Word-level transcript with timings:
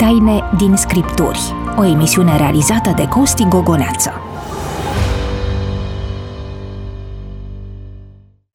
Taine 0.00 0.42
din 0.56 0.76
Scripturi, 0.76 1.38
o 1.78 1.84
emisiune 1.84 2.36
realizată 2.36 2.92
de 2.96 3.08
Costi 3.08 3.44
Gogoneață. 3.48 4.10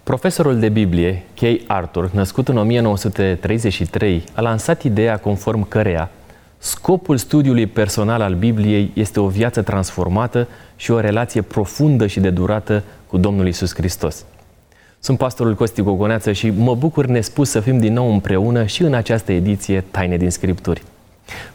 Profesorul 0.04 0.60
de 0.60 0.70
Biblie, 0.70 1.24
Kay 1.36 1.64
Arthur, 1.68 2.10
născut 2.14 2.48
în 2.48 2.58
1933, 2.58 4.24
a 4.34 4.42
lansat 4.42 4.84
ideea 4.84 5.18
conform 5.18 5.68
căreia 5.68 6.10
scopul 6.58 7.18
studiului 7.18 7.68
personal 7.68 8.22
al 8.22 8.34
Bibliei 8.34 8.92
este 8.94 9.20
o 9.20 9.28
viață 9.28 9.62
transformată 9.62 10.48
și 10.76 10.92
o 10.92 11.00
relație 11.00 11.42
profundă 11.42 12.08
și 12.08 12.20
de 12.20 12.30
durată 12.30 12.84
cu 13.08 13.18
Domnul 13.18 13.48
Isus 13.48 13.76
Hristos. 13.76 14.26
Sunt 15.00 15.18
pastorul 15.18 15.56
Costi 15.56 15.82
Gogoneață 15.82 16.32
și 16.32 16.50
mă 16.50 16.76
bucur 16.76 17.06
nespus 17.06 17.50
să 17.50 17.60
fim 17.60 17.78
din 17.78 17.94
nou 17.94 18.12
împreună 18.12 18.66
și 18.66 18.82
în 18.82 18.94
această 18.94 19.32
ediție 19.32 19.84
Taine 19.92 20.18
din 20.18 20.30
Scripturi. 20.30 20.82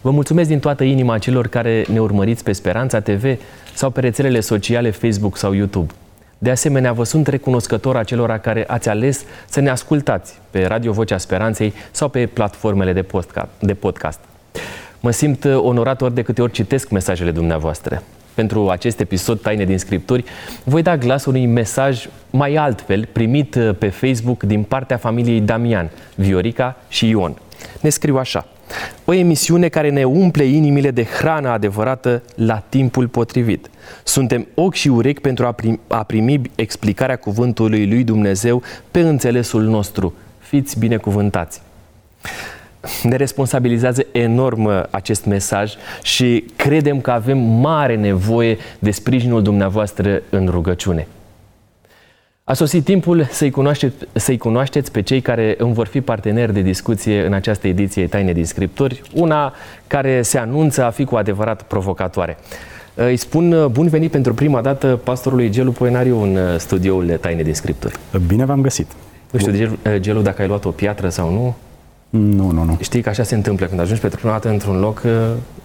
Vă 0.00 0.10
mulțumesc 0.10 0.48
din 0.48 0.58
toată 0.58 0.84
inima 0.84 1.18
celor 1.18 1.46
care 1.46 1.84
ne 1.92 2.00
urmăriți 2.00 2.44
pe 2.44 2.52
Speranța 2.52 3.00
TV 3.00 3.38
sau 3.74 3.90
pe 3.90 4.00
rețelele 4.00 4.40
sociale 4.40 4.90
Facebook 4.90 5.36
sau 5.36 5.52
YouTube. 5.52 5.92
De 6.38 6.50
asemenea, 6.50 6.92
vă 6.92 7.04
sunt 7.04 7.26
recunoscător 7.26 7.96
acelora 7.96 8.38
care 8.38 8.64
ați 8.66 8.88
ales 8.88 9.24
să 9.48 9.60
ne 9.60 9.70
ascultați 9.70 10.38
pe 10.50 10.66
Radio 10.66 10.92
Vocea 10.92 11.18
Speranței 11.18 11.72
sau 11.90 12.08
pe 12.08 12.26
platformele 12.26 13.06
de 13.60 13.74
podcast. 13.74 14.20
Mă 15.00 15.10
simt 15.10 15.44
onorat 15.44 16.02
ori 16.02 16.14
de 16.14 16.22
câte 16.22 16.42
ori 16.42 16.52
citesc 16.52 16.90
mesajele 16.90 17.30
dumneavoastră 17.30 18.02
pentru 18.34 18.68
acest 18.68 19.00
episod 19.00 19.40
Taine 19.40 19.64
din 19.64 19.78
Scripturi, 19.78 20.24
voi 20.64 20.82
da 20.82 20.96
glas 20.96 21.24
unui 21.24 21.46
mesaj 21.46 22.08
mai 22.30 22.54
altfel 22.54 23.08
primit 23.12 23.54
uh, 23.54 23.74
pe 23.78 23.88
Facebook 23.88 24.42
din 24.42 24.62
partea 24.62 24.96
familiei 24.96 25.40
Damian, 25.40 25.90
Viorica 26.14 26.76
și 26.88 27.08
Ion. 27.08 27.36
Ne 27.80 27.88
scriu 27.88 28.16
așa. 28.16 28.46
O 29.04 29.12
emisiune 29.12 29.68
care 29.68 29.90
ne 29.90 30.04
umple 30.04 30.44
inimile 30.44 30.90
de 30.90 31.04
hrană 31.04 31.48
adevărată 31.48 32.22
la 32.34 32.62
timpul 32.68 33.08
potrivit. 33.08 33.70
Suntem 34.04 34.46
ochi 34.54 34.74
și 34.74 34.88
urechi 34.88 35.20
pentru 35.20 35.46
a 35.46 35.52
primi, 35.52 35.80
a 35.86 36.02
primi 36.02 36.40
explicarea 36.54 37.16
cuvântului 37.16 37.88
lui 37.88 38.04
Dumnezeu 38.04 38.62
pe 38.90 39.00
înțelesul 39.00 39.62
nostru. 39.62 40.14
Fiți 40.38 40.78
binecuvântați! 40.78 41.60
ne 43.02 43.16
responsabilizează 43.16 44.06
enorm 44.12 44.64
uh, 44.64 44.82
acest 44.90 45.24
mesaj 45.24 45.72
și 46.02 46.44
credem 46.56 47.00
că 47.00 47.10
avem 47.10 47.38
mare 47.38 47.96
nevoie 47.96 48.58
de 48.78 48.90
sprijinul 48.90 49.42
dumneavoastră 49.42 50.22
în 50.30 50.46
rugăciune. 50.46 51.06
A 52.50 52.54
sosit 52.54 52.84
timpul 52.84 53.26
să-i, 53.30 53.50
cunoaște, 53.50 53.92
să-i 54.12 54.38
cunoașteți 54.38 54.92
pe 54.92 55.02
cei 55.02 55.20
care 55.20 55.54
îmi 55.58 55.74
vor 55.74 55.86
fi 55.86 56.00
parteneri 56.00 56.52
de 56.52 56.60
discuție 56.60 57.26
în 57.26 57.32
această 57.32 57.66
ediție 57.68 58.06
Taine 58.06 58.32
din 58.32 58.44
Scripturi, 58.44 59.02
una 59.14 59.54
care 59.86 60.22
se 60.22 60.38
anunță 60.38 60.84
a 60.84 60.90
fi 60.90 61.04
cu 61.04 61.16
adevărat 61.16 61.62
provocatoare. 61.62 62.38
Îi 62.94 63.16
spun 63.16 63.52
uh, 63.52 63.66
bun 63.66 63.88
venit 63.88 64.10
pentru 64.10 64.34
prima 64.34 64.60
dată 64.60 65.00
pastorului 65.04 65.50
Gelu 65.50 65.70
Poenariu 65.70 66.22
în 66.22 66.36
uh, 66.36 66.58
studioul 66.58 67.18
Taine 67.20 67.42
din 67.42 67.54
Scripturi. 67.54 67.94
Bine 68.26 68.44
v-am 68.44 68.60
găsit! 68.60 68.86
Nu 69.30 69.38
știu, 69.38 69.78
Gelu, 69.96 70.20
dacă 70.20 70.42
ai 70.42 70.48
luat 70.48 70.64
o 70.64 70.70
piatră 70.70 71.08
sau 71.08 71.32
nu? 71.32 71.54
Nu, 72.10 72.50
nu, 72.50 72.64
nu. 72.64 72.78
Știi 72.80 73.02
că 73.02 73.08
așa 73.08 73.22
se 73.22 73.34
întâmplă 73.34 73.66
când 73.66 73.80
ajungi 73.80 74.00
pentru 74.00 74.18
prima 74.18 74.32
dată 74.32 74.48
într-un 74.48 74.80
loc. 74.80 75.02
Uh, 75.04 75.10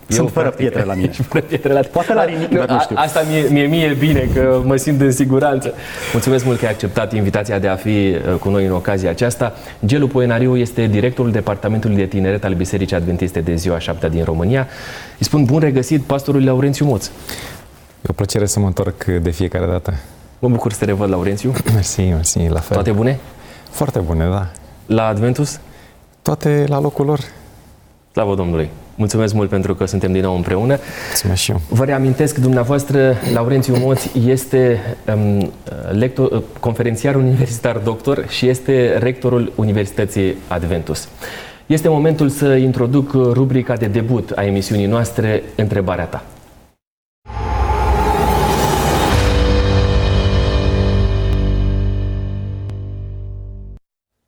Sunt 0.08 0.20
eu, 0.20 0.28
fără 0.28 0.46
practic, 0.46 0.58
pietre 0.58 0.84
la 0.84 0.94
mine. 0.94 1.12
fără 1.30 1.44
pietre 1.44 1.74
la 1.74 1.80
Poate 1.80 2.14
la 2.14 2.26
rinic, 2.26 2.50
nu, 2.50 2.66
nu 2.68 2.80
știu. 2.80 2.96
Asta 3.00 3.22
mie, 3.30 3.48
mie, 3.50 3.66
mie 3.66 3.96
bine, 4.00 4.30
că 4.34 4.62
mă 4.66 4.76
simt 4.76 5.02
în 5.02 5.12
siguranță. 5.12 5.74
Mulțumesc 6.14 6.46
mult 6.46 6.60
că 6.60 6.66
ai 6.66 6.72
acceptat 6.72 7.14
invitația 7.14 7.60
de 7.60 7.68
a 7.68 7.76
fi 7.76 7.90
uh, 7.90 8.36
cu 8.40 8.50
noi 8.50 8.66
în 8.66 8.72
ocazia 8.72 9.10
aceasta. 9.10 9.54
Gelu 9.86 10.08
Poenariu 10.08 10.58
este 10.58 10.86
directorul 10.86 11.32
Departamentului 11.32 11.96
de 11.96 12.06
Tineret 12.06 12.44
al 12.44 12.54
Bisericii 12.54 12.96
Adventiste 12.96 13.40
de 13.40 13.56
Ziua 13.56 13.80
7 13.80 14.10
din 14.10 14.24
România. 14.24 14.68
Îi 15.20 15.26
spun 15.26 15.44
bun 15.44 15.60
regăsit 15.60 16.02
pastorului 16.02 16.46
Laurențiu 16.46 16.86
Moț. 16.86 17.06
E 17.06 18.08
o 18.08 18.14
plăcere 18.14 18.46
să 18.46 18.60
mă 18.60 18.66
întorc 18.66 19.04
de 19.06 19.30
fiecare 19.30 19.66
dată. 19.66 19.94
Mă 20.40 20.50
bucur 20.50 20.72
să 20.72 20.80
te 20.80 20.86
revăd, 20.86 21.10
Laurențiu. 21.10 21.54
Mersi, 21.74 22.02
mersi, 22.02 22.48
la 22.50 22.60
fel. 22.60 22.76
Toate 22.76 22.92
bune? 22.92 23.20
Foarte 23.70 24.00
bune, 24.00 24.28
da. 24.30 24.48
La 24.86 25.08
Adventus? 25.08 25.60
Toate 26.26 26.66
la 26.68 26.80
locul 26.80 27.06
lor. 27.06 27.20
Slavă 28.12 28.36
Domnului! 28.36 28.70
Mulțumesc 28.96 29.34
mult 29.34 29.50
pentru 29.50 29.76
că 29.76 29.86
suntem 29.86 30.12
din 30.12 30.22
nou 30.22 30.36
împreună. 30.36 30.78
Mulțumesc 31.08 31.42
și 31.42 31.52
eu. 31.52 31.62
Vă 31.70 31.84
reamintesc, 31.84 32.38
dumneavoastră, 32.38 33.16
Laurențiu 33.34 33.78
Moț 33.78 34.04
este 34.28 34.80
um, 35.16 35.52
lector, 35.92 36.32
uh, 36.32 36.42
conferențiar 36.60 37.16
universitar 37.16 37.78
doctor 37.78 38.26
și 38.28 38.48
este 38.48 38.98
rectorul 38.98 39.52
Universității 39.56 40.36
Adventus. 40.48 41.08
Este 41.66 41.88
momentul 41.88 42.30
să 42.30 42.56
introduc 42.56 43.12
rubrica 43.14 43.76
de 43.76 43.86
debut 43.86 44.32
a 44.36 44.44
emisiunii 44.44 44.86
noastre, 44.86 45.44
Întrebarea 45.56 46.06
ta. 46.06 46.24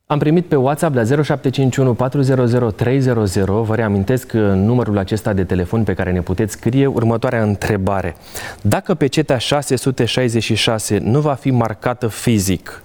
Am 0.09 0.19
primit 0.19 0.45
pe 0.45 0.55
WhatsApp 0.55 0.95
la 0.95 1.03
0751 1.03 1.93
400 1.93 2.71
300. 2.75 3.41
Vă 3.45 3.75
reamintesc 3.75 4.31
numărul 4.33 4.97
acesta 4.97 5.33
de 5.33 5.43
telefon 5.43 5.83
pe 5.83 5.93
care 5.93 6.11
ne 6.11 6.21
puteți 6.21 6.53
scrie 6.53 6.85
următoarea 6.85 7.43
întrebare. 7.43 8.15
Dacă 8.61 8.93
pe 8.93 9.07
cetea 9.07 9.37
666 9.37 10.97
nu 10.97 11.19
va 11.19 11.33
fi 11.33 11.51
marcată 11.51 12.07
fizic, 12.07 12.83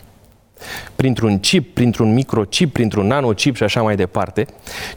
printr-un 0.97 1.39
chip, 1.39 1.75
printr-un 1.75 2.13
microchip, 2.13 2.73
printr-un 2.73 3.07
nanochip 3.07 3.57
și 3.57 3.63
așa 3.63 3.83
mai 3.83 3.97
departe, 3.97 4.47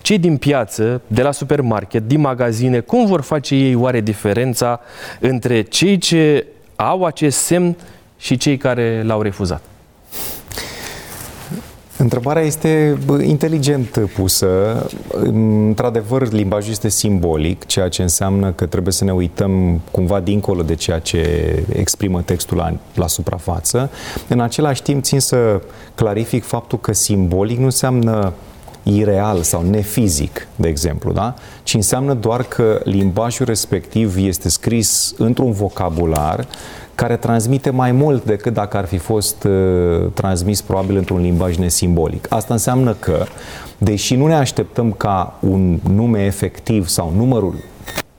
cei 0.02 0.18
din 0.19 0.38
piață, 0.38 1.02
de 1.07 1.22
la 1.22 1.31
supermarket, 1.31 2.07
din 2.07 2.19
magazine, 2.19 2.80
cum 2.80 3.06
vor 3.06 3.22
face 3.22 3.56
ei 3.56 3.75
oare 3.75 4.02
diferența 4.02 4.80
între 5.19 5.62
cei 5.62 5.97
ce 5.97 6.46
au 6.75 7.03
acest 7.03 7.38
semn 7.38 7.75
și 8.18 8.38
cei 8.38 8.57
care 8.57 9.03
l-au 9.03 9.22
refuzat? 9.22 9.62
Întrebarea 11.97 12.41
este 12.41 12.97
inteligent 13.23 14.09
pusă. 14.16 14.47
Într-adevăr, 15.13 16.31
limbajul 16.31 16.72
este 16.72 16.89
simbolic, 16.89 17.66
ceea 17.66 17.89
ce 17.89 18.01
înseamnă 18.01 18.51
că 18.51 18.66
trebuie 18.66 18.94
să 18.94 19.03
ne 19.03 19.13
uităm 19.13 19.81
cumva 19.91 20.19
dincolo 20.19 20.61
de 20.61 20.75
ceea 20.75 21.00
ce 21.00 21.19
exprimă 21.73 22.22
textul 22.22 22.57
la, 22.57 22.73
la 22.95 23.07
suprafață. 23.07 23.89
În 24.28 24.39
același 24.39 24.81
timp, 24.81 25.03
țin 25.03 25.19
să 25.19 25.61
clarific 25.95 26.44
faptul 26.44 26.79
că 26.79 26.94
simbolic 26.94 27.57
nu 27.57 27.66
înseamnă 27.66 28.33
ireal 28.88 29.41
sau 29.41 29.62
nefizic, 29.62 30.47
de 30.56 30.68
exemplu, 30.68 31.12
da? 31.12 31.34
ci 31.63 31.73
înseamnă 31.73 32.13
doar 32.13 32.44
că 32.44 32.81
limbajul 32.84 33.46
respectiv 33.46 34.16
este 34.18 34.50
scris 34.50 35.13
într-un 35.18 35.51
vocabular 35.51 36.47
care 36.95 37.18
transmite 37.18 37.69
mai 37.69 37.91
mult 37.91 38.25
decât 38.25 38.53
dacă 38.53 38.78
ar 38.78 38.85
fi 38.85 38.97
fost 38.97 39.44
uh, 39.44 40.12
transmis 40.13 40.62
probabil 40.62 40.97
într-un 40.97 41.22
limbaj 41.22 41.57
nesimbolic. 41.57 42.25
Asta 42.29 42.53
înseamnă 42.53 42.95
că, 43.00 43.25
deși 43.78 44.16
nu 44.16 44.28
ne 44.28 44.35
așteptăm 44.35 44.91
ca 44.91 45.38
un 45.40 45.79
nume 45.94 46.25
efectiv 46.25 46.88
sau 46.88 47.13
numărul 47.16 47.56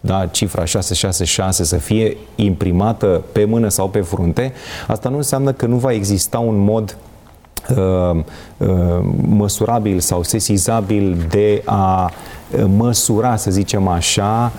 da, 0.01 0.27
cifra 0.27 0.65
666 0.65 1.65
să 1.65 1.77
fie 1.77 2.17
imprimată 2.35 3.23
pe 3.33 3.45
mână 3.45 3.69
sau 3.69 3.89
pe 3.89 4.01
frunte, 4.01 4.53
asta 4.87 5.09
nu 5.09 5.17
înseamnă 5.17 5.53
că 5.53 5.67
nu 5.67 5.77
va 5.77 5.93
exista 5.93 6.39
un 6.39 6.57
mod 6.59 6.91
uh, 6.91 6.97
uh, 6.97 7.16
măsurabil 9.29 10.01
sau 10.01 10.23
sesizabil 10.23 11.27
de 11.29 11.63
a 11.65 12.11
uh, 12.51 12.65
măsura, 12.77 13.37
să 13.37 13.51
zicem 13.51 13.89
așa, 13.89 14.53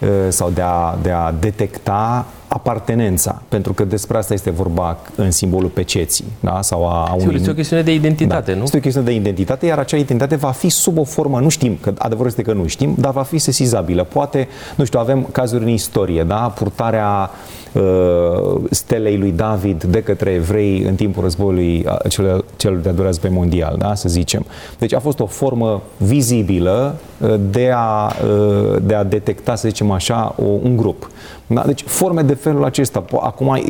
uh, 0.00 0.08
sau 0.28 0.50
de 0.50 0.60
a, 0.60 0.96
de 1.02 1.10
a 1.10 1.32
detecta 1.32 2.26
apartenența, 2.48 3.42
pentru 3.48 3.72
că 3.72 3.84
despre 3.84 4.16
asta 4.16 4.34
este 4.34 4.50
vorba 4.50 4.96
în 5.14 5.30
simbolul 5.30 5.68
peceții, 5.68 6.24
da? 6.40 6.62
sau 6.62 6.88
a, 6.88 7.06
a 7.10 7.14
unui... 7.14 7.34
este 7.34 7.50
o 7.50 7.54
chestiune 7.54 7.82
de 7.82 7.94
identitate, 7.94 8.50
da. 8.50 8.56
nu? 8.56 8.62
Este 8.62 8.76
o 8.76 8.80
chestiune 8.80 9.06
de 9.06 9.14
identitate, 9.14 9.66
iar 9.66 9.78
acea 9.78 9.96
identitate 9.96 10.36
va 10.36 10.50
fi 10.50 10.68
sub 10.68 10.98
o 10.98 11.04
formă, 11.04 11.40
nu 11.40 11.48
știm, 11.48 11.78
că 11.80 11.92
adevărul 11.98 12.26
este 12.26 12.42
că 12.42 12.52
nu 12.52 12.66
știm, 12.66 12.94
dar 12.98 13.12
va 13.12 13.22
fi 13.22 13.38
sesizabilă. 13.38 14.04
Poate, 14.04 14.48
nu 14.76 14.84
știu, 14.84 14.98
avem 14.98 15.26
cazuri 15.32 15.62
în 15.62 15.68
istorie, 15.68 16.22
da? 16.22 16.52
Purtarea 16.58 17.30
uh, 17.72 18.60
stelei 18.70 19.18
lui 19.18 19.32
David 19.32 19.84
de 19.84 20.02
către 20.02 20.30
evrei 20.30 20.82
în 20.82 20.94
timpul 20.94 21.22
războiului 21.22 21.86
celor, 22.08 22.44
celor 22.56 22.76
de-a 22.76 22.90
doilea 22.90 23.10
război 23.10 23.30
mondial, 23.30 23.76
da? 23.78 23.94
să 23.94 24.08
zicem. 24.08 24.46
Deci 24.78 24.94
a 24.94 24.98
fost 24.98 25.20
o 25.20 25.26
formă 25.26 25.82
vizibilă 25.96 26.94
uh, 27.18 27.34
de 27.50 27.70
a, 27.74 28.06
uh, 28.06 28.76
de 28.82 28.94
a 28.94 29.04
detecta, 29.04 29.54
să 29.54 29.68
zicem 29.68 29.90
așa, 29.90 30.34
o, 30.36 30.44
un 30.44 30.76
grup. 30.76 31.10
Da? 31.48 31.62
Deci 31.66 31.82
forme 31.82 32.22
de 32.22 32.34
felul 32.34 32.64
acesta. 32.64 33.04
Acum 33.20 33.62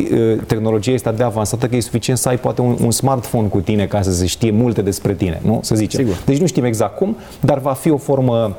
tehnologia 0.47 0.93
este 0.93 1.11
de 1.11 1.23
avansată 1.23 1.67
că 1.67 1.77
e 1.77 1.81
suficient 1.81 2.19
să 2.19 2.29
ai 2.29 2.39
poate 2.39 2.61
un, 2.61 2.77
un 2.83 2.91
smartphone 2.91 3.49
cu 3.49 3.61
tine 3.61 3.87
ca 3.87 4.03
să 4.03 4.13
se 4.13 4.27
știe 4.27 4.51
multe 4.51 4.83
despre 4.83 5.15
tine, 5.15 5.41
nu? 5.45 5.61
Să 5.63 5.75
zicem. 5.75 6.01
Sigur. 6.05 6.23
Deci 6.25 6.39
nu 6.39 6.47
știm 6.47 6.65
exact 6.65 6.97
cum, 6.97 7.17
dar 7.41 7.59
va 7.59 7.73
fi 7.73 7.91
o 7.91 7.97
formă 7.97 8.57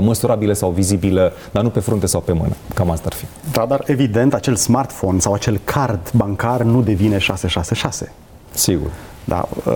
măsurabilă 0.00 0.52
sau 0.52 0.70
vizibilă, 0.70 1.32
dar 1.50 1.62
nu 1.62 1.68
pe 1.68 1.80
frunte 1.80 2.06
sau 2.06 2.20
pe 2.20 2.32
mână. 2.32 2.56
Cam 2.74 2.90
asta 2.90 3.04
ar 3.06 3.12
fi. 3.12 3.24
Da, 3.52 3.66
dar 3.68 3.82
evident 3.86 4.34
acel 4.34 4.54
smartphone 4.54 5.18
sau 5.18 5.32
acel 5.32 5.60
card 5.64 6.10
bancar 6.14 6.62
nu 6.62 6.82
devine 6.82 7.18
666. 7.18 8.12
Sigur. 8.50 8.90
Da? 9.28 9.48
Uh, 9.64 9.74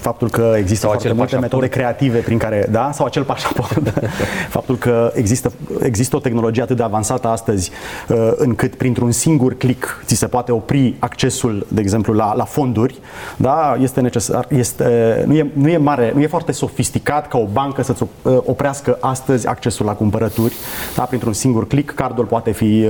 faptul 0.00 0.30
că 0.30 0.54
există 0.56 0.80
sau 0.80 0.90
foarte 0.90 1.08
multe 1.08 1.22
pașaport. 1.22 1.52
metode 1.52 1.68
creative 1.68 2.18
prin 2.18 2.38
care, 2.38 2.66
da, 2.70 2.90
sau 2.92 3.06
acel 3.06 3.22
pașaport, 3.22 3.78
da? 3.78 3.92
faptul 4.56 4.76
că 4.76 5.12
există, 5.14 5.52
există 5.82 6.16
o 6.16 6.18
tehnologie 6.18 6.62
atât 6.62 6.76
de 6.76 6.82
avansată 6.82 7.28
astăzi 7.28 7.70
uh, 8.08 8.32
încât 8.34 8.74
printr-un 8.74 9.10
singur 9.10 9.54
click 9.54 10.02
ți 10.04 10.14
se 10.14 10.26
poate 10.26 10.52
opri 10.52 10.94
accesul, 10.98 11.66
de 11.68 11.80
exemplu, 11.80 12.12
la, 12.12 12.34
la 12.34 12.44
fonduri, 12.44 12.98
da? 13.36 13.76
este 13.80 14.00
necesar, 14.00 14.46
este, 14.48 15.22
nu, 15.26 15.34
e, 15.34 15.50
nu 15.52 15.68
e 15.68 15.76
mare, 15.76 16.12
nu 16.14 16.20
e 16.20 16.26
foarte 16.26 16.52
sofisticat 16.52 17.28
ca 17.28 17.38
o 17.38 17.46
bancă 17.52 17.82
să-ți 17.82 18.02
uh, 18.02 18.38
oprească 18.44 18.96
astăzi 19.00 19.46
accesul 19.46 19.86
la 19.86 19.92
cumpărături, 19.92 20.54
da? 20.96 21.02
printr-un 21.02 21.32
singur 21.32 21.66
click, 21.66 21.94
cardul 21.94 22.24
poate 22.24 22.50
fi, 22.50 22.86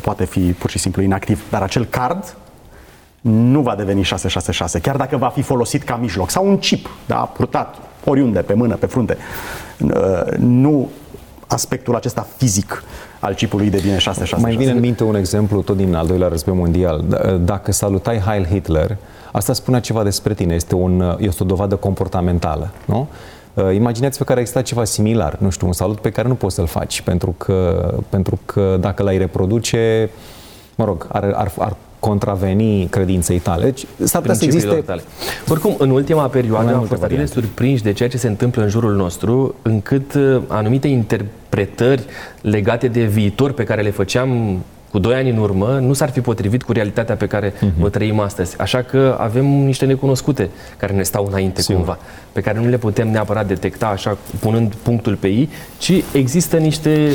poate 0.00 0.24
fi 0.24 0.40
pur 0.40 0.70
și 0.70 0.78
simplu 0.78 1.02
inactiv, 1.02 1.42
dar 1.50 1.62
acel 1.62 1.84
card 1.84 2.34
nu 3.30 3.60
va 3.60 3.74
deveni 3.74 4.02
666, 4.02 4.80
chiar 4.80 4.96
dacă 4.96 5.16
va 5.16 5.28
fi 5.28 5.42
folosit 5.42 5.82
ca 5.82 5.96
mijloc. 5.96 6.30
Sau 6.30 6.48
un 6.48 6.58
chip, 6.58 6.90
da, 7.06 7.16
purtat 7.16 7.76
oriunde, 8.04 8.40
pe 8.40 8.54
mână, 8.54 8.74
pe 8.74 8.86
frunte. 8.86 9.16
Uh, 9.80 9.90
nu 10.38 10.88
aspectul 11.46 11.94
acesta 11.94 12.26
fizic 12.36 12.82
al 13.18 13.34
chipului 13.34 13.70
devine 13.70 13.98
666. 13.98 14.42
Mai 14.46 14.56
vine 14.56 14.70
în 14.70 14.80
minte 14.80 15.04
un 15.04 15.14
exemplu 15.14 15.62
tot 15.62 15.76
din 15.76 15.94
al 15.94 16.06
doilea 16.06 16.28
război 16.28 16.54
mondial. 16.54 17.04
Dacă 17.44 17.72
salutai 17.72 18.18
Heil 18.18 18.46
Hitler, 18.46 18.96
asta 19.32 19.52
spunea 19.52 19.80
ceva 19.80 20.02
despre 20.02 20.34
tine, 20.34 20.54
este, 20.54 20.74
un, 20.74 21.16
este 21.18 21.42
o 21.42 21.46
dovadă 21.46 21.76
comportamentală, 21.76 22.70
nu? 22.84 23.08
Uh, 23.54 23.74
imaginați-vă 23.74 24.24
că 24.24 24.32
ar 24.32 24.38
exista 24.38 24.62
ceva 24.62 24.84
similar, 24.84 25.36
nu 25.38 25.50
știu, 25.50 25.66
un 25.66 25.72
salut 25.72 25.98
pe 25.98 26.10
care 26.10 26.28
nu 26.28 26.34
poți 26.34 26.54
să-l 26.54 26.66
faci, 26.66 27.00
pentru 27.00 27.34
că, 27.38 27.90
pentru 28.08 28.38
că 28.44 28.76
dacă 28.80 29.02
l-ai 29.02 29.18
reproduce, 29.18 30.10
mă 30.74 30.84
rog, 30.84 31.06
ar, 31.12 31.32
ar, 31.34 31.52
ar 31.58 31.76
contraveni 32.04 32.86
credinței 32.86 33.38
tale. 33.38 33.64
Deci 33.64 33.86
s-ar 34.02 34.20
putea 34.20 34.36
să 34.36 34.44
existe... 34.44 34.74
Tale. 34.74 35.02
Oricum, 35.48 35.74
în 35.78 35.90
ultima 35.90 36.26
perioadă 36.26 36.74
am 36.74 36.84
fost 36.84 37.02
atât 37.02 37.16
de 37.16 37.24
surprinși 37.24 37.82
de 37.82 37.92
ceea 37.92 38.08
ce 38.08 38.16
se 38.16 38.28
întâmplă 38.28 38.62
în 38.62 38.68
jurul 38.68 38.94
nostru, 38.94 39.54
încât 39.62 40.14
uh, 40.14 40.42
anumite 40.46 40.88
interpretări 40.88 42.02
legate 42.40 42.88
de 42.88 43.04
viitor 43.04 43.52
pe 43.52 43.64
care 43.64 43.82
le 43.82 43.90
făceam 43.90 44.58
cu 44.90 44.98
doi 44.98 45.14
ani 45.14 45.30
în 45.30 45.36
urmă, 45.36 45.78
nu 45.80 45.92
s-ar 45.92 46.10
fi 46.10 46.20
potrivit 46.20 46.62
cu 46.62 46.72
realitatea 46.72 47.14
pe 47.14 47.26
care 47.26 47.52
uh-huh. 47.52 47.80
o 47.80 47.88
trăim 47.88 48.20
astăzi. 48.20 48.60
Așa 48.60 48.82
că 48.82 49.16
avem 49.20 49.44
niște 49.44 49.84
necunoscute 49.84 50.50
care 50.76 50.92
ne 50.92 51.02
stau 51.02 51.26
înainte 51.26 51.60
Sigur. 51.60 51.76
cumva, 51.76 51.98
pe 52.32 52.40
care 52.40 52.58
nu 52.60 52.68
le 52.68 52.78
putem 52.78 53.10
neapărat 53.10 53.46
detecta 53.46 53.86
așa, 53.86 54.18
punând 54.40 54.74
punctul 54.74 55.14
pe 55.14 55.26
ei, 55.26 55.48
ci 55.78 55.92
există 56.12 56.56
niște 56.56 57.10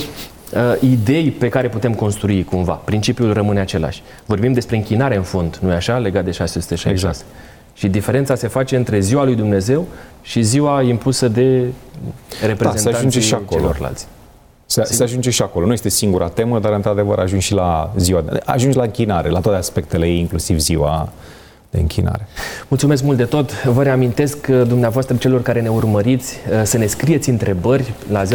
uh, 0.54 0.90
idei 0.90 1.32
pe 1.32 1.50
care 1.50 1.70
putem 1.70 1.94
construi 1.94 2.44
cumva. 2.44 2.74
Principiul 2.74 3.34
rămâne 3.34 3.60
același. 3.60 4.04
Vorbim 4.26 4.54
despre 4.54 4.76
închinare 4.76 5.16
în 5.16 5.24
fond, 5.24 5.60
nu-i 5.62 5.74
așa? 5.74 5.98
Legat 5.98 6.26
de 6.26 6.32
666. 6.32 6.90
Exact. 6.90 7.26
Și 7.74 7.88
diferența 7.88 8.36
se 8.36 8.48
face 8.48 8.76
între 8.76 9.00
ziua 9.00 9.24
lui 9.24 9.36
Dumnezeu 9.36 9.88
și 10.22 10.42
ziua 10.42 10.82
impusă 10.82 11.28
de 11.28 11.64
reprezentanții 12.46 13.20
da, 13.20 13.26
și 13.26 13.34
acolo. 13.34 13.62
celorlalți. 13.62 14.08
Se, 14.66 14.84
se 14.84 15.04
ajunge 15.04 15.30
și 15.30 15.42
acolo. 15.42 15.66
Nu 15.66 15.74
este 15.74 15.90
singura 15.90 16.28
temă, 16.28 16.60
dar 16.60 16.74
într-adevăr 16.74 17.20
ajungi 17.20 17.46
și 17.46 17.54
la 17.54 17.94
ziua. 17.98 18.24
Ajungi 18.46 18.78
la 18.78 18.84
închinare, 18.84 19.30
la 19.30 19.40
toate 19.40 19.58
aspectele 19.58 20.08
ei, 20.08 20.20
inclusiv 20.20 20.60
ziua 20.60 21.10
de 21.70 21.80
închinare. 21.80 22.28
Mulțumesc 22.68 23.04
mult 23.04 23.18
de 23.18 23.24
tot. 23.24 23.64
Vă 23.64 23.84
reamintesc 23.84 24.42
că 24.42 24.64
dumneavoastră 24.64 25.16
celor 25.16 25.42
care 25.42 25.62
ne 25.62 25.70
urmăriți 25.70 26.36
uh, 26.36 26.62
să 26.64 26.78
ne 26.78 26.86
scrieți 26.86 27.30
întrebări 27.30 27.94
la 28.12 28.24
0751400300, 28.24 28.28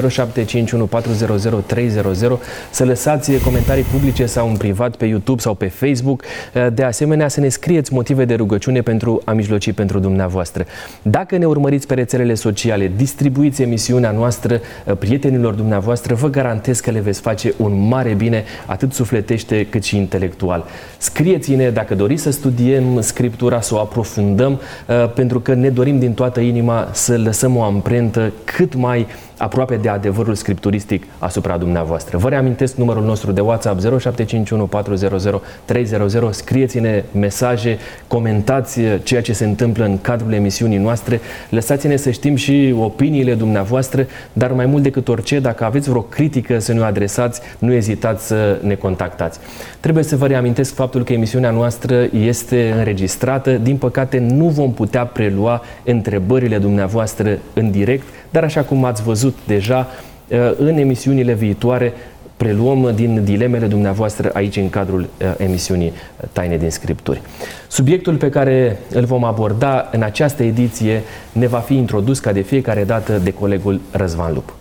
să 2.71 2.85
lăsați 2.85 3.33
comentarii 3.33 3.83
publice 3.83 4.27
sau 4.27 4.49
în 4.49 4.57
privat 4.57 4.97
pe 4.97 5.05
YouTube 5.05 5.41
sau 5.41 5.55
pe 5.55 5.67
Facebook. 5.67 6.23
Uh, 6.23 6.67
de 6.75 6.83
asemenea, 6.83 7.29
să 7.29 7.41
ne 7.41 7.49
scrieți 7.49 7.93
motive 7.93 8.25
de 8.25 8.35
rugăciune 8.35 8.81
pentru 8.81 9.23
a 9.25 9.33
mijloci 9.33 9.73
pentru 9.73 9.99
dumneavoastră. 9.99 10.65
Dacă 11.03 11.37
ne 11.37 11.47
urmăriți 11.47 11.87
pe 11.87 11.95
rețelele 11.95 12.35
sociale, 12.35 12.93
distribuiți 12.97 13.63
emisiunea 13.63 14.11
noastră 14.11 14.61
uh, 14.85 14.97
prietenilor 14.97 15.55
dumneavoastră, 15.55 16.15
vă 16.15 16.29
garantez 16.31 16.81
că 16.81 16.91
le 16.91 17.01
veți 17.01 17.21
face 17.21 17.55
un 17.57 17.89
mare 17.89 18.13
bine, 18.13 18.45
atât 18.67 18.93
sufletește 18.93 19.67
cât 19.71 19.85
și 19.85 19.97
intelectual. 19.97 20.65
Scrieți-ne 20.99 21.71
dacă 21.71 21.95
doriți 21.95 22.23
să 22.23 22.31
studiem, 22.31 23.01
scrieți 23.01 23.23
Scriptura, 23.25 23.61
să 23.61 23.75
o 23.75 23.79
aprofundăm, 23.79 24.61
uh, 24.87 25.11
pentru 25.15 25.41
că 25.41 25.55
ne 25.55 25.71
dorim 25.71 25.99
din 25.99 26.13
toată 26.13 26.41
inima 26.41 26.89
să 26.93 27.19
lăsăm 27.19 27.57
o 27.57 27.63
amprentă 27.63 28.33
cât 28.45 28.75
mai 28.75 29.07
aproape 29.37 29.77
de 29.77 29.89
adevărul 29.89 30.35
scripturistic 30.35 31.05
asupra 31.19 31.57
dumneavoastră. 31.57 32.19
Vă 32.19 32.29
reamintesc 32.29 32.77
numărul 32.77 33.05
nostru 33.05 33.33
de 33.33 33.41
WhatsApp 33.41 33.81
0751 33.81 34.67
400 34.67 35.41
300. 35.65 36.33
Scrieți-ne 36.33 37.05
mesaje, 37.13 37.79
comentați 38.07 38.81
ceea 39.03 39.23
ce 39.23 39.33
se 39.33 39.45
întâmplă 39.45 39.85
în 39.85 39.99
cadrul 40.01 40.33
emisiunii 40.33 40.79
noastre, 40.79 41.21
lăsați-ne 41.49 41.97
să 41.97 42.11
știm 42.11 42.35
și 42.35 42.75
opiniile 42.79 43.35
dumneavoastră, 43.35 44.07
dar 44.33 44.53
mai 44.53 44.67
mult 44.67 44.83
decât 44.83 45.09
orice, 45.09 45.41
dacă 45.41 45.65
aveți 45.65 45.89
vreo 45.89 46.01
critică 46.01 46.59
să 46.59 46.73
ne 46.73 46.83
adresați, 46.83 47.41
nu 47.59 47.73
ezitați 47.73 48.27
să 48.27 48.59
ne 48.63 48.75
contactați. 48.75 49.39
Trebuie 49.81 50.05
să 50.05 50.17
vă 50.17 50.27
reamintesc 50.27 50.75
faptul 50.75 51.05
că 51.05 51.13
emisiunea 51.13 51.51
noastră 51.51 52.09
este 52.25 52.75
înregistrată. 52.77 53.53
Din 53.53 53.77
păcate, 53.77 54.19
nu 54.19 54.49
vom 54.49 54.73
putea 54.73 55.05
prelua 55.05 55.63
întrebările 55.85 56.59
dumneavoastră 56.59 57.39
în 57.53 57.71
direct, 57.71 58.07
dar 58.31 58.45
așa 58.45 58.63
cum 58.63 58.85
ați 58.85 59.03
văzut 59.03 59.24
deja, 59.47 59.89
uh, 60.29 60.53
în 60.57 60.79
emisiunile 60.79 61.35
viitoare 61.35 61.93
preluăm 62.37 62.93
din 62.95 63.25
dilemele 63.25 63.67
dumneavoastră 63.67 64.31
aici 64.33 64.57
în 64.57 64.71
cadrul 64.71 65.01
uh, 65.01 65.35
emisiunii 65.37 65.93
uh, 65.93 66.29
Taine 66.33 66.57
din 66.57 66.71
Scripturi. 66.71 67.23
Subiectul 67.69 68.17
pe 68.17 68.29
care 68.29 68.79
îl 68.91 69.05
vom 69.05 69.25
aborda 69.25 69.89
în 69.93 70.03
această 70.03 70.43
ediție 70.43 71.03
ne 71.33 71.47
va 71.47 71.59
fi 71.59 71.75
introdus 71.75 72.19
ca 72.19 72.33
de 72.33 72.41
fiecare 72.41 72.85
dată 72.85 73.19
de 73.19 73.33
colegul 73.33 73.81
Răzvan 73.91 74.33
Lup. 74.35 74.55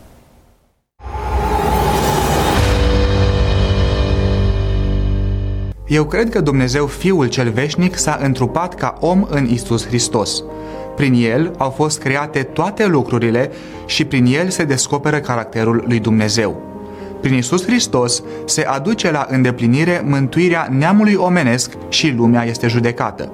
Eu 5.87 6.05
cred 6.05 6.29
că 6.29 6.41
Dumnezeu 6.41 6.85
Fiul 6.85 7.27
cel 7.27 7.49
Veșnic 7.49 7.97
s-a 7.97 8.19
întrupat 8.21 8.75
ca 8.75 8.97
om 8.99 9.25
în 9.29 9.47
Isus 9.49 9.87
Hristos. 9.87 10.43
Prin 10.95 11.13
el 11.13 11.51
au 11.57 11.69
fost 11.69 11.99
create 11.99 12.43
toate 12.43 12.85
lucrurile 12.85 13.51
și 13.85 14.05
prin 14.05 14.25
el 14.25 14.49
se 14.49 14.63
descoperă 14.63 15.19
caracterul 15.19 15.83
lui 15.87 15.99
Dumnezeu. 15.99 16.61
Prin 17.21 17.37
Isus 17.37 17.65
Hristos 17.65 18.23
se 18.45 18.63
aduce 18.63 19.11
la 19.11 19.27
îndeplinire 19.29 20.03
mântuirea 20.05 20.67
neamului 20.71 21.13
omenesc 21.13 21.71
și 21.89 22.13
lumea 22.17 22.45
este 22.45 22.67
judecată. 22.67 23.31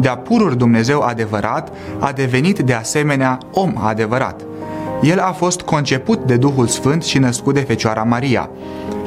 De-a 0.00 0.16
purur 0.16 0.54
Dumnezeu 0.54 1.00
adevărat 1.00 1.72
a 1.98 2.12
devenit 2.12 2.58
de 2.58 2.72
asemenea 2.72 3.38
om 3.52 3.72
adevărat. 3.76 4.40
El 5.02 5.18
a 5.18 5.32
fost 5.32 5.60
conceput 5.60 6.24
de 6.26 6.36
Duhul 6.36 6.66
Sfânt 6.66 7.02
și 7.02 7.18
născut 7.18 7.54
de 7.54 7.60
Fecioara 7.60 8.02
Maria. 8.02 8.50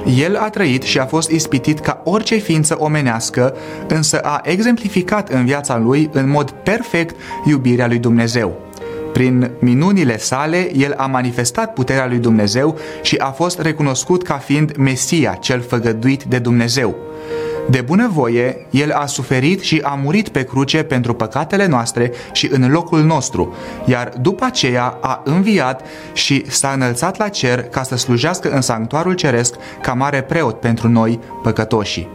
El 0.06 0.36
a 0.36 0.50
trăit 0.50 0.84
și 0.84 1.00
a 1.00 1.06
fost 1.06 1.30
ispitit 1.30 1.80
ca 1.80 2.02
orice 2.04 2.36
ființă 2.36 2.76
omenească, 2.80 3.56
însă 3.88 4.20
a 4.20 4.42
exemplificat 4.44 5.30
în 5.30 5.46
viața 5.46 5.78
lui 5.78 6.10
în 6.14 6.30
mod 6.30 6.52
perfect 6.52 7.16
iubirea 7.46 7.88
lui 7.88 7.98
Dumnezeu. 7.98 8.58
Prin 9.14 9.52
minunile 9.60 10.18
sale, 10.18 10.76
el 10.76 10.94
a 10.98 11.06
manifestat 11.06 11.74
puterea 11.74 12.08
lui 12.08 12.18
Dumnezeu 12.18 12.78
și 13.02 13.16
a 13.16 13.32
fost 13.32 13.60
recunoscut 13.60 14.24
ca 14.24 14.34
fiind 14.34 14.76
Mesia, 14.78 15.34
cel 15.34 15.62
făgăduit 15.62 16.24
de 16.24 16.40
Dumnezeu. 16.40 16.96
De 17.70 17.82
bunăvoie, 17.82 18.66
El 18.70 18.92
a 18.92 19.06
suferit 19.06 19.62
și 19.62 19.82
a 19.84 20.00
murit 20.04 20.30
pe 20.30 20.44
cruce 20.44 20.84
pentru 20.84 21.14
păcatele 21.14 21.68
noastre 21.68 22.12
și 22.32 22.50
în 22.52 22.72
locul 22.72 23.04
nostru, 23.04 23.56
iar 23.86 24.14
după 24.22 24.46
aceea 24.46 24.98
a 25.02 25.22
înviat 25.26 25.82
și 26.14 26.44
s-a 26.48 26.72
înălțat 26.72 27.18
la 27.18 27.28
cer 27.28 27.64
ca 27.64 27.84
să 27.84 27.98
slujească 27.98 28.50
în 28.50 28.62
sanctuarul 28.62 29.14
ceresc 29.14 29.56
ca 29.82 29.94
mare 29.94 30.22
preot 30.22 30.60
pentru 30.60 30.88
noi, 30.88 31.20
păcătoșii. 31.44 32.10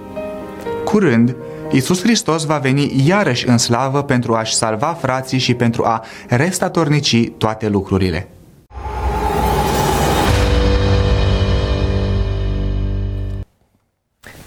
Curând, 0.85 1.37
Iisus 1.71 2.03
Hristos 2.03 2.45
va 2.45 2.59
veni 2.59 3.03
iarăși 3.07 3.49
în 3.49 3.59
slavă 3.59 4.03
pentru 4.03 4.35
a-și 4.35 4.55
salva 4.55 4.97
frații 5.01 5.39
și 5.39 5.55
pentru 5.55 5.85
a 5.85 6.05
restatornici 6.29 7.31
toate 7.31 7.69
lucrurile. 7.69 8.29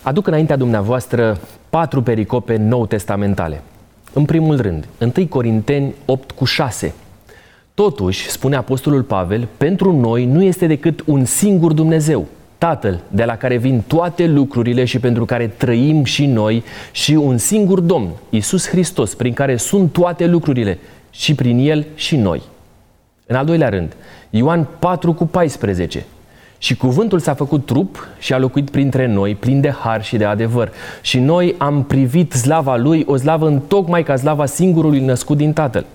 Aduc 0.07 0.27
înaintea 0.27 0.55
dumneavoastră 0.55 1.39
patru 1.69 2.01
pericope 2.01 2.55
nou-testamentale. 2.55 3.61
În 4.13 4.25
primul 4.25 4.61
rând, 4.61 4.87
1 5.15 5.27
Corinteni 5.27 5.93
8 6.05 6.31
cu 6.31 6.45
6. 6.45 6.93
Totuși, 7.73 8.29
spune 8.29 8.55
Apostolul 8.55 9.03
Pavel, 9.03 9.47
pentru 9.57 9.99
noi 9.99 10.25
nu 10.25 10.43
este 10.43 10.67
decât 10.67 11.03
un 11.05 11.25
singur 11.25 11.73
Dumnezeu, 11.73 12.25
Tatăl, 12.57 13.01
de 13.09 13.23
la 13.23 13.35
care 13.35 13.57
vin 13.57 13.83
toate 13.87 14.27
lucrurile 14.27 14.85
și 14.85 14.99
pentru 14.99 15.25
care 15.25 15.47
trăim 15.47 16.03
și 16.03 16.25
noi, 16.25 16.63
și 16.91 17.13
un 17.13 17.37
singur 17.37 17.79
Domn, 17.79 18.09
Isus 18.29 18.67
Hristos, 18.67 19.13
prin 19.13 19.33
care 19.33 19.57
sunt 19.57 19.91
toate 19.91 20.25
lucrurile, 20.25 20.79
și 21.09 21.35
prin 21.35 21.57
El 21.57 21.85
și 21.95 22.15
noi. 22.15 22.41
În 23.25 23.35
al 23.35 23.45
doilea 23.45 23.69
rând, 23.69 23.95
Ioan 24.29 24.67
4 24.79 25.13
cu 25.13 25.25
14. 25.25 26.05
Și 26.57 26.75
cuvântul 26.75 27.19
s-a 27.19 27.33
făcut 27.33 27.65
trup 27.65 28.07
și 28.19 28.33
a 28.33 28.37
locuit 28.37 28.69
printre 28.69 29.07
noi, 29.07 29.35
plin 29.35 29.61
de 29.61 29.69
har 29.69 30.03
și 30.03 30.17
de 30.17 30.25
adevăr. 30.25 30.71
Și 31.01 31.19
noi 31.19 31.55
am 31.57 31.83
privit 31.83 32.33
slava 32.33 32.75
lui, 32.75 33.03
o 33.07 33.15
slavă 33.15 33.47
în 33.47 33.59
tocmai 33.59 34.03
ca 34.03 34.15
slava 34.15 34.45
singurului 34.45 34.99
născut 34.99 35.37
din 35.37 35.53
Tatăl. 35.53 35.85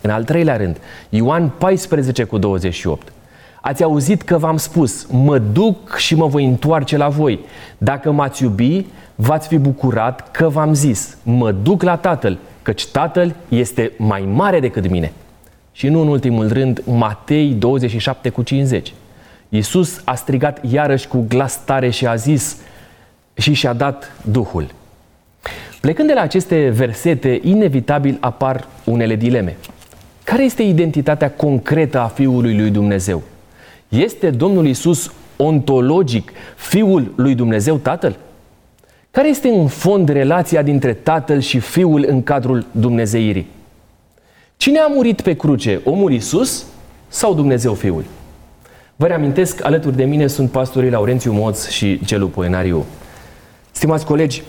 În 0.00 0.10
al 0.10 0.24
treilea 0.24 0.56
rând, 0.56 0.76
Ioan 1.08 1.52
14 1.58 2.24
cu 2.24 2.38
28. 2.38 3.12
Ați 3.60 3.82
auzit 3.82 4.22
că 4.22 4.38
v-am 4.38 4.56
spus, 4.56 5.06
mă 5.10 5.38
duc 5.38 5.96
și 5.96 6.14
mă 6.14 6.26
voi 6.26 6.44
întoarce 6.44 6.96
la 6.96 7.08
voi. 7.08 7.40
Dacă 7.78 8.10
m-ați 8.10 8.42
iubi, 8.42 8.86
v-ați 9.14 9.48
fi 9.48 9.58
bucurat 9.58 10.30
că 10.30 10.48
v-am 10.48 10.74
zis, 10.74 11.16
mă 11.22 11.52
duc 11.52 11.82
la 11.82 11.96
Tatăl, 11.96 12.38
căci 12.62 12.86
Tatăl 12.86 13.34
este 13.48 13.92
mai 13.98 14.28
mare 14.32 14.60
decât 14.60 14.90
mine. 14.90 15.12
Și 15.72 15.88
nu 15.88 16.00
în 16.00 16.08
ultimul 16.08 16.48
rând, 16.52 16.82
Matei 16.84 17.48
27 17.48 18.28
cu 18.28 18.42
50. 18.42 18.92
Iisus 19.48 20.00
a 20.04 20.14
strigat 20.14 20.60
iarăși 20.70 21.08
cu 21.08 21.24
glas 21.28 21.64
tare 21.64 21.90
și 21.90 22.06
a 22.06 22.14
zis 22.14 22.56
și 23.34 23.52
și-a 23.52 23.72
dat 23.72 24.12
Duhul. 24.30 24.66
Plecând 25.80 26.08
de 26.08 26.14
la 26.14 26.20
aceste 26.20 26.68
versete, 26.68 27.40
inevitabil 27.42 28.16
apar 28.20 28.68
unele 28.84 29.14
dileme. 29.14 29.56
Care 30.24 30.44
este 30.44 30.62
identitatea 30.62 31.30
concretă 31.30 31.98
a 31.98 32.06
Fiului 32.06 32.56
lui 32.56 32.70
Dumnezeu? 32.70 33.22
Este 33.88 34.30
Domnul 34.30 34.66
Isus 34.66 35.12
ontologic 35.36 36.30
Fiul 36.56 37.12
lui 37.16 37.34
Dumnezeu 37.34 37.76
Tatăl? 37.76 38.16
Care 39.10 39.28
este 39.28 39.48
în 39.48 39.66
fond 39.66 40.08
relația 40.08 40.62
dintre 40.62 40.92
Tatăl 40.92 41.40
și 41.40 41.58
Fiul 41.58 42.04
în 42.08 42.22
cadrul 42.22 42.66
Dumnezeirii? 42.70 43.46
Cine 44.56 44.78
a 44.78 44.86
murit 44.86 45.20
pe 45.20 45.34
cruce, 45.34 45.80
omul 45.84 46.12
Isus 46.12 46.64
sau 47.08 47.34
Dumnezeu 47.34 47.74
Fiul? 47.74 48.04
Vă 48.98 49.06
reamintesc, 49.06 49.64
alături 49.64 49.96
de 49.96 50.04
mine 50.04 50.26
sunt 50.26 50.50
pastorii 50.50 50.90
Laurențiu 50.90 51.32
Moț 51.32 51.68
și 51.68 52.00
Gelu 52.04 52.28
Poenariu. 52.28 52.84
Stimați 53.70 54.04
colegi, 54.04 54.42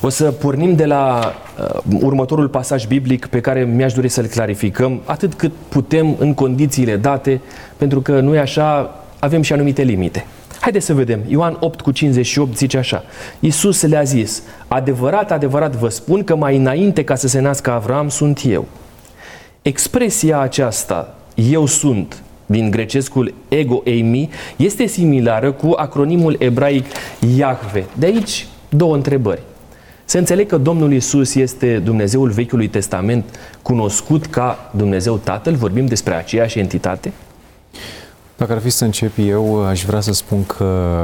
o 0.00 0.08
să 0.08 0.30
pornim 0.30 0.76
de 0.76 0.84
la 0.84 1.34
uh, 1.58 1.98
următorul 2.00 2.48
pasaj 2.48 2.86
biblic 2.86 3.26
pe 3.26 3.40
care 3.40 3.64
mi-aș 3.64 3.92
dori 3.92 4.08
să-l 4.08 4.26
clarificăm, 4.26 5.00
atât 5.04 5.34
cât 5.34 5.52
putem 5.68 6.16
în 6.18 6.34
condițiile 6.34 6.96
date, 6.96 7.40
pentru 7.76 8.00
că 8.00 8.20
nu 8.20 8.34
e 8.34 8.38
așa, 8.38 8.94
avem 9.18 9.42
și 9.42 9.52
anumite 9.52 9.82
limite. 9.82 10.26
Haideți 10.60 10.86
să 10.86 10.94
vedem. 10.94 11.20
Ioan 11.26 11.56
8 11.60 11.80
cu 11.80 11.90
58 11.90 12.56
zice 12.56 12.78
așa. 12.78 13.04
Iisus 13.40 13.82
le-a 13.82 14.02
zis, 14.02 14.42
adevărat, 14.68 15.30
adevărat 15.30 15.74
vă 15.74 15.88
spun 15.88 16.24
că 16.24 16.36
mai 16.36 16.56
înainte 16.56 17.04
ca 17.04 17.14
să 17.14 17.28
se 17.28 17.40
nască 17.40 17.70
Avram 17.70 18.08
sunt 18.08 18.40
eu. 18.44 18.66
Expresia 19.62 20.38
aceasta, 20.38 21.14
eu 21.34 21.66
sunt, 21.66 22.22
din 22.46 22.70
grecescul 22.70 23.34
ego 23.48 23.80
eimi, 23.84 24.30
este 24.56 24.86
similară 24.86 25.52
cu 25.52 25.72
acronimul 25.76 26.36
ebraic 26.38 26.86
Yahve. 27.36 27.86
De 27.98 28.06
aici 28.06 28.46
două 28.68 28.94
întrebări. 28.94 29.42
Se 30.04 30.18
înțeleg 30.18 30.48
că 30.48 30.56
Domnul 30.56 30.92
Isus 30.92 31.34
este 31.34 31.78
Dumnezeul 31.78 32.30
Vechiului 32.30 32.68
Testament, 32.68 33.24
cunoscut 33.62 34.26
ca 34.26 34.70
Dumnezeu 34.76 35.16
Tatăl? 35.16 35.54
Vorbim 35.54 35.86
despre 35.86 36.14
aceeași 36.14 36.58
entitate? 36.58 37.12
Dacă 38.36 38.52
ar 38.52 38.58
fi 38.58 38.70
să 38.70 38.84
încep 38.84 39.12
eu, 39.18 39.64
aș 39.64 39.84
vrea 39.84 40.00
să 40.00 40.12
spun 40.12 40.44
că 40.44 40.96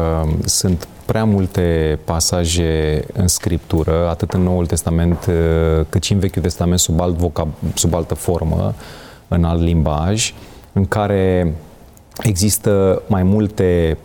sunt 0.44 0.88
prea 1.04 1.25
multe 1.25 1.99
pasaje 2.04 3.04
în 3.12 3.28
Scriptură, 3.28 4.09
atât 4.09 4.32
în 4.32 4.42
Noul 4.42 4.66
Testament 4.66 5.30
cât 5.88 6.02
și 6.02 6.12
în 6.12 6.18
Vechiul 6.18 6.42
Testament 6.42 6.78
sub, 6.78 7.00
alt 7.00 7.16
vocab, 7.16 7.49
sub 7.75 7.94
altă 7.94 8.14
formă, 8.14 8.75
în 9.28 9.44
alt 9.44 9.62
limbaj, 9.62 10.32
în 10.72 10.86
care 10.86 11.54
există 12.22 13.02
mai 13.06 13.22
multe 13.22 13.98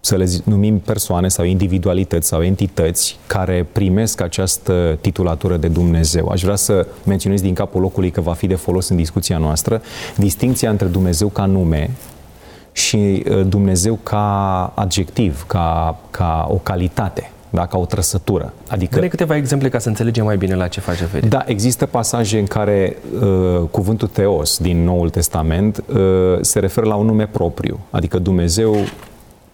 să 0.00 0.16
le 0.16 0.28
numim 0.44 0.78
persoane 0.78 1.28
sau 1.28 1.44
individualități 1.44 2.28
sau 2.28 2.42
entități 2.42 3.18
care 3.26 3.66
primesc 3.72 4.20
această 4.20 4.98
titulatură 5.00 5.56
de 5.56 5.68
Dumnezeu. 5.68 6.28
Aș 6.28 6.42
vrea 6.42 6.56
să 6.56 6.86
menționez 7.04 7.40
din 7.40 7.54
capul 7.54 7.80
locului 7.80 8.10
că 8.10 8.20
va 8.20 8.32
fi 8.32 8.46
de 8.46 8.54
folos 8.54 8.88
în 8.88 8.96
discuția 8.96 9.38
noastră 9.38 9.82
distinția 10.16 10.70
între 10.70 10.86
Dumnezeu 10.86 11.28
ca 11.28 11.44
nume 11.44 11.90
și 12.72 13.24
uh, 13.30 13.46
Dumnezeu 13.46 13.98
ca 14.02 14.72
adjectiv, 14.74 15.44
ca, 15.46 15.98
ca 16.10 16.46
o 16.50 16.54
calitate 16.54 17.30
da? 17.50 17.66
ca 17.66 17.78
o 17.78 17.84
trăsătură. 17.84 18.52
Adică, 18.68 19.00
Dă 19.00 19.06
câteva 19.06 19.36
exemple 19.36 19.68
ca 19.68 19.78
să 19.78 19.88
înțelegem 19.88 20.24
mai 20.24 20.36
bine 20.36 20.54
la 20.54 20.68
ce 20.68 20.80
face 20.80 21.00
referire. 21.00 21.28
Da, 21.28 21.42
există 21.46 21.86
pasaje 21.86 22.38
în 22.38 22.46
care 22.46 22.96
uh, 23.20 23.68
cuvântul 23.70 24.08
teos 24.08 24.58
din 24.58 24.84
Noul 24.84 25.10
Testament 25.10 25.84
uh, 25.86 25.96
se 26.40 26.58
referă 26.58 26.86
la 26.86 26.94
un 26.94 27.06
nume 27.06 27.26
propriu, 27.26 27.80
adică 27.90 28.18
Dumnezeu 28.18 28.76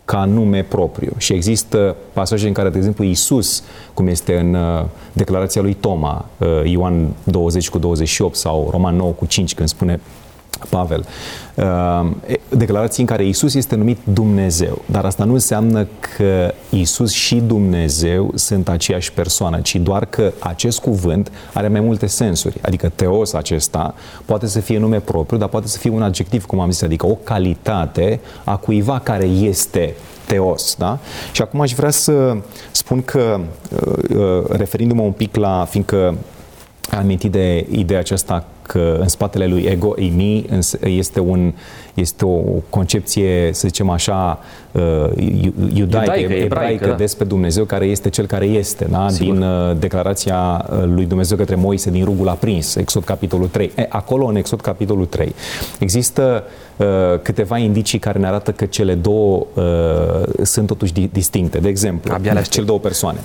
ca 0.04 0.24
nume 0.24 0.62
propriu. 0.62 1.12
Și 1.16 1.32
există 1.32 1.96
pasaje 2.12 2.46
în 2.46 2.52
care, 2.52 2.68
de 2.68 2.76
exemplu, 2.76 3.04
Isus, 3.04 3.62
cum 3.94 4.06
este 4.06 4.38
în 4.38 4.54
uh, 4.54 4.84
declarația 5.12 5.62
lui 5.62 5.74
Toma, 5.74 6.24
uh, 6.38 6.48
Ioan 6.64 7.08
20 7.24 7.68
cu 7.68 7.78
28 7.78 8.36
sau 8.36 8.68
Roman 8.70 8.96
9 8.96 9.10
cu 9.10 9.26
5, 9.26 9.54
când 9.54 9.68
spune 9.68 10.00
Pavel, 10.68 11.06
uh, 11.54 12.10
declarații 12.48 13.02
în 13.02 13.08
care 13.08 13.26
Isus 13.26 13.54
este 13.54 13.74
numit 13.74 13.98
Dumnezeu, 14.04 14.82
dar 14.86 15.04
asta 15.04 15.24
nu 15.24 15.32
înseamnă 15.32 15.86
că 16.16 16.54
Isus 16.70 17.12
și 17.12 17.34
Dumnezeu 17.34 18.30
sunt 18.34 18.68
aceeași 18.68 19.12
persoană, 19.12 19.60
ci 19.60 19.76
doar 19.76 20.04
că 20.04 20.32
acest 20.38 20.80
cuvânt 20.80 21.32
are 21.52 21.68
mai 21.68 21.80
multe 21.80 22.06
sensuri. 22.06 22.60
Adică 22.62 22.92
teos 22.94 23.32
acesta 23.32 23.94
poate 24.24 24.46
să 24.46 24.60
fie 24.60 24.78
nume 24.78 25.00
propriu, 25.00 25.38
dar 25.38 25.48
poate 25.48 25.66
să 25.66 25.78
fie 25.78 25.90
un 25.90 26.02
adjectiv, 26.02 26.44
cum 26.44 26.60
am 26.60 26.70
zis, 26.70 26.82
adică 26.82 27.06
o 27.06 27.14
calitate 27.14 28.20
a 28.44 28.56
cuiva 28.56 29.00
care 29.00 29.24
este 29.24 29.94
teos. 30.26 30.74
Da? 30.78 30.98
Și 31.32 31.42
acum 31.42 31.60
aș 31.60 31.72
vrea 31.72 31.90
să 31.90 32.36
spun 32.70 33.02
că, 33.02 33.40
uh, 33.86 34.16
uh, 34.16 34.44
referindu-mă 34.48 35.02
un 35.02 35.12
pic 35.12 35.36
la, 35.36 35.66
fiindcă 35.70 36.14
am 36.90 36.98
amintit 36.98 37.30
de 37.30 37.66
ideea 37.70 37.98
aceasta 37.98 38.44
că 38.66 38.96
în 39.00 39.08
spatele 39.08 39.46
lui 39.46 39.62
ego 39.62 39.92
eimi 39.96 40.44
este, 40.80 41.20
un, 41.20 41.52
este 41.94 42.24
o 42.24 42.40
concepție, 42.70 43.50
să 43.52 43.68
zicem 43.68 43.90
așa, 43.90 44.38
uh, 44.40 44.63
iudaică, 45.74 45.74
iudaică 45.74 46.32
ebraică 46.32 46.86
da. 46.86 46.94
despre 46.94 47.24
Dumnezeu 47.24 47.64
care 47.64 47.84
este 47.84 48.08
cel 48.08 48.26
care 48.26 48.44
este, 48.44 48.86
da? 48.90 49.06
din 49.18 49.42
uh, 49.42 49.76
declarația 49.78 50.66
uh, 50.70 50.84
lui 50.84 51.04
Dumnezeu 51.04 51.36
către 51.36 51.54
Moise 51.54 51.90
din 51.90 52.04
rugul 52.04 52.28
aprins, 52.28 52.74
Exod 52.74 53.04
capitolul 53.04 53.48
3. 53.48 53.72
E, 53.76 53.86
acolo, 53.88 54.26
în 54.26 54.36
Exod 54.36 54.60
capitolul 54.60 55.06
3, 55.06 55.34
există 55.78 56.44
uh, 56.76 56.86
câteva 57.22 57.58
indicii 57.58 57.98
care 57.98 58.18
ne 58.18 58.26
arată 58.26 58.52
că 58.52 58.64
cele 58.64 58.94
două 58.94 59.46
uh, 59.54 59.64
sunt 60.42 60.66
totuși 60.66 60.92
distincte. 60.92 61.58
De 61.58 61.68
exemplu, 61.68 62.12
Abia 62.14 62.42
cele 62.42 62.66
două 62.66 62.78
persoane. 62.78 63.18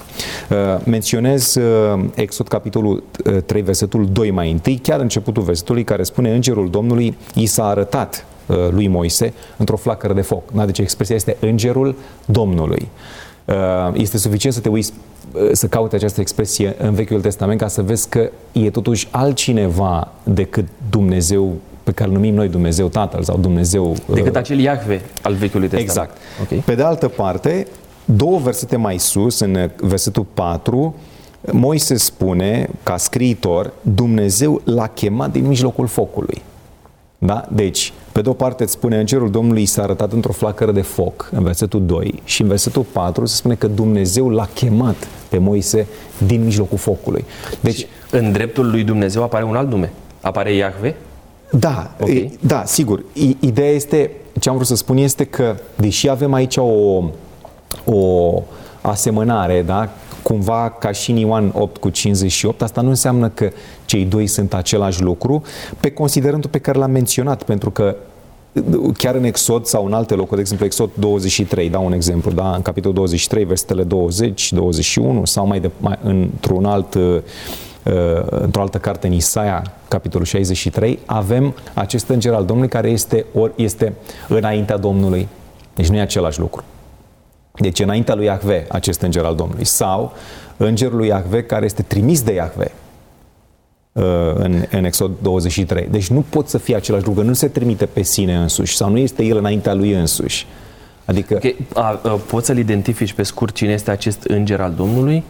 Uh, 0.49 0.57
menționez 0.85 1.55
uh, 1.55 2.03
Exod 2.15 2.47
capitolul 2.47 3.03
uh, 3.25 3.37
3, 3.45 3.61
versetul 3.61 4.09
2 4.11 4.31
mai 4.31 4.51
întâi, 4.51 4.79
chiar 4.83 4.99
început 4.99 5.29
începutul 5.29 5.43
versetului 5.43 5.83
care 5.83 6.03
spune 6.03 6.33
Îngerul 6.33 6.69
Domnului 6.69 7.17
i 7.35 7.45
s-a 7.45 7.65
arătat 7.65 8.25
uh, 8.25 8.38
lui 8.71 8.87
Moise 8.87 9.33
într-o 9.57 9.75
flacără 9.75 10.13
de 10.13 10.21
foc. 10.21 10.51
Da? 10.51 10.65
Deci 10.65 10.79
expresia 10.79 11.15
este 11.15 11.37
Îngerul 11.39 11.95
Domnului. 12.25 12.89
Uh, 13.45 13.55
este 13.93 14.17
suficient 14.17 14.55
să 14.55 14.61
te 14.61 14.69
uiți 14.69 14.93
uh, 15.33 15.49
să 15.51 15.67
caute 15.67 15.95
această 15.95 16.21
expresie 16.21 16.75
în 16.77 16.93
Vechiul 16.93 17.21
Testament 17.21 17.59
ca 17.59 17.67
să 17.67 17.81
vezi 17.81 18.09
că 18.09 18.29
e 18.51 18.69
totuși 18.69 19.07
altcineva 19.11 20.11
decât 20.23 20.67
Dumnezeu 20.89 21.53
pe 21.83 21.91
care 21.91 22.09
îl 22.09 22.15
numim 22.15 22.33
noi 22.33 22.47
Dumnezeu 22.47 22.87
Tatăl 22.87 23.23
sau 23.23 23.37
Dumnezeu... 23.37 23.95
Decât 24.13 24.35
acel 24.35 24.59
Iahve 24.59 25.01
al 25.21 25.33
Vechiului 25.33 25.67
Testament. 25.67 25.89
Exact. 25.89 26.17
Okay. 26.43 26.63
Pe 26.65 26.75
de 26.75 26.83
altă 26.83 27.07
parte, 27.07 27.67
două 28.05 28.39
versete 28.39 28.75
mai 28.75 28.97
sus, 28.97 29.39
în 29.39 29.69
versetul 29.77 30.25
4, 30.33 30.95
Moise 31.51 31.95
spune, 31.95 32.69
ca 32.83 32.97
scriitor, 32.97 33.73
Dumnezeu 33.81 34.61
l-a 34.63 34.87
chemat 34.87 35.31
din 35.31 35.47
mijlocul 35.47 35.87
focului. 35.87 36.41
Da? 37.19 37.45
Deci, 37.51 37.93
pe 38.11 38.21
de 38.21 38.29
o 38.29 38.33
parte 38.33 38.63
îți 38.63 38.71
spune 38.71 38.99
Îngerul 38.99 39.31
Domnului 39.31 39.65
s-a 39.65 39.83
arătat 39.83 40.11
într-o 40.11 40.31
flacără 40.31 40.71
de 40.71 40.81
foc, 40.81 41.29
în 41.31 41.43
versetul 41.43 41.85
2, 41.85 42.21
și 42.23 42.41
în 42.41 42.47
versetul 42.47 42.85
4 42.91 43.25
se 43.25 43.35
spune 43.35 43.55
că 43.55 43.67
Dumnezeu 43.67 44.29
l-a 44.29 44.49
chemat 44.53 45.07
pe 45.29 45.37
Moise 45.37 45.87
din 46.17 46.43
mijlocul 46.43 46.77
focului. 46.77 47.25
Deci, 47.59 47.77
și 47.77 47.85
în 48.11 48.31
dreptul 48.31 48.69
lui 48.69 48.83
Dumnezeu 48.83 49.23
apare 49.23 49.43
un 49.43 49.55
alt 49.55 49.69
nume. 49.69 49.91
Apare 50.21 50.53
Iahve? 50.53 50.95
Da, 51.51 51.91
okay. 51.99 52.37
da, 52.39 52.63
sigur. 52.65 53.03
Ideea 53.39 53.71
este, 53.71 54.11
ce 54.39 54.49
am 54.49 54.55
vrut 54.55 54.67
să 54.67 54.75
spun 54.75 54.97
este 54.97 55.23
că, 55.23 55.55
deși 55.75 56.09
avem 56.09 56.33
aici 56.33 56.57
o, 56.57 57.03
o 57.85 58.43
asemănare, 58.81 59.61
da, 59.61 59.89
cumva 60.29 60.75
ca 60.79 60.91
și 60.91 61.11
în 61.11 61.17
Ioan 61.17 61.51
8 61.53 61.77
cu 61.77 61.89
58, 61.89 62.61
asta 62.61 62.81
nu 62.81 62.89
înseamnă 62.89 63.29
că 63.29 63.49
cei 63.85 64.05
doi 64.05 64.27
sunt 64.27 64.53
același 64.53 65.01
lucru, 65.01 65.41
pe 65.79 65.91
considerentul 65.91 66.49
pe 66.49 66.57
care 66.59 66.77
l-am 66.77 66.91
menționat, 66.91 67.43
pentru 67.43 67.71
că 67.71 67.95
chiar 68.97 69.15
în 69.15 69.23
Exod 69.23 69.65
sau 69.65 69.85
în 69.85 69.93
alte 69.93 70.13
locuri, 70.13 70.35
de 70.35 70.41
exemplu 70.41 70.65
Exod 70.65 70.89
23, 70.93 71.69
da 71.69 71.79
un 71.79 71.93
exemplu, 71.93 72.31
da, 72.31 72.55
în 72.55 72.61
capitolul 72.61 72.95
23, 72.95 73.43
versetele 73.43 73.83
20, 73.83 74.53
21 74.53 75.25
sau 75.25 75.47
mai, 75.47 75.59
de, 75.59 75.69
mai 75.77 75.99
într-un 76.03 76.65
alt 76.65 76.93
uh, 76.93 77.21
într-o 78.29 78.61
altă 78.61 78.77
carte 78.77 79.07
în 79.07 79.13
Isaia, 79.13 79.63
capitolul 79.87 80.25
63, 80.25 80.99
avem 81.05 81.55
acest 81.73 82.07
înger 82.07 82.33
al 82.33 82.45
Domnului 82.45 82.69
care 82.69 82.89
este, 82.89 83.25
ori 83.33 83.51
este 83.55 83.93
înaintea 84.27 84.77
Domnului, 84.77 85.27
Deci 85.75 85.87
nu 85.87 85.95
e 85.95 86.01
același 86.01 86.39
lucru. 86.39 86.63
Deci 87.59 87.79
înaintea 87.79 88.15
lui 88.15 88.25
Iahve, 88.25 88.65
acest 88.69 89.01
înger 89.01 89.23
al 89.23 89.35
Domnului, 89.35 89.65
sau 89.65 90.13
îngerul 90.57 90.97
lui 90.97 91.07
Iahve 91.07 91.43
care 91.43 91.65
este 91.65 91.81
trimis 91.81 92.21
de 92.21 92.33
Iahve 92.33 92.71
uh, 93.91 94.03
în, 94.33 94.63
în 94.71 94.83
Exod 94.85 95.11
23. 95.21 95.87
Deci 95.91 96.09
nu 96.09 96.25
pot 96.29 96.47
să 96.47 96.57
fie 96.57 96.75
același 96.75 97.05
lucru, 97.05 97.23
nu 97.23 97.33
se 97.33 97.47
trimite 97.47 97.85
pe 97.85 98.01
sine 98.01 98.35
însuși 98.35 98.75
sau 98.75 98.89
nu 98.89 98.97
este 98.97 99.23
el 99.23 99.37
înaintea 99.37 99.73
lui 99.73 99.91
însuși. 99.91 100.47
Adică... 101.05 101.33
Okay. 101.35 101.55
A, 101.73 101.99
a, 102.03 102.09
poți 102.09 102.45
să-l 102.45 102.57
identifici 102.57 103.13
pe 103.13 103.23
scurt 103.23 103.55
cine 103.55 103.71
este 103.71 103.91
acest 103.91 104.23
înger 104.23 104.61
al 104.61 104.73
Domnului? 104.73 105.23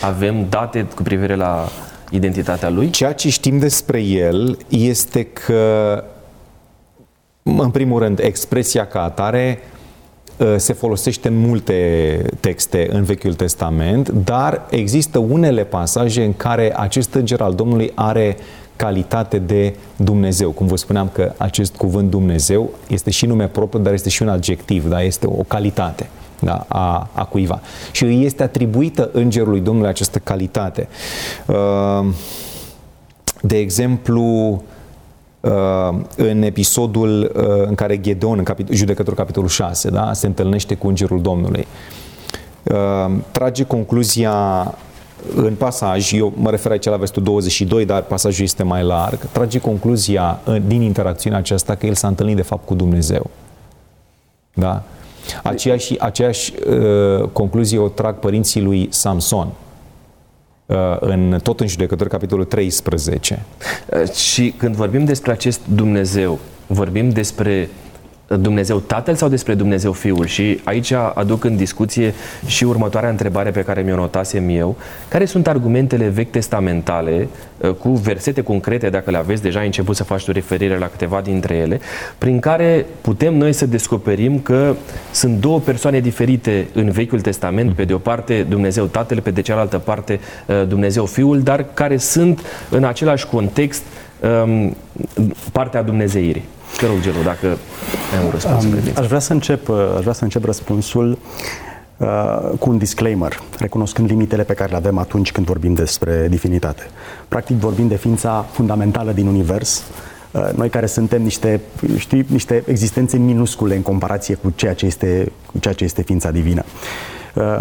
Avem 0.00 0.46
date 0.48 0.86
cu 0.94 1.02
privire 1.02 1.34
la 1.34 1.68
identitatea 2.10 2.68
lui? 2.68 2.90
Ceea 2.90 3.12
ce 3.12 3.30
știm 3.30 3.58
despre 3.58 4.00
el 4.02 4.58
este 4.68 5.24
că, 5.24 6.04
în 7.42 7.70
primul 7.70 7.98
rând, 7.98 8.18
expresia 8.18 8.86
ca 8.86 9.02
atare 9.02 9.58
uh, 9.60 9.75
se 10.56 10.72
folosește 10.72 11.28
în 11.28 11.36
multe 11.38 12.22
texte 12.40 12.88
în 12.90 13.02
Vechiul 13.02 13.34
Testament, 13.34 14.08
dar 14.08 14.66
există 14.70 15.18
unele 15.18 15.64
pasaje 15.64 16.24
în 16.24 16.34
care 16.36 16.72
acest 16.76 17.14
înger 17.14 17.40
al 17.40 17.54
Domnului 17.54 17.92
are 17.94 18.36
calitate 18.76 19.38
de 19.38 19.74
Dumnezeu. 19.96 20.50
Cum 20.50 20.66
vă 20.66 20.76
spuneam 20.76 21.10
că 21.12 21.32
acest 21.36 21.76
cuvânt 21.76 22.10
Dumnezeu 22.10 22.70
este 22.88 23.10
și 23.10 23.26
nume 23.26 23.46
propriu, 23.46 23.82
dar 23.82 23.92
este 23.92 24.08
și 24.08 24.22
un 24.22 24.28
adjectiv, 24.28 24.88
da? 24.88 25.02
este 25.02 25.26
o 25.26 25.42
calitate 25.48 26.08
da, 26.40 26.64
a, 26.68 27.10
a 27.12 27.24
cuiva. 27.24 27.60
Și 27.92 28.04
îi 28.04 28.24
este 28.24 28.42
atribuită 28.42 29.10
îngerului 29.12 29.60
Domnului 29.60 29.88
această 29.88 30.18
calitate. 30.18 30.88
Uh, 31.46 32.06
de 33.40 33.58
exemplu, 33.58 34.22
uh, 34.50 34.58
în 36.16 36.42
episodul 36.42 37.32
uh, 37.36 37.66
în 37.66 37.74
care 37.74 38.00
Gedeon, 38.00 38.38
în 38.38 38.44
capit- 38.44 38.70
judecătorul 38.70 39.18
capitolul 39.18 39.48
6, 39.48 39.90
da, 39.90 40.12
se 40.12 40.26
întâlnește 40.26 40.74
cu 40.74 40.88
îngerul 40.88 41.20
Domnului, 41.20 41.66
trage 43.30 43.64
concluzia 43.64 44.34
în 45.34 45.54
pasaj, 45.54 46.12
eu 46.12 46.32
mă 46.36 46.50
refer 46.50 46.70
aici 46.70 46.84
la 46.84 46.96
vestul 46.96 47.22
22, 47.22 47.84
dar 47.84 48.02
pasajul 48.02 48.44
este 48.44 48.62
mai 48.62 48.82
larg, 48.82 49.18
trage 49.32 49.58
concluzia 49.58 50.40
din 50.66 50.80
interacțiunea 50.82 51.38
aceasta 51.38 51.74
că 51.74 51.86
el 51.86 51.94
s-a 51.94 52.08
întâlnit 52.08 52.36
de 52.36 52.42
fapt 52.42 52.66
cu 52.66 52.74
Dumnezeu. 52.74 53.30
Da? 54.54 54.82
Aceeași, 55.42 55.98
aceeași 55.98 56.52
uh, 56.68 57.28
concluzie 57.32 57.78
o 57.78 57.88
trag 57.88 58.14
părinții 58.14 58.62
lui 58.62 58.88
Samson. 58.90 59.46
Uh, 59.46 59.65
în, 61.00 61.38
tot 61.42 61.60
în 61.60 61.66
judecători, 61.66 62.10
capitolul 62.10 62.44
13. 62.44 63.44
Uh, 63.86 64.10
și 64.10 64.54
când 64.56 64.74
vorbim 64.74 65.04
despre 65.04 65.32
acest 65.32 65.60
Dumnezeu, 65.74 66.38
vorbim 66.66 67.10
despre 67.10 67.68
Dumnezeu 68.26 68.78
Tatăl 68.78 69.14
sau 69.14 69.28
despre 69.28 69.54
Dumnezeu 69.54 69.92
Fiul? 69.92 70.26
Și 70.26 70.60
aici 70.64 70.92
aduc 70.92 71.44
în 71.44 71.56
discuție 71.56 72.14
și 72.46 72.64
următoarea 72.64 73.10
întrebare 73.10 73.50
pe 73.50 73.60
care 73.60 73.82
mi-o 73.82 73.96
notasem 73.96 74.48
eu. 74.48 74.76
Care 75.08 75.24
sunt 75.24 75.46
argumentele 75.46 76.08
vechi 76.08 76.30
testamentale 76.30 77.28
uh, 77.56 77.70
cu 77.70 77.88
versete 77.88 78.42
concrete, 78.42 78.88
dacă 78.88 79.10
le 79.10 79.16
aveți 79.16 79.42
deja, 79.42 79.58
ai 79.58 79.66
început 79.66 79.96
să 79.96 80.04
faci 80.04 80.28
o 80.28 80.32
referire 80.32 80.78
la 80.78 80.86
câteva 80.86 81.20
dintre 81.20 81.54
ele, 81.54 81.80
prin 82.18 82.38
care 82.38 82.86
putem 83.00 83.34
noi 83.34 83.52
să 83.52 83.66
descoperim 83.66 84.38
că 84.38 84.74
sunt 85.10 85.40
două 85.40 85.60
persoane 85.60 86.00
diferite 86.00 86.66
în 86.72 86.90
Vechiul 86.90 87.20
Testament, 87.20 87.72
pe 87.72 87.84
de 87.84 87.94
o 87.94 87.98
parte 87.98 88.46
Dumnezeu 88.48 88.84
Tatăl, 88.84 89.20
pe 89.20 89.30
de 89.30 89.40
cealaltă 89.40 89.78
parte 89.78 90.20
uh, 90.46 90.66
Dumnezeu 90.68 91.04
Fiul, 91.04 91.40
dar 91.40 91.66
care 91.74 91.96
sunt 91.96 92.40
în 92.70 92.84
același 92.84 93.26
context 93.26 93.82
um, 94.44 94.76
partea 95.52 95.82
Dumnezeirii. 95.82 96.42
Te 96.76 96.86
rog, 96.86 97.00
Gelu, 97.00 97.22
dacă 97.22 97.46
ai 97.46 98.24
un 98.24 98.30
răspuns. 98.30 98.64
Um, 98.64 98.72
aș, 98.96 99.06
vrea 99.06 99.18
să 99.18 99.32
încep, 99.32 99.68
uh, 99.68 99.76
aș 99.96 100.00
vrea 100.00 100.12
să 100.12 100.24
încep 100.24 100.44
răspunsul 100.44 101.18
uh, 101.96 102.50
cu 102.58 102.70
un 102.70 102.78
disclaimer, 102.78 103.40
recunoscând 103.58 104.08
limitele 104.08 104.42
pe 104.42 104.54
care 104.54 104.70
le 104.70 104.76
avem 104.76 104.98
atunci 104.98 105.32
când 105.32 105.46
vorbim 105.46 105.74
despre 105.74 106.26
divinitate. 106.28 106.82
Practic 107.28 107.56
vorbim 107.56 107.88
de 107.88 107.96
ființa 107.96 108.46
fundamentală 108.50 109.12
din 109.12 109.26
univers, 109.26 109.82
uh, 110.30 110.48
noi 110.54 110.68
care 110.68 110.86
suntem 110.86 111.22
niște, 111.22 111.60
știi, 111.96 112.26
niște 112.28 112.62
existențe 112.66 113.16
minuscule 113.16 113.76
în 113.76 113.82
comparație 113.82 114.34
cu 114.34 114.52
ceea 114.54 114.74
ce 114.74 114.86
este, 114.86 115.32
cu 115.46 115.58
ceea 115.58 115.74
ce 115.74 115.84
este 115.84 116.02
ființa 116.02 116.30
divină. 116.30 116.64
Uh, 117.34 117.60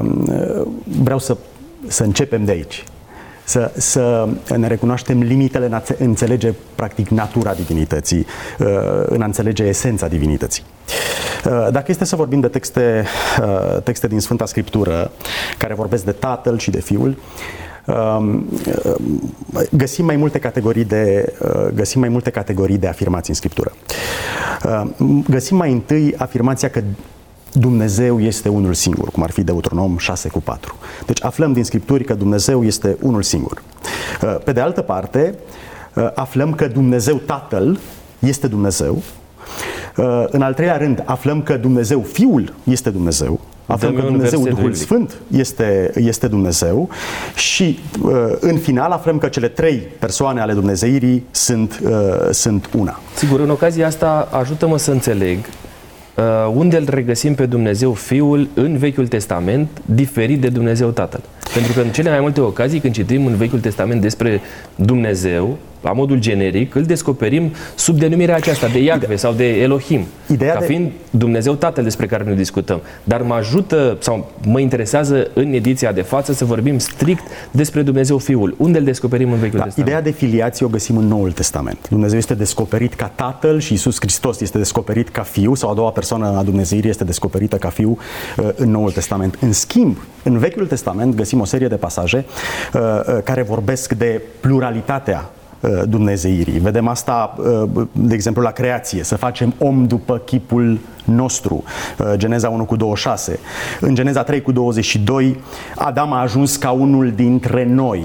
vreau 0.83 1.19
să, 1.19 1.37
să 1.87 2.03
începem 2.03 2.45
de 2.45 2.51
aici 2.51 2.83
să, 3.45 3.71
să 3.77 4.27
ne 4.57 4.67
recunoaștem 4.67 5.21
limitele 5.21 5.65
în 5.65 5.73
a 5.73 5.83
înțelege 5.97 6.53
practic 6.75 7.09
natura 7.09 7.53
divinității, 7.53 8.25
uh, 8.59 8.67
în 9.05 9.21
a 9.21 9.25
înțelege 9.25 9.63
esența 9.63 10.07
divinității. 10.07 10.63
Uh, 11.45 11.67
dacă 11.71 11.85
este 11.87 12.05
să 12.05 12.15
vorbim 12.15 12.39
de 12.39 12.47
texte, 12.47 13.05
uh, 13.41 13.81
texte 13.83 14.07
din 14.07 14.19
Sfânta 14.19 14.45
Scriptură 14.45 15.11
care 15.57 15.73
vorbesc 15.73 16.03
de 16.03 16.11
Tatăl 16.11 16.57
și 16.57 16.69
de 16.69 16.81
Fiul, 16.81 17.17
um, 17.85 18.45
găsim 19.71 20.05
mai 20.05 20.15
multe 20.15 20.39
categorii 20.39 20.85
de 20.85 21.33
găsim 21.73 21.99
mai 21.99 22.09
multe 22.09 22.29
categorii 22.29 22.77
de 22.77 22.87
afirmații 22.87 23.29
în 23.29 23.35
scriptură. 23.35 23.71
Găsim 25.29 25.57
mai 25.57 25.71
întâi 25.71 26.13
afirmația 26.17 26.69
că 26.69 26.81
Dumnezeu 27.57 28.21
este 28.21 28.49
unul 28.49 28.73
singur, 28.73 29.09
cum 29.09 29.23
ar 29.23 29.31
fi 29.31 29.43
Deuteronom 29.43 29.97
6 29.97 30.29
cu 30.29 30.41
4. 30.41 30.75
Deci 31.05 31.23
aflăm 31.23 31.53
din 31.53 31.63
Scripturi 31.63 32.03
că 32.03 32.13
Dumnezeu 32.13 32.63
este 32.63 32.97
unul 33.01 33.21
singur. 33.21 33.61
Uh, 34.21 34.35
pe 34.43 34.51
de 34.51 34.59
altă 34.59 34.81
parte, 34.81 35.35
uh, 35.93 36.09
aflăm 36.13 36.53
că 36.53 36.67
Dumnezeu 36.67 37.15
Tatăl 37.15 37.79
este 38.19 38.47
Dumnezeu. 38.47 39.01
Uh, 39.97 40.23
în 40.27 40.41
al 40.41 40.53
treilea 40.53 40.77
rând, 40.77 41.03
aflăm 41.05 41.41
că 41.41 41.57
Dumnezeu 41.57 42.01
Fiul 42.01 42.53
este 42.63 42.89
Dumnezeu. 42.89 43.39
Aflăm 43.65 43.95
că 43.95 44.01
Dumnezeu 44.01 44.43
Duhul 44.43 44.73
Sfânt 44.73 45.15
este, 45.31 45.91
este 45.95 46.27
Dumnezeu 46.27 46.89
și 47.35 47.79
în 48.39 48.57
final 48.57 48.91
aflăm 48.91 49.17
că 49.17 49.27
cele 49.27 49.47
trei 49.47 49.77
persoane 49.99 50.41
ale 50.41 50.53
Dumnezeirii 50.53 51.25
sunt, 51.31 51.81
sunt 52.31 52.69
una. 52.77 52.99
Sigur, 53.15 53.39
în 53.39 53.49
ocazia 53.49 53.87
asta 53.87 54.27
ajută-mă 54.31 54.77
să 54.77 54.91
înțeleg 54.91 55.37
Uh, 55.37 55.64
unde 56.53 56.77
îl 56.77 56.87
regăsim 56.89 57.35
pe 57.35 57.45
Dumnezeu 57.45 57.93
Fiul 57.93 58.47
în 58.53 58.77
Vechiul 58.77 59.07
Testament, 59.07 59.69
diferit 59.85 60.41
de 60.41 60.47
Dumnezeu 60.47 60.89
Tatăl. 60.89 61.21
Pentru 61.53 61.73
că 61.73 61.81
în 61.81 61.89
cele 61.89 62.09
mai 62.09 62.19
multe 62.19 62.41
ocazii, 62.41 62.79
când 62.79 62.93
citim 62.93 63.25
în 63.25 63.35
Vechiul 63.35 63.59
Testament 63.59 64.01
despre 64.01 64.41
Dumnezeu, 64.75 65.57
la 65.85 65.91
modul 65.91 66.19
generic, 66.19 66.75
îl 66.75 66.83
descoperim 66.83 67.51
sub 67.75 67.97
denumirea 67.97 68.35
aceasta 68.35 68.67
de 68.67 68.79
Iacve 68.79 69.15
sau 69.15 69.33
de 69.33 69.61
Elohim, 69.61 70.05
Ideea 70.31 70.53
ca 70.53 70.59
fiind 70.59 70.85
de... 70.85 71.17
Dumnezeu 71.17 71.53
Tatăl 71.53 71.83
despre 71.83 72.05
care 72.05 72.23
noi 72.23 72.35
discutăm. 72.35 72.81
Dar 73.03 73.21
mă 73.21 73.33
ajută 73.33 73.97
sau 73.99 74.31
mă 74.45 74.59
interesează 74.59 75.27
în 75.33 75.53
ediția 75.53 75.91
de 75.91 76.01
față 76.01 76.33
să 76.33 76.45
vorbim 76.45 76.77
strict 76.77 77.23
despre 77.51 77.81
Dumnezeu 77.81 78.17
Fiul. 78.17 78.55
Unde 78.57 78.77
îl 78.77 78.83
descoperim 78.83 79.31
în 79.31 79.39
Vechiul 79.39 79.57
da, 79.57 79.63
Testament? 79.63 79.89
Ideea 79.89 80.01
de 80.01 80.11
filiație 80.11 80.65
o 80.65 80.69
găsim 80.69 80.97
în 80.97 81.07
Noul 81.07 81.31
Testament. 81.31 81.89
Dumnezeu 81.89 82.17
este 82.17 82.33
descoperit 82.33 82.93
ca 82.93 83.11
Tatăl 83.15 83.59
și 83.59 83.73
Isus 83.73 83.95
Hristos 83.99 84.41
este 84.41 84.57
descoperit 84.57 85.09
ca 85.09 85.21
Fiu 85.21 85.53
sau 85.53 85.69
a 85.69 85.73
doua 85.73 85.89
persoană 85.89 86.37
a 86.37 86.43
Dumnezeirii 86.43 86.89
este 86.89 87.03
descoperită 87.03 87.55
ca 87.55 87.69
Fiu 87.69 87.97
uh, 88.37 88.49
în 88.55 88.71
Noul 88.71 88.91
Testament. 88.91 89.37
În 89.41 89.51
schimb, 89.51 89.97
în 90.23 90.37
Vechiul 90.37 90.67
Testament 90.67 91.15
găsim 91.15 91.39
o 91.39 91.45
serie 91.45 91.67
de 91.67 91.75
pasaje 91.75 92.25
uh, 92.73 92.81
uh, 92.81 93.17
care 93.23 93.41
vorbesc 93.41 93.93
de 93.93 94.21
pluralitatea 94.39 95.29
Uh, 95.44 95.44
dumnezeirii. 95.87 96.59
Vedem 96.59 96.87
asta, 96.87 97.35
uh, 97.37 97.87
de 97.91 98.13
exemplu, 98.13 98.41
la 98.41 98.51
creație, 98.51 99.03
să 99.03 99.15
facem 99.15 99.53
om 99.57 99.87
după 99.87 100.17
chipul 100.17 100.79
nostru. 101.05 101.63
Uh, 101.99 102.13
Geneza 102.15 102.49
1 102.49 102.65
cu 102.65 102.75
26. 102.75 103.39
În 103.79 103.95
Geneza 103.95 104.23
3 104.23 104.41
cu 104.41 104.51
22, 104.51 105.39
Adam 105.75 106.13
a 106.13 106.21
ajuns 106.21 106.55
ca 106.55 106.71
unul 106.71 107.11
dintre 107.11 107.65
noi. 107.65 108.03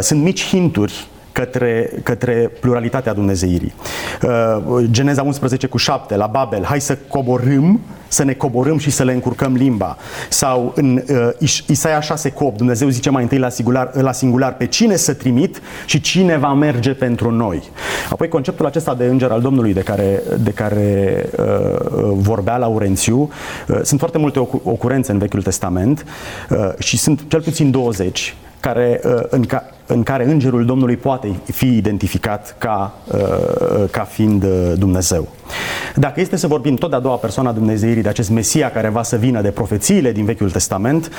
Sunt 0.00 0.22
mici 0.22 0.46
hinturi 0.46 1.06
către, 1.32 1.90
către 2.02 2.50
pluralitatea 2.60 3.12
Dumnezeirii. 3.12 3.74
Geneza 4.82 5.22
11 5.22 5.66
cu 5.66 5.76
7, 5.76 6.16
la 6.16 6.26
Babel, 6.26 6.64
hai 6.64 6.80
să 6.80 6.98
coborâm 7.08 7.80
să 8.12 8.24
ne 8.24 8.32
coborâm 8.32 8.78
și 8.78 8.90
să 8.90 9.04
le 9.04 9.12
încurcăm 9.12 9.54
limba. 9.54 9.96
Sau 10.28 10.72
în 10.76 11.02
uh, 11.40 11.50
Isaia 11.66 12.00
6 12.00 12.30
cu 12.30 12.44
8, 12.44 12.56
Dumnezeu 12.56 12.88
zice 12.88 13.10
mai 13.10 13.22
întâi 13.22 13.38
la 13.38 13.48
singular, 13.48 13.90
la 13.94 14.12
singular 14.12 14.54
pe 14.54 14.66
cine 14.66 14.96
să 14.96 15.14
trimit 15.14 15.60
și 15.86 16.00
cine 16.00 16.36
va 16.36 16.52
merge 16.52 16.92
pentru 16.92 17.30
noi. 17.30 17.62
Apoi 18.10 18.28
conceptul 18.28 18.66
acesta 18.66 18.94
de 18.94 19.04
înger 19.04 19.30
al 19.30 19.40
Domnului 19.40 19.72
de 19.72 19.80
care, 19.80 20.22
de 20.38 20.50
care 20.50 21.16
uh, 21.38 21.44
vorbea 22.14 22.56
Laurențiu, 22.56 23.30
uh, 23.68 23.78
sunt 23.82 23.98
foarte 23.98 24.18
multe 24.18 24.38
ocurențe 24.62 25.12
în 25.12 25.18
Vechiul 25.18 25.42
Testament 25.42 26.04
uh, 26.50 26.68
și 26.78 26.98
sunt 26.98 27.24
cel 27.28 27.42
puțin 27.42 27.70
20 27.70 28.34
care, 28.62 29.00
uh, 29.04 29.22
în, 29.28 29.44
ca, 29.44 29.64
în 29.86 30.02
care 30.02 30.24
îngerul 30.24 30.64
Domnului 30.64 30.96
poate 30.96 31.40
fi 31.52 31.76
identificat 31.76 32.54
ca, 32.58 32.94
uh, 33.12 33.84
ca 33.90 34.02
fiind 34.02 34.42
uh, 34.42 34.72
Dumnezeu. 34.78 35.28
Dacă 35.94 36.20
este 36.20 36.36
să 36.36 36.46
vorbim 36.46 36.74
tot 36.74 36.90
de 36.90 36.96
a 36.96 37.00
doua 37.00 37.16
persoană 37.16 37.48
a 37.48 37.52
Dumnezeirii, 37.52 38.02
de 38.02 38.08
acest 38.08 38.30
Mesia 38.30 38.70
care 38.70 38.88
va 38.88 39.02
să 39.02 39.16
vină 39.16 39.40
de 39.40 39.50
profețiile 39.50 40.12
din 40.12 40.24
Vechiul 40.24 40.50
Testament, 40.50 41.10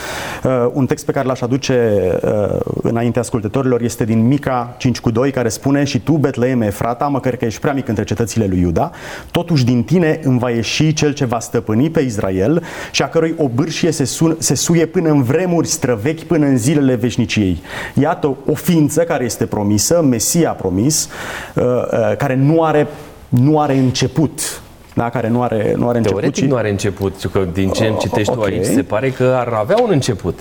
uh, 0.43 0.69
un 0.73 0.85
text 0.85 1.05
pe 1.05 1.11
care 1.11 1.27
l-aș 1.27 1.41
aduce 1.41 2.01
uh, 2.23 2.59
înainte 2.81 3.19
ascultătorilor 3.19 3.81
este 3.81 4.05
din 4.05 4.27
Mica 4.27 4.75
5 4.77 4.99
cu 4.99 5.11
2, 5.11 5.31
care 5.31 5.49
spune 5.49 5.83
și 5.83 5.99
tu, 5.99 6.13
Betleem 6.13 6.61
Efrata, 6.61 7.07
măcar 7.07 7.35
că 7.35 7.45
ești 7.45 7.59
prea 7.59 7.73
mic 7.73 7.87
între 7.87 8.03
cetățile 8.03 8.45
lui 8.45 8.59
Iuda, 8.59 8.91
totuși 9.31 9.65
din 9.65 9.83
tine 9.83 10.19
îmi 10.23 10.39
va 10.39 10.49
ieși 10.49 10.93
cel 10.93 11.13
ce 11.13 11.25
va 11.25 11.39
stăpâni 11.39 11.89
pe 11.89 11.99
Israel 11.99 12.63
și 12.91 13.01
a 13.01 13.07
cărui 13.07 13.35
obârșie 13.37 13.91
se, 13.91 14.03
sun, 14.03 14.35
se 14.39 14.55
suie 14.55 14.85
până 14.85 15.09
în 15.09 15.23
vremuri 15.23 15.67
străvechi, 15.67 16.23
până 16.23 16.45
în 16.45 16.57
zilele 16.57 16.95
veșniciei. 16.95 17.61
Iată 17.93 18.35
o 18.45 18.53
ființă 18.53 19.01
care 19.01 19.23
este 19.23 19.45
promisă, 19.45 20.01
Mesia 20.01 20.51
promis, 20.51 21.09
uh, 21.55 21.63
uh, 21.63 22.15
care 22.17 22.35
nu 22.35 22.63
are, 22.63 22.87
nu 23.29 23.59
are 23.59 23.77
început, 23.77 24.62
da, 24.95 25.09
care 25.09 25.29
nu 25.29 25.41
are, 25.41 25.73
nu 25.77 25.87
are 25.87 25.97
început. 25.97 26.19
Teoretic 26.19 26.49
nu 26.49 26.55
are 26.55 26.69
început, 26.69 27.29
că 27.31 27.47
din 27.53 27.69
ce 27.69 27.85
îmi 27.85 27.97
citești 27.97 28.31
uh, 28.31 28.37
okay. 28.37 28.49
tu 28.51 28.55
aici, 28.55 28.65
se 28.65 28.83
pare 28.83 29.09
că 29.09 29.35
ar 29.37 29.47
avea 29.47 29.75
un 29.83 29.89
început. 29.91 30.39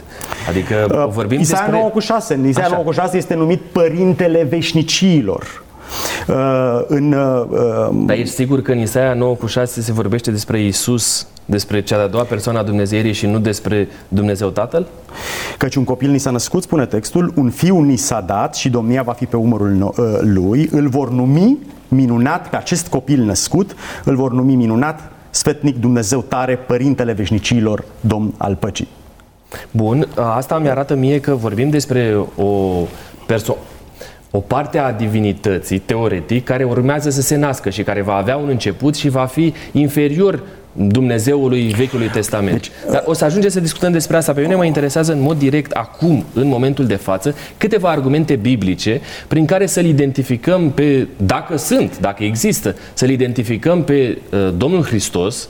Adică 0.48 0.86
uh, 0.90 1.06
vorbim 1.08 1.40
Isaia 1.40 1.60
despre... 1.60 1.78
9 1.78 1.90
cu 1.90 1.98
6, 1.98 2.34
în 2.34 2.48
Isaia 2.48 2.68
9 2.70 2.82
cu 2.82 2.90
6 2.90 3.16
este 3.16 3.34
numit 3.34 3.60
Părintele 3.60 4.42
Veșnicilor. 4.42 5.62
Uh, 6.28 6.84
în, 6.86 7.12
uh, 7.12 7.44
um, 7.90 8.06
Dar 8.06 8.16
ești 8.16 8.34
sigur 8.34 8.62
că 8.62 8.72
în 8.72 8.78
Isaia 8.78 9.14
9 9.14 9.34
cu 9.34 9.46
6 9.46 9.80
se 9.80 9.92
vorbește 9.92 10.30
despre 10.30 10.62
Isus, 10.62 11.26
despre 11.44 11.82
cea 11.82 11.96
de-a 11.96 12.06
doua 12.06 12.22
persoană 12.22 12.58
a 12.58 12.62
Dumnezeirii 12.62 13.12
și 13.12 13.26
nu 13.26 13.38
despre 13.38 13.88
Dumnezeu 14.08 14.48
Tatăl? 14.48 14.86
Căci 15.58 15.74
un 15.74 15.84
copil 15.84 16.10
ni 16.10 16.18
s-a 16.18 16.30
născut, 16.30 16.62
spune 16.62 16.86
textul, 16.86 17.32
un 17.36 17.50
fiu 17.50 17.80
ni 17.80 17.96
s-a 17.96 18.20
dat 18.20 18.54
și 18.54 18.70
domnia 18.70 19.02
va 19.02 19.12
fi 19.12 19.26
pe 19.26 19.36
umărul 19.36 19.82
uh, 19.82 20.04
lui, 20.20 20.68
îl 20.70 20.88
vor 20.88 21.10
numi 21.10 21.58
minunat 21.88 22.48
pe 22.48 22.56
acest 22.56 22.88
copil 22.88 23.22
născut, 23.22 23.76
îl 24.04 24.16
vor 24.16 24.32
numi 24.32 24.54
minunat, 24.54 25.12
sfetnic 25.30 25.76
Dumnezeu 25.80 26.22
tare, 26.22 26.56
Părintele 26.56 27.12
Veșnicilor, 27.12 27.84
Domn 28.00 28.34
al 28.36 28.54
Păcii. 28.54 28.88
Bun, 29.70 30.08
asta 30.16 30.58
mi 30.58 30.68
arată 30.68 30.94
mie 30.94 31.20
că 31.20 31.34
vorbim 31.34 31.70
despre 31.70 32.16
o 32.36 32.46
persoană 33.26 33.60
o 34.34 34.38
parte 34.38 34.78
a 34.78 34.92
divinității, 34.92 35.78
teoretic, 35.78 36.44
care 36.44 36.64
urmează 36.64 37.10
să 37.10 37.20
se 37.20 37.36
nască 37.36 37.70
și 37.70 37.82
care 37.82 38.02
va 38.02 38.14
avea 38.14 38.36
un 38.36 38.48
început 38.48 38.94
și 38.94 39.08
va 39.08 39.24
fi 39.24 39.52
inferior 39.72 40.42
Dumnezeului 40.72 41.74
Vechiului 41.76 42.08
Testament. 42.08 42.60
Deci, 42.60 42.70
Dar 42.90 43.02
o 43.06 43.12
să 43.12 43.24
ajungem 43.24 43.50
să 43.50 43.60
discutăm 43.60 43.92
despre 43.92 44.16
asta. 44.16 44.32
Pe 44.32 44.40
mine 44.40 44.54
mă 44.54 44.64
interesează 44.64 45.12
în 45.12 45.20
mod 45.20 45.38
direct 45.38 45.70
acum, 45.70 46.24
în 46.34 46.46
momentul 46.46 46.86
de 46.86 46.94
față, 46.94 47.34
câteva 47.58 47.90
argumente 47.90 48.36
biblice 48.36 49.00
prin 49.28 49.44
care 49.44 49.66
să-L 49.66 49.84
identificăm 49.84 50.70
pe, 50.70 51.06
dacă 51.16 51.56
sunt, 51.56 51.98
dacă 51.98 52.24
există, 52.24 52.76
să-L 52.92 53.10
identificăm 53.10 53.84
pe 53.84 54.18
uh, 54.30 54.48
Domnul 54.56 54.84
Hristos 54.84 55.48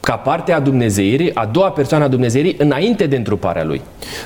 ca 0.00 0.14
parte 0.14 0.52
a 0.52 0.60
Dumnezeirii, 0.60 1.34
a 1.34 1.46
doua 1.46 1.70
persoană 1.70 2.04
a 2.04 2.08
Dumnezeirii, 2.08 2.54
înainte 2.58 3.06
de 3.06 3.16
întruparea 3.16 3.64
Lui. 3.64 3.80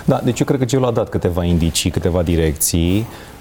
Da, 0.05 0.21
deci 0.25 0.41
eu 0.41 0.47
cred 0.47 0.59
că 0.59 0.65
Cel 0.65 0.85
a 0.85 0.91
dat 0.91 1.09
câteva 1.09 1.45
indicii, 1.45 1.91
câteva 1.91 2.23
direcții 2.23 3.07
Ehm, 3.07 3.38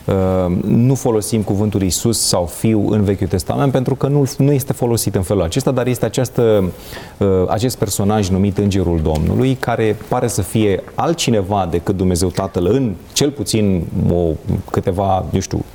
nu 0.65 0.95
folosim 0.95 1.41
cuvântul 1.41 1.81
Isus 1.81 2.19
sau 2.19 2.45
Fiu 2.45 2.89
în 2.89 3.03
Vechiul 3.03 3.27
Testament 3.27 3.71
pentru 3.71 3.95
că 3.95 4.07
nu, 4.07 4.31
nu 4.37 4.51
este 4.51 4.73
folosit 4.73 5.15
în 5.15 5.21
felul 5.21 5.43
acesta, 5.43 5.71
dar 5.71 5.87
este 5.87 6.05
această, 6.05 6.71
eh, 7.17 7.27
acest 7.47 7.77
personaj 7.77 8.29
numit 8.29 8.57
Îngerul 8.57 8.99
Domnului 9.03 9.55
care 9.55 9.95
pare 10.07 10.27
să 10.27 10.41
fie 10.41 10.83
altcineva 10.95 11.67
decât 11.71 11.97
Dumnezeu 11.97 12.29
Tatăl 12.29 12.65
în 12.65 12.93
cel 13.13 13.31
puțin 13.31 13.83
o, 14.11 14.29
câteva, 14.71 15.25
nu 15.29 15.39
știu, 15.39 15.65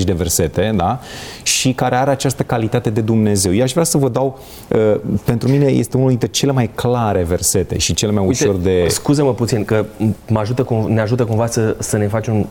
10-20 0.00 0.04
de 0.04 0.12
versete, 0.12 0.72
da? 0.76 1.00
și 1.42 1.72
care 1.72 1.96
are 1.96 2.10
această 2.10 2.42
calitate 2.42 2.90
de 2.90 3.00
Dumnezeu. 3.00 3.54
Eu 3.54 3.62
aș 3.62 3.72
vrea 3.72 3.84
să 3.84 3.98
vă 3.98 4.08
dau, 4.08 4.38
eh, 4.68 4.94
pentru 5.24 5.48
mine 5.48 5.66
este 5.66 5.96
unul 5.96 6.08
dintre 6.08 6.28
cele 6.28 6.52
mai 6.52 6.70
clare 6.74 7.22
versete 7.22 7.78
și 7.78 7.94
cele 7.94 8.12
mai 8.12 8.26
Uite, 8.26 8.44
ușor 8.44 8.60
de... 8.60 8.86
Scuză-mă 8.88 9.34
puțin 9.34 9.64
că 9.64 9.84
mă 10.28 10.38
ajută, 10.38 10.66
ne 10.86 11.00
ajută 11.00 11.24
cumva 11.24 11.46
să, 11.46 11.76
să 11.78 11.96
ne 11.96 12.06
facem 12.06 12.48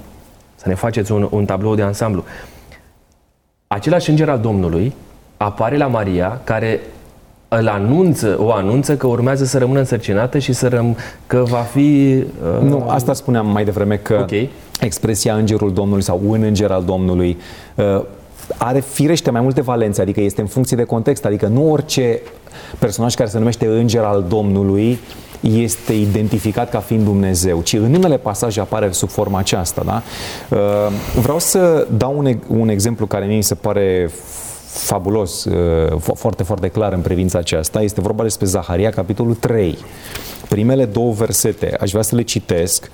să 0.63 0.69
ne 0.69 0.75
faceți 0.75 1.11
un, 1.11 1.27
un 1.31 1.45
tablou 1.45 1.75
de 1.75 1.81
ansamblu. 1.81 2.23
Același 3.67 4.09
înger 4.09 4.29
al 4.29 4.39
Domnului 4.39 4.93
apare 5.37 5.77
la 5.77 5.87
Maria, 5.87 6.41
care 6.43 6.79
îl 7.47 7.67
anunță, 7.67 8.37
o 8.39 8.51
anunță 8.51 8.95
că 8.95 9.07
urmează 9.07 9.45
să 9.45 9.57
rămână 9.57 9.79
însărcinată 9.79 10.37
și 10.37 10.53
să 10.53 10.67
răm, 10.67 10.97
că 11.27 11.43
va 11.47 11.57
fi... 11.57 12.23
Uh... 12.57 12.61
Nu, 12.61 12.85
asta 12.87 13.13
spuneam 13.13 13.47
mai 13.47 13.63
devreme 13.63 13.95
că 13.95 14.19
okay. 14.21 14.49
expresia 14.79 15.35
îngerul 15.35 15.73
Domnului 15.73 16.03
sau 16.03 16.21
un 16.25 16.43
înger 16.43 16.71
al 16.71 16.83
Domnului 16.83 17.37
uh, 17.75 18.01
are 18.57 18.79
firește 18.79 19.31
mai 19.31 19.41
multe 19.41 19.61
valențe, 19.61 20.01
adică 20.01 20.21
este 20.21 20.41
în 20.41 20.47
funcție 20.47 20.77
de 20.77 20.83
context, 20.83 21.25
adică 21.25 21.47
nu 21.47 21.71
orice 21.71 22.19
personaj 22.79 23.13
care 23.13 23.29
se 23.29 23.37
numește 23.37 23.65
înger 23.65 24.03
al 24.03 24.25
Domnului 24.27 24.99
este 25.43 25.93
identificat 25.93 26.69
ca 26.69 26.79
fiind 26.79 27.03
Dumnezeu, 27.03 27.61
ci 27.61 27.73
în 27.73 27.93
unele 27.93 28.17
pasaje 28.17 28.59
apare 28.59 28.91
sub 28.91 29.09
forma 29.09 29.39
aceasta. 29.39 29.81
Da? 29.85 30.01
Uh, 30.57 30.93
vreau 31.21 31.39
să 31.39 31.87
dau 31.97 32.17
un, 32.17 32.39
un 32.47 32.69
exemplu 32.69 33.05
care 33.05 33.25
mi 33.25 33.41
se 33.41 33.55
pare 33.55 34.09
fabulos, 34.65 35.45
uh, 35.45 35.99
foarte, 36.13 36.43
foarte 36.43 36.67
clar 36.67 36.93
în 36.93 37.01
privința 37.01 37.37
aceasta. 37.37 37.81
Este 37.81 38.01
vorba 38.01 38.23
despre 38.23 38.45
Zaharia, 38.45 38.89
capitolul 38.89 39.35
3. 39.35 39.77
Primele 40.49 40.85
două 40.85 41.13
versete, 41.13 41.75
aș 41.79 41.91
vrea 41.91 42.03
să 42.03 42.15
le 42.15 42.21
citesc. 42.21 42.91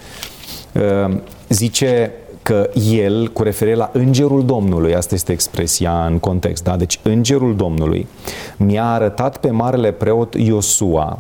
Uh, 0.74 1.18
zice 1.50 2.12
că 2.44 2.70
el, 2.92 3.28
cu 3.28 3.44
referire 3.44 3.76
la 3.76 3.90
Îngerul 3.94 4.46
Domnului, 4.46 4.96
asta 4.96 5.16
este 5.16 5.32
expresia 5.32 6.06
în 6.06 6.20
context, 6.20 6.64
da? 6.64 6.76
deci 6.76 7.00
Îngerul 7.04 7.56
Domnului 7.56 8.08
mi-a 8.58 8.86
arătat 8.86 9.38
pe 9.38 9.50
marele 9.50 9.92
preot 9.92 10.34
Iosua 10.34 11.20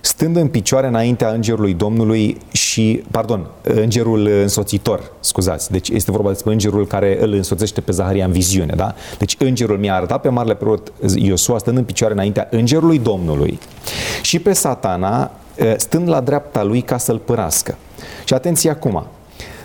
Stând 0.00 0.36
în 0.36 0.48
picioare 0.48 0.86
înaintea 0.86 1.28
îngerului 1.28 1.74
Domnului 1.74 2.40
și, 2.52 3.02
pardon, 3.10 3.46
îngerul 3.62 4.26
însoțitor, 4.26 5.12
scuzați, 5.20 5.70
deci 5.70 5.88
este 5.88 6.10
vorba 6.10 6.28
despre 6.28 6.52
îngerul 6.52 6.86
care 6.86 7.22
îl 7.22 7.32
însoțește 7.32 7.80
pe 7.80 7.92
Zaharia 7.92 8.24
în 8.24 8.32
viziune, 8.32 8.72
da? 8.76 8.94
Deci 9.18 9.36
îngerul 9.38 9.78
mi-a 9.78 9.94
arătat 9.94 10.20
pe 10.20 10.28
marele 10.28 10.54
preot 10.54 10.92
Iosua 11.14 11.58
stând 11.58 11.76
în 11.76 11.84
picioare 11.84 12.12
înaintea 12.12 12.48
îngerului 12.50 12.98
Domnului 12.98 13.58
și 14.22 14.38
pe 14.38 14.52
satana 14.52 15.30
stând 15.76 16.08
la 16.08 16.20
dreapta 16.20 16.62
lui 16.62 16.80
ca 16.80 16.98
să-l 16.98 17.18
părască. 17.18 17.76
Și 18.24 18.34
atenție 18.34 18.70
acum, 18.70 19.06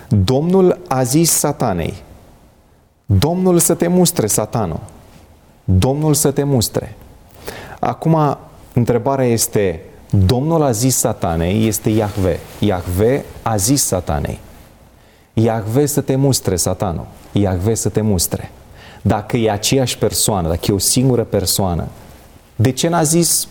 Domnul 0.08 0.78
a 0.88 1.02
zis 1.02 1.30
satanei, 1.30 1.94
Domnul 3.06 3.58
să 3.58 3.74
te 3.74 3.88
mustre, 3.88 4.26
satanul, 4.26 4.80
Domnul 5.64 6.14
să 6.14 6.30
te 6.30 6.42
mustre. 6.42 6.96
Acum, 7.80 8.38
întrebarea 8.72 9.24
este, 9.24 9.82
Domnul 10.10 10.62
a 10.62 10.70
zis 10.70 10.96
satanei 10.96 11.66
este 11.66 11.90
Iahve. 11.90 12.40
Iahve 12.58 13.24
a 13.42 13.56
zis 13.56 13.84
satanei. 13.84 14.38
Iahve 15.32 15.86
să 15.86 16.00
te 16.00 16.16
mustre, 16.16 16.56
satanul. 16.56 17.06
Iahve 17.32 17.74
să 17.74 17.88
te 17.88 18.00
mustre. 18.00 18.50
Dacă 19.02 19.36
e 19.36 19.50
aceeași 19.50 19.98
persoană, 19.98 20.48
dacă 20.48 20.60
e 20.68 20.74
o 20.74 20.78
singură 20.78 21.22
persoană, 21.22 21.88
de 22.56 22.70
ce 22.70 22.88
n-a 22.88 23.02
zis 23.02 23.48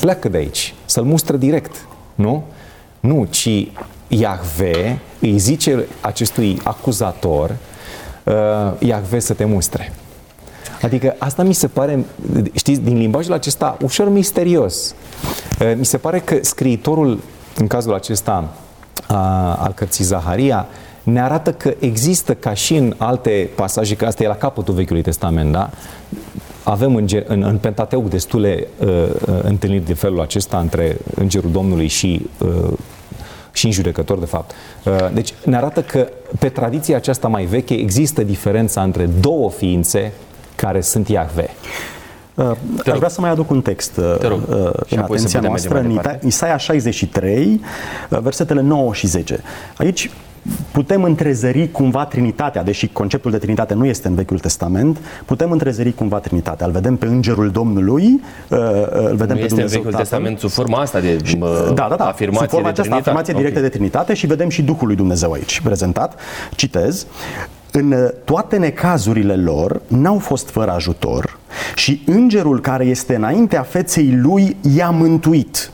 pleacă 0.00 0.28
de 0.28 0.36
aici, 0.36 0.74
să-l 0.84 1.04
mustre 1.04 1.36
direct, 1.36 1.86
nu? 2.14 2.44
Nu, 3.00 3.26
ci 3.30 3.48
Iahve 4.08 4.98
îi 5.20 5.38
zice 5.38 5.86
acestui 6.00 6.60
acuzator, 6.62 7.56
uh, 8.24 8.34
Iahve 8.78 9.18
să 9.18 9.34
te 9.34 9.44
mustre. 9.44 9.92
Adică 10.82 11.14
asta 11.18 11.42
mi 11.42 11.52
se 11.52 11.66
pare, 11.66 12.04
știți, 12.52 12.80
din 12.80 12.98
limbajul 12.98 13.32
acesta 13.32 13.76
ușor 13.82 14.08
misterios. 14.08 14.94
Mi 15.76 15.84
se 15.84 15.96
pare 15.96 16.18
că 16.18 16.38
scriitorul, 16.40 17.20
în 17.56 17.66
cazul 17.66 17.94
acesta 17.94 18.48
a, 19.06 19.54
al 19.54 19.72
cărții 19.72 20.04
Zaharia, 20.04 20.66
ne 21.02 21.20
arată 21.20 21.52
că 21.52 21.74
există, 21.78 22.34
ca 22.34 22.54
și 22.54 22.76
în 22.76 22.94
alte 22.96 23.50
pasaje, 23.54 23.94
că 23.96 24.06
asta 24.06 24.22
e 24.22 24.26
la 24.26 24.36
capătul 24.36 24.74
Vechiului 24.74 25.02
Testament, 25.02 25.52
da? 25.52 25.70
Avem 26.62 26.94
în, 26.94 27.06
în, 27.26 27.42
în 27.42 27.58
Pentateuc 27.58 28.08
destule 28.08 28.66
uh, 28.78 29.04
întâlniri 29.42 29.84
de 29.84 29.94
felul 29.94 30.20
acesta 30.20 30.58
între 30.58 30.96
Îngerul 31.14 31.50
Domnului 31.50 31.86
și 31.86 32.26
uh, 32.38 32.72
și 33.52 33.66
în 33.66 33.72
judecător, 33.72 34.18
de 34.18 34.24
fapt. 34.24 34.50
Deci 35.12 35.34
ne 35.44 35.56
arată 35.56 35.82
că 35.82 36.08
pe 36.38 36.48
tradiția 36.48 36.96
aceasta 36.96 37.28
mai 37.28 37.44
veche 37.44 37.74
există 37.74 38.22
diferența 38.22 38.82
între 38.82 39.08
două 39.20 39.50
ființe 39.50 40.12
care 40.60 40.80
sunt 40.80 41.08
Iahve. 41.08 41.48
Uh, 42.34 42.50
aș 42.86 42.96
vrea 42.96 43.08
să 43.08 43.20
mai 43.20 43.30
aduc 43.30 43.50
un 43.50 43.60
text 43.60 43.96
uh, 43.96 44.30
uh 44.30 44.70
în 44.88 44.98
atenția 44.98 45.40
noastră, 45.40 45.80
în 45.80 46.00
Isaia 46.26 46.56
63, 46.56 47.60
uh, 48.10 48.18
versetele 48.18 48.60
9 48.60 48.92
și 48.94 49.06
10. 49.06 49.42
Aici 49.76 50.10
putem 50.72 51.02
întrezări 51.02 51.70
cumva 51.70 52.04
Trinitatea, 52.04 52.62
deși 52.62 52.88
conceptul 52.88 53.30
de 53.30 53.38
Trinitate 53.38 53.74
nu 53.74 53.84
este 53.84 54.08
în 54.08 54.14
Vechiul 54.14 54.38
Testament, 54.38 54.98
putem 55.24 55.50
întrezări 55.50 55.92
cumva 55.92 56.18
Trinitatea. 56.18 56.66
Îl 56.66 56.72
vedem 56.72 56.96
pe 56.96 57.06
Îngerul 57.06 57.50
Domnului, 57.50 58.20
îl 58.48 59.14
vedem 59.16 59.28
nu 59.28 59.34
pe 59.34 59.40
este 59.40 59.46
Dumnezeu 59.46 59.64
în 59.64 59.68
Vechiul 59.68 59.90
Tatăl. 59.90 59.98
Testament 59.98 60.38
sub 60.38 60.50
forma 60.50 60.78
asta 60.78 61.00
de 61.00 61.18
și, 61.22 61.36
da, 61.74 61.86
da, 61.88 61.94
da, 61.96 62.06
afirmație 62.06 62.46
sub 62.46 62.50
forma 62.50 62.68
aceasta, 62.68 62.92
de 62.92 62.98
afirmație 62.98 63.32
directă 63.32 63.58
okay. 63.58 63.70
de 63.70 63.76
Trinitate 63.76 64.14
și 64.14 64.26
vedem 64.26 64.48
și 64.48 64.62
Duhul 64.62 64.86
lui 64.86 64.96
Dumnezeu 64.96 65.32
aici 65.32 65.60
prezentat. 65.60 66.20
Citez. 66.54 67.06
În 67.72 68.12
toate 68.24 68.56
necazurile 68.56 69.36
lor 69.36 69.80
n-au 69.86 70.18
fost 70.18 70.50
fără 70.50 70.70
ajutor 70.70 71.38
și 71.74 72.02
îngerul 72.06 72.60
care 72.60 72.84
este 72.84 73.14
înaintea 73.14 73.62
feței 73.62 74.12
lui 74.12 74.56
i-a 74.76 74.90
mântuit. 74.90 75.70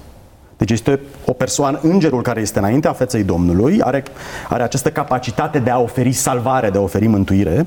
Deci 0.56 0.70
este 0.70 1.00
o 1.26 1.32
persoană, 1.32 1.78
îngerul 1.82 2.22
care 2.22 2.40
este 2.40 2.58
înaintea 2.58 2.92
feței 2.92 3.22
Domnului, 3.22 3.80
are, 3.82 4.02
are 4.48 4.62
această 4.62 4.90
capacitate 4.90 5.58
de 5.58 5.70
a 5.70 5.78
oferi 5.78 6.12
salvare, 6.12 6.70
de 6.70 6.78
a 6.78 6.80
oferi 6.80 7.06
mântuire. 7.06 7.66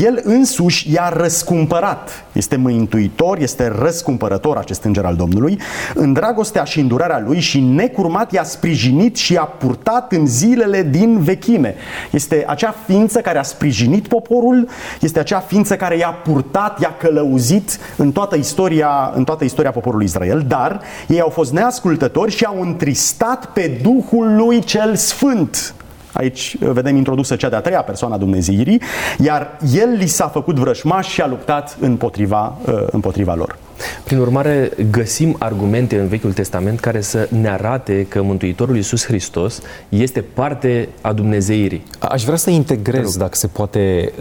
El 0.00 0.20
însuși 0.22 0.92
i-a 0.92 1.08
răscumpărat. 1.16 2.24
Este 2.32 2.56
mântuitor, 2.56 3.38
este 3.38 3.72
răscumpărător 3.78 4.56
acest 4.56 4.82
înger 4.82 5.04
al 5.04 5.14
Domnului. 5.14 5.58
În 5.94 6.12
dragostea 6.12 6.64
și 6.64 6.80
îndurarea 6.80 7.22
lui 7.26 7.40
și 7.40 7.60
necurmat 7.60 8.32
i-a 8.32 8.44
sprijinit 8.44 9.16
și 9.16 9.32
i-a 9.32 9.40
purtat 9.58 10.12
în 10.12 10.26
zilele 10.26 10.82
din 10.82 11.18
vechime. 11.18 11.74
Este 12.10 12.44
acea 12.46 12.74
ființă 12.86 13.20
care 13.20 13.38
a 13.38 13.42
sprijinit 13.42 14.08
poporul, 14.08 14.68
este 15.00 15.18
acea 15.18 15.38
ființă 15.38 15.76
care 15.76 15.96
i-a 15.96 16.14
purtat, 16.24 16.80
i-a 16.80 16.96
călăuzit 16.98 17.78
în 17.96 18.12
toată 18.12 18.36
istoria, 18.36 19.12
în 19.14 19.24
toată 19.24 19.44
istoria 19.44 19.70
poporului 19.70 20.04
Israel, 20.04 20.44
dar 20.48 20.80
ei 21.08 21.20
au 21.20 21.28
fost 21.28 21.52
neascultători 21.52 22.30
și 22.30 22.44
au 22.44 22.60
întâlnit 22.60 22.85
întristat 22.86 23.46
pe 23.46 23.78
Duhul 23.82 24.36
lui 24.36 24.60
cel 24.60 24.96
Sfânt. 24.96 25.74
Aici 26.12 26.56
uh, 26.60 26.70
vedem 26.70 26.96
introdusă 26.96 27.36
cea 27.36 27.48
de-a 27.48 27.60
treia 27.60 27.82
persoană 27.82 28.14
a 28.14 28.18
Dumnezeirii, 28.18 28.80
iar 29.18 29.58
el 29.74 29.88
li 29.98 30.06
s-a 30.06 30.28
făcut 30.28 30.56
vrășmaș 30.56 31.08
și 31.08 31.20
a 31.20 31.26
luptat 31.26 31.76
împotriva, 31.80 32.58
uh, 32.66 32.74
împotriva 32.90 33.34
lor. 33.34 33.58
Prin 34.04 34.18
urmare, 34.18 34.70
găsim 34.90 35.36
argumente 35.38 35.98
în 35.98 36.08
Vechiul 36.08 36.32
Testament 36.32 36.80
care 36.80 37.00
să 37.00 37.28
ne 37.40 37.48
arate 37.48 38.06
că 38.08 38.22
Mântuitorul 38.22 38.76
Iisus 38.76 39.04
Hristos 39.04 39.60
este 39.88 40.20
parte 40.20 40.88
a 41.00 41.12
Dumnezeirii. 41.12 41.82
Aș 41.98 42.24
vrea 42.24 42.36
să 42.36 42.50
integrez, 42.50 43.16
dacă 43.16 43.34
se 43.34 43.46
poate, 43.46 44.12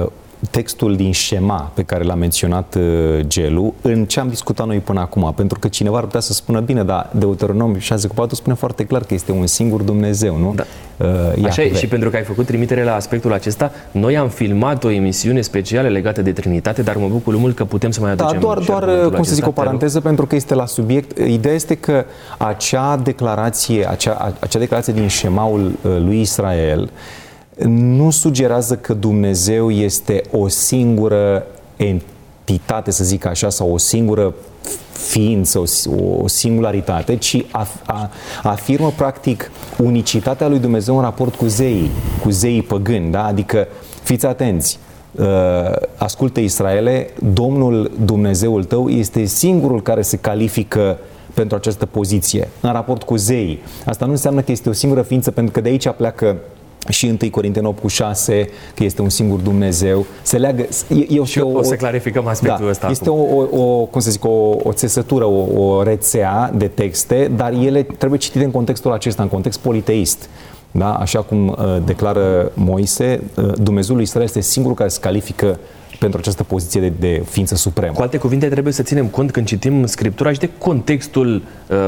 uh, 0.00 0.06
textul 0.50 0.96
din 0.96 1.12
Shema 1.12 1.70
pe 1.74 1.82
care 1.82 2.04
l-a 2.04 2.14
menționat 2.14 2.74
uh, 2.74 3.20
Gelu 3.26 3.74
în 3.82 4.04
ce 4.04 4.20
am 4.20 4.28
discutat 4.28 4.66
noi 4.66 4.78
până 4.78 5.00
acum, 5.00 5.32
pentru 5.36 5.58
că 5.58 5.68
cineva 5.68 5.96
ar 5.96 6.04
putea 6.04 6.20
să 6.20 6.32
spună 6.32 6.60
bine, 6.60 6.84
dar 6.84 7.10
Deuteronom 7.12 7.78
6 7.78 8.08
cu 8.08 8.14
4 8.14 8.34
spune 8.34 8.54
foarte 8.54 8.84
clar 8.84 9.02
că 9.02 9.14
este 9.14 9.32
un 9.32 9.46
singur 9.46 9.82
Dumnezeu, 9.82 10.36
nu? 10.36 10.52
Da. 10.56 10.64
Uh, 11.36 11.44
Așa 11.44 11.62
e, 11.62 11.74
și 11.74 11.86
pentru 11.86 12.10
că 12.10 12.16
ai 12.16 12.22
făcut 12.22 12.46
trimitere 12.46 12.84
la 12.84 12.94
aspectul 12.94 13.32
acesta, 13.32 13.70
noi 13.90 14.16
am 14.16 14.28
filmat 14.28 14.84
o 14.84 14.90
emisiune 14.90 15.40
specială 15.40 15.88
legată 15.88 16.22
de 16.22 16.32
Trinitate, 16.32 16.82
dar 16.82 16.96
mă 16.96 17.08
bucur 17.08 17.36
mult 17.36 17.56
că 17.56 17.64
putem 17.64 17.90
să 17.90 18.00
mai 18.00 18.16
da, 18.16 18.24
aducem 18.24 18.40
Da, 18.40 18.60
doar, 18.60 18.84
doar 18.84 19.10
cum 19.10 19.22
să 19.22 19.34
zic, 19.34 19.46
o 19.46 19.50
paranteză, 19.50 20.00
pentru 20.00 20.26
că 20.26 20.34
este 20.34 20.54
la 20.54 20.66
subiect. 20.66 21.18
Ideea 21.18 21.54
este 21.54 21.74
că 21.74 22.04
acea 22.38 22.96
declarație, 22.96 23.88
acea, 23.90 24.34
acea 24.38 24.58
declarație 24.58 24.92
din 24.92 25.08
Shemaul 25.08 25.64
uh, 25.64 25.96
lui 25.98 26.20
Israel, 26.20 26.90
nu 27.66 28.10
sugerează 28.10 28.76
că 28.76 28.94
Dumnezeu 28.94 29.70
este 29.70 30.22
o 30.32 30.48
singură 30.48 31.46
entitate, 31.76 32.90
să 32.90 33.04
zic 33.04 33.24
așa, 33.24 33.48
sau 33.48 33.72
o 33.72 33.78
singură 33.78 34.34
ființă, 34.92 35.58
o, 35.58 35.62
o 36.22 36.28
singularitate, 36.28 37.16
ci 37.16 37.44
a, 37.50 37.66
a, 37.86 38.10
afirmă 38.42 38.92
practic 38.96 39.50
unicitatea 39.82 40.48
lui 40.48 40.58
Dumnezeu 40.58 40.96
în 40.96 41.02
raport 41.02 41.34
cu 41.34 41.46
zeii, 41.46 41.90
cu 42.22 42.30
zeii 42.30 42.62
păgâni, 42.62 43.10
da? 43.10 43.24
Adică, 43.24 43.68
fiți 44.02 44.26
atenți, 44.26 44.78
uh, 45.12 45.26
ascultă 45.96 46.40
Israele, 46.40 47.10
Domnul 47.32 47.90
Dumnezeul 48.04 48.64
tău 48.64 48.88
este 48.88 49.24
singurul 49.24 49.82
care 49.82 50.02
se 50.02 50.16
califică 50.16 50.98
pentru 51.34 51.56
această 51.56 51.86
poziție 51.86 52.48
în 52.60 52.72
raport 52.72 53.02
cu 53.02 53.16
zeii. 53.16 53.58
Asta 53.86 54.04
nu 54.04 54.10
înseamnă 54.10 54.40
că 54.40 54.52
este 54.52 54.68
o 54.68 54.72
singură 54.72 55.02
ființă, 55.02 55.30
pentru 55.30 55.52
că 55.52 55.60
de 55.60 55.68
aici 55.68 55.88
pleacă 55.88 56.36
și 56.88 57.06
1 57.22 57.30
Corinteni 57.30 57.66
8 57.66 57.80
cu 57.80 57.88
6, 57.88 58.48
că 58.74 58.84
este 58.84 59.02
un 59.02 59.08
singur 59.08 59.38
Dumnezeu, 59.38 60.06
se 60.22 60.38
leagă... 60.38 60.66
E, 60.88 61.14
e 61.20 61.24
și 61.24 61.38
o, 61.38 61.48
o 61.48 61.62
să 61.62 61.74
clarificăm 61.74 62.26
aspectul 62.26 62.64
da, 62.64 62.70
ăsta 62.70 62.88
Este 62.90 63.10
o, 63.10 63.22
o, 63.22 63.62
o, 63.62 63.84
cum 63.84 64.00
să 64.00 64.10
zic, 64.10 64.24
o, 64.24 64.56
o 64.62 64.72
țesătură, 64.72 65.24
o, 65.24 65.62
o 65.62 65.82
rețea 65.82 66.52
de 66.54 66.66
texte, 66.66 67.30
dar 67.36 67.52
ele 67.52 67.82
trebuie 67.82 68.18
citite 68.18 68.44
în 68.44 68.50
contextul 68.50 68.92
acesta, 68.92 69.22
în 69.22 69.28
context 69.28 69.58
politeist. 69.58 70.28
Da? 70.70 70.94
Așa 70.94 71.20
cum 71.20 71.48
uh, 71.48 71.76
declară 71.84 72.50
Moise, 72.54 73.22
uh, 73.36 73.52
Dumnezeul 73.60 73.94
lui 73.94 74.04
Israel 74.04 74.24
este 74.24 74.40
singurul 74.40 74.76
care 74.76 74.88
se 74.88 75.00
califică 75.00 75.58
pentru 75.98 76.18
această 76.18 76.42
poziție 76.42 76.80
de, 76.80 76.92
de 76.98 77.22
ființă 77.30 77.54
supremă. 77.54 77.92
Cu 77.92 78.02
alte 78.02 78.16
cuvinte, 78.16 78.48
trebuie 78.48 78.72
să 78.72 78.82
ținem 78.82 79.06
cont 79.06 79.30
când 79.30 79.46
citim 79.46 79.86
Scriptura 79.86 80.32
și 80.32 80.38
de 80.38 80.48
contextul 80.58 81.42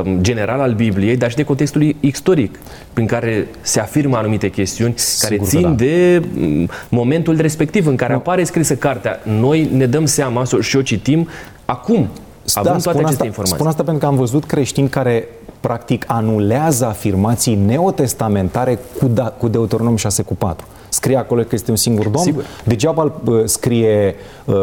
um, 0.04 0.18
general 0.20 0.60
al 0.60 0.72
Bibliei, 0.72 1.16
dar 1.16 1.30
și 1.30 1.36
de 1.36 1.42
contextul 1.42 1.96
istoric 2.00 2.58
prin 2.92 3.06
care 3.06 3.48
se 3.60 3.80
afirmă 3.80 4.16
anumite 4.16 4.50
chestiuni 4.50 4.92
Sigur 4.96 5.28
care 5.28 5.48
țin 5.48 5.62
da. 5.62 5.68
de 5.68 6.22
um, 6.38 6.68
momentul 6.88 7.40
respectiv 7.40 7.86
în 7.86 7.96
care 7.96 8.12
nu. 8.12 8.18
apare 8.18 8.44
scrisă 8.44 8.74
cartea. 8.74 9.20
Noi 9.22 9.68
ne 9.72 9.86
dăm 9.86 10.04
seama 10.04 10.44
și 10.60 10.76
o 10.76 10.82
citim 10.82 11.28
acum, 11.64 12.08
da, 12.54 12.60
având 12.60 12.82
toate 12.82 12.98
aceste 12.98 13.12
asta, 13.12 13.24
informații. 13.24 13.54
Spun 13.54 13.66
asta 13.66 13.82
pentru 13.82 14.02
că 14.02 14.06
am 14.06 14.16
văzut 14.16 14.44
creștini 14.44 14.88
care 14.88 15.28
practic 15.60 16.04
anulează 16.06 16.86
afirmații 16.86 17.54
neotestamentare 17.54 18.78
cu, 18.98 19.06
da, 19.06 19.24
cu 19.24 19.48
Deuteronom 19.48 19.96
6 19.96 20.22
cu 20.22 20.34
4 20.34 20.66
scrie 20.96 21.16
acolo 21.16 21.42
că 21.42 21.54
este 21.54 21.70
un 21.70 21.76
singur 21.76 22.08
domn. 22.08 22.24
Sigur. 22.24 22.44
Degeaba 22.64 23.12
uh, 23.24 23.42
scrie, 23.44 24.14
uh, 24.44 24.54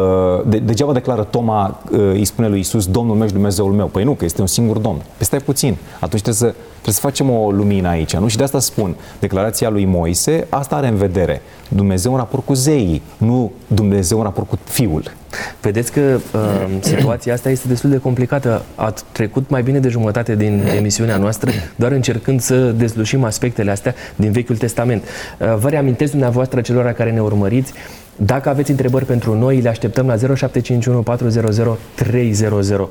de, 0.46 0.58
degeaba 0.58 0.92
declară 0.92 1.22
Toma, 1.22 1.80
uh, 1.90 1.98
îi 1.98 2.24
spune 2.24 2.48
lui 2.48 2.58
Isus, 2.58 2.86
Domnul 2.86 3.16
meu 3.16 3.26
și 3.26 3.32
Dumnezeul 3.32 3.72
meu. 3.72 3.86
Păi 3.86 4.04
nu, 4.04 4.12
că 4.12 4.24
este 4.24 4.40
un 4.40 4.46
singur 4.46 4.78
domn. 4.78 4.96
Păi 5.16 5.26
stai 5.26 5.38
puțin. 5.38 5.76
Atunci 6.00 6.22
trebuie 6.22 6.52
să, 6.52 6.54
trebuie 6.84 6.94
să 6.94 7.00
facem 7.00 7.30
o 7.30 7.50
lumină 7.50 7.88
aici, 7.88 8.16
nu? 8.16 8.28
Și 8.28 8.36
de 8.36 8.42
asta 8.42 8.58
spun, 8.58 8.94
declarația 9.18 9.68
lui 9.68 9.84
Moise, 9.84 10.46
asta 10.48 10.76
are 10.76 10.88
în 10.88 10.96
vedere. 10.96 11.42
Dumnezeu 11.68 12.12
în 12.12 12.18
raport 12.18 12.44
cu 12.44 12.54
zeii, 12.54 13.02
nu 13.16 13.52
Dumnezeu 13.66 14.18
în 14.18 14.24
raport 14.24 14.48
cu 14.48 14.58
Fiul. 14.64 15.02
Vedeți 15.60 15.92
că 15.92 16.00
uh, 16.00 16.40
situația 16.94 17.32
asta 17.32 17.50
este 17.50 17.68
destul 17.68 17.90
de 17.90 17.96
complicată. 17.96 18.64
A 18.74 18.94
trecut 19.12 19.50
mai 19.50 19.62
bine 19.62 19.78
de 19.78 19.88
jumătate 19.88 20.36
din 20.36 20.62
emisiunea 20.76 21.16
noastră 21.16 21.50
doar 21.76 21.92
încercând 21.92 22.40
să 22.40 22.56
dezlușim 22.56 23.24
aspectele 23.24 23.70
astea 23.70 23.94
din 24.16 24.32
Vechiul 24.32 24.56
Testament. 24.56 25.02
Uh, 25.02 25.54
vă 25.56 25.68
reamintesc 25.68 26.10
dumneavoastră 26.10 26.60
celor 26.60 26.92
care 26.92 27.10
ne 27.10 27.22
urmăriți 27.22 27.72
dacă 28.16 28.48
aveți 28.48 28.70
întrebări 28.70 29.04
pentru 29.04 29.34
noi, 29.34 29.60
le 29.60 29.68
așteptăm 29.68 30.06
la 30.06 30.16
0751 30.16 31.02
400 31.02 31.78
300. 31.94 32.88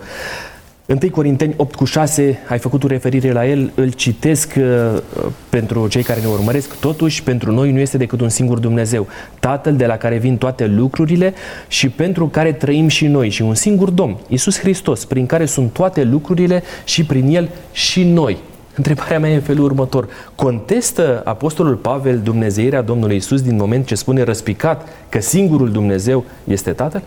1 0.85 0.99
Corinteni 1.11 1.53
8 1.57 1.75
cu 1.75 1.85
6, 1.85 2.39
ai 2.49 2.59
făcut 2.59 2.83
o 2.83 2.87
referire 2.87 3.31
la 3.31 3.47
el, 3.47 3.71
îl 3.75 3.91
citesc 3.91 4.53
uh, 4.57 5.01
pentru 5.49 5.87
cei 5.87 6.03
care 6.03 6.19
ne 6.19 6.27
urmăresc. 6.27 6.79
Totuși, 6.79 7.23
pentru 7.23 7.51
noi 7.51 7.71
nu 7.71 7.79
este 7.79 7.97
decât 7.97 8.21
un 8.21 8.29
singur 8.29 8.59
Dumnezeu, 8.59 9.07
Tatăl 9.39 9.75
de 9.75 9.85
la 9.85 9.97
care 9.97 10.17
vin 10.17 10.37
toate 10.37 10.65
lucrurile 10.65 11.33
și 11.67 11.89
pentru 11.89 12.27
care 12.27 12.51
trăim 12.51 12.87
și 12.87 13.07
noi, 13.07 13.29
și 13.29 13.41
un 13.41 13.53
singur 13.53 13.89
Domn, 13.89 14.17
Isus 14.27 14.59
Hristos, 14.59 15.05
prin 15.05 15.25
care 15.25 15.45
sunt 15.45 15.71
toate 15.71 16.03
lucrurile 16.03 16.63
și 16.83 17.05
prin 17.05 17.35
El 17.35 17.49
și 17.71 18.03
noi. 18.03 18.37
Întrebarea 18.75 19.19
mea 19.19 19.31
e 19.31 19.35
în 19.35 19.41
felul 19.41 19.63
următor. 19.63 20.07
Contestă 20.35 21.21
Apostolul 21.23 21.75
Pavel 21.75 22.19
Dumnezeirea 22.19 22.81
Domnului 22.81 23.15
Isus 23.15 23.41
din 23.41 23.55
moment 23.55 23.85
ce 23.85 23.95
spune 23.95 24.23
răspicat 24.23 24.87
că 25.09 25.21
singurul 25.21 25.71
Dumnezeu 25.71 26.23
este 26.43 26.71
Tatăl? 26.71 27.03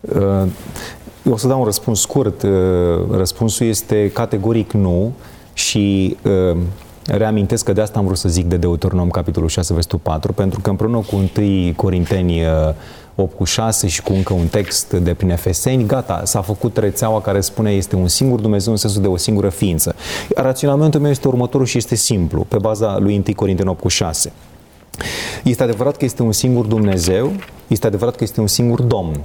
Uh, 0.00 0.48
eu 0.97 0.97
o 1.30 1.36
să 1.36 1.46
dau 1.46 1.58
un 1.58 1.64
răspuns 1.64 2.00
scurt. 2.00 2.42
Uh, 2.42 2.50
răspunsul 3.10 3.66
este 3.66 4.10
categoric 4.14 4.72
nu 4.72 5.12
și 5.52 6.16
uh, 6.22 6.56
reamintesc 7.06 7.64
că 7.64 7.72
de 7.72 7.80
asta 7.80 7.98
am 7.98 8.04
vrut 8.04 8.18
să 8.18 8.28
zic 8.28 8.46
de 8.46 8.56
Deuteronom 8.56 9.08
capitolul 9.08 9.48
6, 9.48 9.72
versetul 9.72 9.98
4, 10.02 10.32
pentru 10.32 10.60
că 10.60 10.70
împreună 10.70 10.96
cu 10.96 11.16
1 11.36 11.72
Corinteni 11.76 12.42
8 13.14 13.30
uh, 13.30 13.36
cu 13.36 13.44
6 13.44 13.86
și 13.86 14.02
cu 14.02 14.12
încă 14.12 14.32
un 14.32 14.46
text 14.46 14.92
de 14.92 15.14
prin 15.14 15.30
Efeseni, 15.30 15.86
gata, 15.86 16.20
s-a 16.24 16.40
făcut 16.40 16.76
rețeaua 16.76 17.20
care 17.20 17.40
spune 17.40 17.70
este 17.70 17.96
un 17.96 18.08
singur 18.08 18.40
Dumnezeu 18.40 18.72
în 18.72 18.78
sensul 18.78 19.02
de 19.02 19.08
o 19.08 19.16
singură 19.16 19.48
ființă. 19.48 19.94
Raționamentul 20.34 21.00
meu 21.00 21.10
este 21.10 21.28
următorul 21.28 21.66
și 21.66 21.76
este 21.76 21.94
simplu, 21.94 22.46
pe 22.48 22.58
baza 22.58 22.98
lui 22.98 23.14
1 23.14 23.34
Corinteni 23.34 23.68
8 23.68 23.80
cu 23.80 23.88
6. 23.88 24.32
Este 25.44 25.62
adevărat 25.62 25.96
că 25.96 26.04
este 26.04 26.22
un 26.22 26.32
singur 26.32 26.64
Dumnezeu, 26.64 27.32
este 27.66 27.86
adevărat 27.86 28.16
că 28.16 28.24
este 28.24 28.40
un 28.40 28.46
singur 28.46 28.82
Domn. 28.82 29.20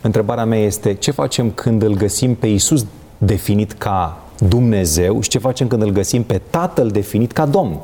Întrebarea 0.00 0.44
mea 0.44 0.58
este 0.58 0.94
ce 0.94 1.10
facem 1.10 1.50
când 1.50 1.82
îl 1.82 1.94
găsim 1.94 2.34
pe 2.34 2.46
Isus 2.46 2.86
definit 3.18 3.72
ca 3.72 4.18
Dumnezeu 4.48 5.20
și 5.20 5.28
ce 5.28 5.38
facem 5.38 5.66
când 5.66 5.82
îl 5.82 5.90
găsim 5.90 6.22
pe 6.22 6.40
Tatăl 6.50 6.88
definit 6.88 7.32
ca 7.32 7.46
Domn? 7.46 7.80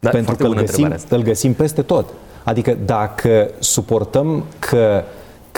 Da, 0.00 0.10
Pentru 0.10 0.34
că 0.34 0.46
îl 0.46 0.54
găsim, 0.54 0.94
îl 1.08 1.22
găsim 1.22 1.52
peste 1.52 1.82
tot. 1.82 2.06
Adică 2.44 2.76
dacă 2.84 3.50
suportăm 3.58 4.44
că 4.58 5.02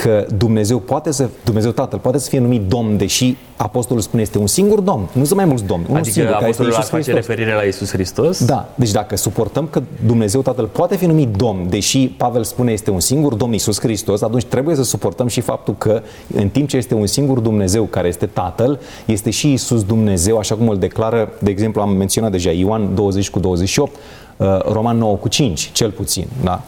că 0.03 0.27
Dumnezeu 0.37 0.79
poate 0.79 1.13
să, 1.13 1.29
Dumnezeu 1.45 1.71
Tatăl 1.71 1.99
poate 1.99 2.19
să 2.19 2.29
fie 2.29 2.39
numit 2.39 2.63
Domn, 2.63 2.97
deși 2.97 3.37
Apostolul 3.57 4.03
spune 4.03 4.23
este 4.23 4.39
un 4.39 4.47
singur 4.47 4.81
Domn, 4.81 5.09
nu 5.13 5.25
sunt 5.25 5.37
mai 5.37 5.45
mulți 5.45 5.65
Domni. 5.65 5.85
Unul 5.89 5.99
adică 5.99 6.15
singur, 6.15 6.35
Apostolul 6.35 6.73
face 6.73 6.91
Hristos. 6.91 7.15
referire 7.15 7.55
la 7.55 7.63
Isus 7.63 7.91
Hristos? 7.91 8.45
Da, 8.45 8.69
deci 8.75 8.91
dacă 8.91 9.17
suportăm 9.17 9.67
că 9.71 9.83
Dumnezeu 10.07 10.41
Tatăl 10.41 10.67
poate 10.67 10.97
fi 10.97 11.07
numit 11.07 11.29
Domn, 11.37 11.69
deși 11.69 12.09
Pavel 12.09 12.45
spune 12.45 12.73
este 12.73 12.91
un 12.91 13.01
singur 13.01 13.35
Domn 13.35 13.53
Isus 13.53 13.81
Hristos, 13.81 14.23
atunci 14.23 14.45
trebuie 14.45 14.77
să 14.77 14.83
suportăm 14.83 15.27
și 15.27 15.41
faptul 15.41 15.75
că 15.79 16.03
în 16.35 16.49
timp 16.49 16.69
ce 16.69 16.77
este 16.77 16.95
un 16.95 17.07
singur 17.07 17.39
Dumnezeu 17.39 17.85
care 17.85 18.09
este 18.09 18.27
Tatăl, 18.27 18.81
este 19.05 19.31
și 19.31 19.53
Isus 19.53 19.85
Dumnezeu, 19.85 20.39
așa 20.39 20.55
cum 20.55 20.69
îl 20.69 20.79
declară, 20.79 21.33
de 21.39 21.51
exemplu, 21.51 21.81
am 21.81 21.91
menționat 21.91 22.31
deja 22.31 22.51
Ioan 22.51 22.95
20 22.95 23.31
cu 23.31 23.39
28, 23.39 23.97
uh, 24.37 24.47
Roman 24.73 24.99
9 24.99 25.17
cu 25.17 25.29
5, 25.29 25.71
cel 25.73 25.91
puțin, 25.91 26.27
da? 26.45 26.63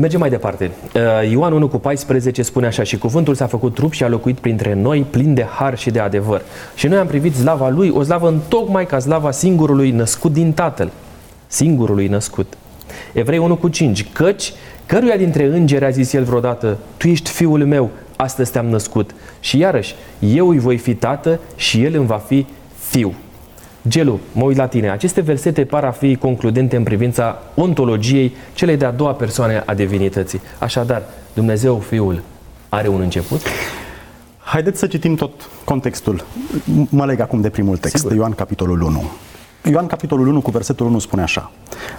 Mergem 0.00 0.20
mai 0.20 0.30
departe. 0.30 0.70
Uh, 0.94 1.30
Ioan 1.30 1.52
1 1.52 1.68
cu 1.68 1.78
14 1.78 2.42
spune 2.42 2.66
așa, 2.66 2.82
și 2.82 2.98
cuvântul 2.98 3.34
s-a 3.34 3.46
făcut 3.46 3.74
trup 3.74 3.92
și 3.92 4.04
a 4.04 4.08
locuit 4.08 4.38
printre 4.38 4.74
noi, 4.74 5.06
plin 5.10 5.34
de 5.34 5.44
har 5.44 5.78
și 5.78 5.90
de 5.90 5.98
adevăr. 5.98 6.42
Și 6.74 6.86
noi 6.86 6.98
am 6.98 7.06
privit 7.06 7.34
slava 7.34 7.68
lui, 7.68 7.88
o 7.88 8.02
slavă 8.02 8.28
în 8.28 8.40
tocmai 8.48 8.86
ca 8.86 8.98
slava 8.98 9.30
singurului 9.30 9.90
născut 9.90 10.32
din 10.32 10.52
Tatăl. 10.52 10.90
Singurului 11.46 12.06
născut. 12.06 12.56
Evrei 13.12 13.38
1 13.38 13.56
cu 13.56 13.68
5, 13.68 14.12
căci 14.12 14.52
căruia 14.86 15.16
dintre 15.16 15.44
îngeri 15.44 15.84
a 15.84 15.90
zis 15.90 16.12
el 16.12 16.24
vreodată, 16.24 16.78
tu 16.96 17.08
ești 17.08 17.30
fiul 17.30 17.64
meu, 17.66 17.90
astăzi 18.16 18.52
te-am 18.52 18.66
născut. 18.66 19.14
Și 19.40 19.58
iarăși, 19.58 19.94
eu 20.18 20.48
îi 20.48 20.58
voi 20.58 20.76
fi 20.76 20.94
tată 20.94 21.40
și 21.56 21.84
el 21.84 21.94
îmi 21.94 22.06
va 22.06 22.18
fi 22.26 22.46
fiu. 22.78 23.14
Gelu, 23.88 24.20
mă 24.32 24.44
uit 24.44 24.56
la 24.56 24.66
tine. 24.66 24.90
Aceste 24.90 25.20
versete 25.20 25.64
par 25.64 25.84
a 25.84 25.90
fi 25.90 26.16
concludente 26.16 26.76
în 26.76 26.82
privința 26.82 27.42
ontologiei 27.54 28.34
celei 28.54 28.76
de-a 28.76 28.90
doua 28.90 29.12
persoane 29.12 29.62
a 29.66 29.74
divinității. 29.74 30.40
Așadar, 30.58 31.02
Dumnezeu 31.34 31.78
Fiul 31.78 32.22
are 32.68 32.88
un 32.88 33.00
început? 33.00 33.40
Haideți 34.38 34.78
să 34.78 34.86
citim 34.86 35.14
tot 35.14 35.48
contextul. 35.64 36.24
Mă 36.88 37.04
leg 37.04 37.20
acum 37.20 37.40
de 37.40 37.48
primul 37.50 37.76
text, 37.76 37.96
Sigur. 37.96 38.10
de 38.10 38.16
Ioan 38.16 38.32
capitolul 38.32 38.80
1. 38.80 39.04
Ioan 39.70 39.86
capitolul 39.86 40.26
1 40.26 40.40
cu 40.40 40.50
versetul 40.50 40.86
1 40.86 40.98
spune 40.98 41.22
așa. 41.22 41.50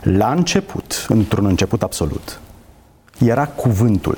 La 0.02 0.32
început, 0.32 1.06
într-un 1.10 1.46
început 1.46 1.84
absolut, 1.84 2.40
era 3.20 3.46
cuvântul. 3.46 4.18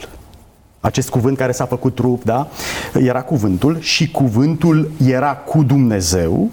Acest 0.80 1.10
cuvânt 1.10 1.38
care 1.38 1.52
s-a 1.52 1.66
făcut 1.66 1.96
trup, 1.96 2.24
da? 2.24 2.48
Era 2.94 3.22
cuvântul 3.22 3.80
și 3.80 4.12
cuvântul 4.12 4.92
era 5.06 5.36
cu 5.36 5.64
Dumnezeu 5.64 6.52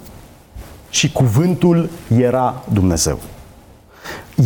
și 0.95 1.13
cuvântul 1.13 1.91
era 2.17 2.65
Dumnezeu. 2.73 3.19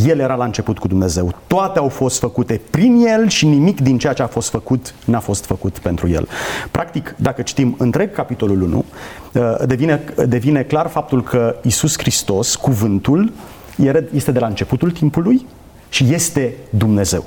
El 0.07 0.19
era 0.19 0.35
la 0.35 0.45
început 0.45 0.79
cu 0.79 0.89
Dumnezeu. 0.89 1.35
Toate 1.47 1.79
au 1.79 1.89
fost 1.89 2.19
făcute 2.19 2.61
prin 2.71 3.07
El 3.07 3.29
și 3.29 3.47
nimic 3.47 3.81
din 3.81 3.99
ceea 3.99 4.13
ce 4.13 4.23
a 4.23 4.27
fost 4.27 4.51
făcut 4.51 4.95
n-a 5.05 5.19
fost 5.19 5.45
făcut 5.45 5.79
pentru 5.79 6.09
El. 6.09 6.29
Practic, 6.71 7.15
dacă 7.19 7.43
citim 7.43 7.75
întreg 7.79 8.13
capitolul 8.13 8.63
1, 8.63 8.85
uh, 9.33 9.67
devine, 9.67 10.05
devine 10.27 10.63
clar 10.63 10.87
faptul 10.87 11.23
că 11.23 11.57
Isus 11.63 11.99
Hristos, 11.99 12.57
cuvântul, 12.57 13.33
este 14.13 14.33
de 14.33 14.39
la 14.39 14.47
începutul 14.47 14.91
timpului 14.91 15.47
și 15.89 16.13
este 16.13 16.55
Dumnezeu. 16.71 17.25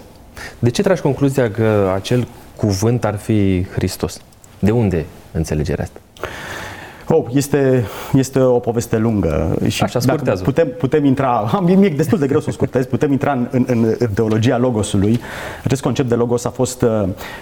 De 0.60 0.70
ce 0.70 0.82
tragi 0.82 1.02
concluzia 1.02 1.52
că 1.52 1.92
acel 1.96 2.28
cuvânt 2.56 3.06
ar 3.06 3.18
fi 3.18 3.66
Hristos? 3.66 4.22
De 4.60 4.72
unde 4.72 5.06
înțelegerea 5.32 5.84
asta? 5.84 6.00
Oh, 7.14 7.26
este, 7.32 7.86
este 8.14 8.40
o 8.40 8.60
poveste 8.60 8.98
lungă 8.98 9.56
și 9.68 9.84
Așa, 9.84 10.00
scurtează. 10.00 10.44
Putem, 10.44 10.68
putem 10.78 11.06
intra, 11.06 11.50
am, 11.54 11.64
mi-e 11.64 11.90
destul 11.90 12.20
de 12.20 12.28
greu 12.28 12.40
să 12.40 12.46
o 12.50 12.52
scurtez, 12.52 12.86
putem 12.86 13.12
intra 13.12 13.32
în, 13.32 13.48
în, 13.52 13.96
în 14.00 14.10
teologia 14.14 14.58
logosului. 14.58 15.20
Acest 15.64 15.82
concept 15.82 16.10
de 16.10 16.16
logos 16.16 16.46
a 16.46 16.50
fost, 16.50 16.86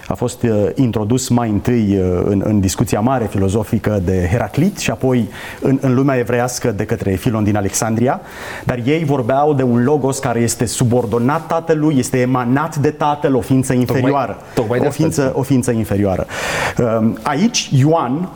a 0.07 0.13
fost 0.13 0.43
uh, 0.43 0.69
introdus 0.75 1.29
mai 1.29 1.49
întâi 1.49 1.97
uh, 1.97 2.21
în, 2.23 2.41
în 2.45 2.59
discuția 2.59 2.99
mare 2.99 3.25
filozofică 3.25 4.01
de 4.05 4.27
Heraclit 4.31 4.77
și 4.77 4.91
apoi 4.91 5.29
în, 5.61 5.77
în 5.81 5.93
lumea 5.93 6.17
evreiască 6.17 6.71
de 6.71 6.85
către 6.85 7.11
Filon 7.11 7.43
din 7.43 7.55
Alexandria, 7.55 8.21
dar 8.65 8.79
ei 8.85 9.05
vorbeau 9.05 9.53
de 9.53 9.63
un 9.63 9.83
logos 9.83 10.19
care 10.19 10.39
este 10.39 10.65
subordonat 10.65 11.47
tatălui, 11.47 11.97
este 11.97 12.19
emanat 12.19 12.75
de 12.75 12.89
tatăl, 12.89 13.35
o 13.35 13.41
ființă 13.41 13.73
inferioară. 13.73 14.37
Tocmai, 14.53 14.77
tocmai 14.77 14.87
o, 14.87 14.91
ființă, 14.91 15.31
o 15.35 15.41
ființă 15.41 15.71
inferioară. 15.71 16.25
Um, 16.77 17.17
aici 17.23 17.69
Ioan 17.71 18.11
Uh, 18.11 18.29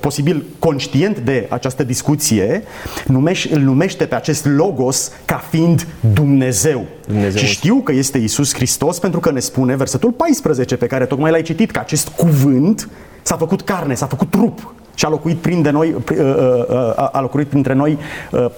posibil 0.00 0.44
conștient 0.58 1.18
de 1.18 1.46
această 1.50 1.84
discuție, 1.84 2.62
numește, 3.06 3.54
îl 3.54 3.60
numește 3.60 4.04
pe 4.04 4.14
acest 4.14 4.46
logos 4.46 5.12
ca 5.24 5.44
fiind 5.50 5.86
Dumnezeu. 6.14 6.84
Dumnezeu. 7.06 7.40
Și 7.40 7.46
știu 7.46 7.74
că 7.74 7.92
este 7.92 8.18
Isus 8.18 8.54
Hristos 8.54 8.98
pentru 8.98 9.20
că 9.20 9.30
ne 9.30 9.40
spune 9.40 9.76
versetul 9.76 10.10
14 10.10 10.76
pe 10.76 10.86
care 10.86 11.06
tocmai 11.06 11.30
l-ai 11.30 11.42
citit, 11.42 11.70
că 11.70 11.78
acest 11.78 12.08
cuvânt 12.08 12.88
s-a 13.22 13.36
făcut 13.36 13.62
carne, 13.62 13.94
s-a 13.94 14.06
făcut 14.06 14.30
trup 14.30 14.74
și 14.98 15.04
a 15.04 15.08
locuit, 15.08 15.36
prin 15.36 15.62
de 15.62 15.70
noi, 15.70 15.94
uh, 15.94 16.18
uh, 16.18 17.08
a 17.12 17.20
locuit 17.20 17.48
printre 17.48 17.74
noi 17.74 17.98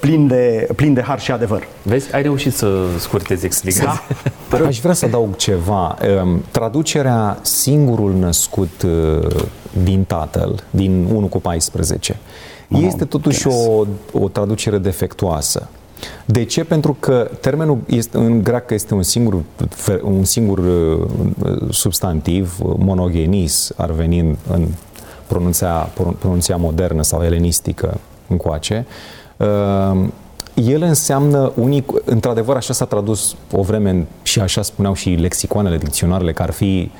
plin 0.00 0.26
de, 0.26 0.68
plin 0.76 0.94
de 0.94 1.02
har 1.02 1.20
și 1.20 1.32
adevăr. 1.32 1.66
Vezi, 1.82 2.14
ai 2.14 2.22
reușit 2.22 2.54
să 2.54 2.76
scurtezi 2.98 3.44
explicația. 3.44 4.02
Da. 4.50 4.66
Aș 4.66 4.80
vrea 4.80 4.94
să 4.94 5.04
adaug 5.04 5.36
ceva. 5.36 5.96
Um, 6.22 6.42
traducerea 6.50 7.38
singurul 7.42 8.14
născut 8.14 8.86
din 9.84 10.04
Tatăl, 10.04 10.64
din 10.70 11.06
1 11.14 11.26
cu 11.26 11.40
14, 11.40 12.18
oh, 12.72 12.80
este 12.82 13.04
totuși 13.04 13.46
o, 13.46 13.84
o 14.12 14.28
traducere 14.28 14.78
defectuoasă. 14.78 15.68
De 16.24 16.44
ce? 16.44 16.64
Pentru 16.64 16.96
că 17.00 17.30
termenul 17.40 17.78
este, 17.86 18.16
în 18.16 18.42
greacă 18.42 18.74
este 18.74 18.94
un 18.94 19.02
singur, 19.02 19.42
un 20.02 20.24
singur 20.24 20.58
uh, 20.58 21.08
substantiv, 21.70 22.56
monogenis, 22.60 23.72
ar 23.76 23.90
veni 23.90 24.18
în, 24.18 24.36
în 24.50 24.66
pronunția, 25.30 25.90
pronunția 26.18 26.56
modernă 26.56 27.02
sau 27.02 27.22
elenistică 27.22 27.98
încoace. 28.28 28.86
Uh, 29.36 30.08
el 30.54 30.82
înseamnă 30.82 31.52
unic, 31.54 31.90
într-adevăr 32.04 32.56
așa 32.56 32.72
s-a 32.72 32.84
tradus 32.84 33.36
o 33.52 33.62
vreme 33.62 34.06
și 34.22 34.40
așa 34.40 34.62
spuneau 34.62 34.94
și 34.94 35.08
lexicoanele, 35.08 35.76
dicționarele, 35.78 36.32
că 36.32 36.42
ar 36.42 36.50
fi 36.50 36.90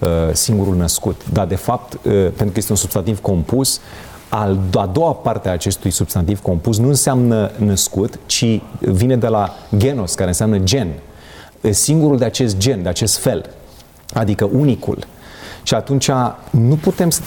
uh, 0.00 0.08
singurul 0.32 0.76
născut. 0.76 1.20
Dar 1.32 1.46
de 1.46 1.54
fapt, 1.54 1.92
uh, 1.92 2.12
pentru 2.12 2.46
că 2.46 2.52
este 2.54 2.72
un 2.72 2.78
substantiv 2.78 3.20
compus, 3.20 3.80
al, 4.28 4.58
a 4.74 4.86
doua 4.86 5.12
parte 5.12 5.48
a 5.48 5.52
acestui 5.52 5.90
substantiv 5.90 6.40
compus 6.40 6.78
nu 6.78 6.88
înseamnă 6.88 7.50
născut, 7.56 8.18
ci 8.26 8.60
vine 8.78 9.16
de 9.16 9.26
la 9.26 9.54
genos, 9.76 10.14
care 10.14 10.28
înseamnă 10.28 10.58
gen. 10.58 10.88
Singurul 11.70 12.18
de 12.18 12.24
acest 12.24 12.56
gen, 12.56 12.82
de 12.82 12.88
acest 12.88 13.18
fel, 13.18 13.50
adică 14.12 14.48
unicul. 14.52 15.06
Și 15.64 15.74
atunci 15.74 16.10
nu 16.50 16.76
putem 16.80 17.10
să 17.10 17.20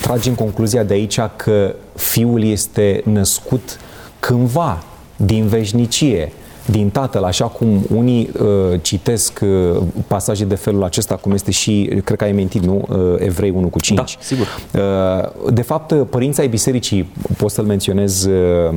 tragem 0.00 0.34
concluzia 0.34 0.82
de 0.82 0.94
aici 0.94 1.20
că 1.36 1.74
fiul 1.96 2.44
este 2.44 3.02
născut 3.04 3.78
cândva, 4.20 4.82
din 5.16 5.46
veșnicie, 5.46 6.32
din 6.66 6.90
Tatăl, 6.90 7.24
așa 7.24 7.46
cum 7.46 7.86
unii 7.94 8.30
uh, 8.40 8.80
citesc 8.82 9.40
uh, 9.42 9.82
pasaje 10.06 10.44
de 10.44 10.54
felul 10.54 10.84
acesta, 10.84 11.16
cum 11.16 11.32
este 11.32 11.50
și, 11.50 12.00
cred 12.04 12.18
că 12.18 12.24
ai 12.24 12.32
mentit, 12.32 12.62
nu? 12.62 12.84
Uh, 12.88 13.14
Evrei 13.18 13.50
1 13.50 13.68
cu 13.68 13.80
5. 13.80 13.98
Da, 13.98 14.04
sigur. 14.20 14.46
Uh, 14.74 15.52
de 15.52 15.62
fapt, 15.62 15.90
uh, 15.90 16.00
părinții 16.10 16.42
ai 16.42 16.48
bisericii, 16.48 17.12
pot 17.36 17.50
să-l 17.50 17.64
menționez 17.64 18.24
uh, 18.24 18.74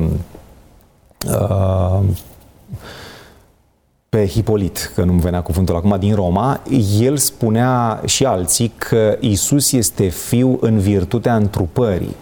uh, 1.30 2.00
pe 4.16 4.26
Hipolit, 4.26 4.92
că 4.94 5.04
nu-mi 5.04 5.20
venea 5.20 5.40
cuvântul 5.40 5.76
acum, 5.76 5.96
din 5.98 6.14
Roma, 6.14 6.60
el 7.00 7.16
spunea 7.16 8.00
și 8.04 8.24
alții 8.24 8.72
că 8.78 9.16
Isus 9.20 9.72
este 9.72 10.08
fiu 10.08 10.58
în 10.60 10.78
virtutea 10.78 11.36
întrupării. 11.36 12.16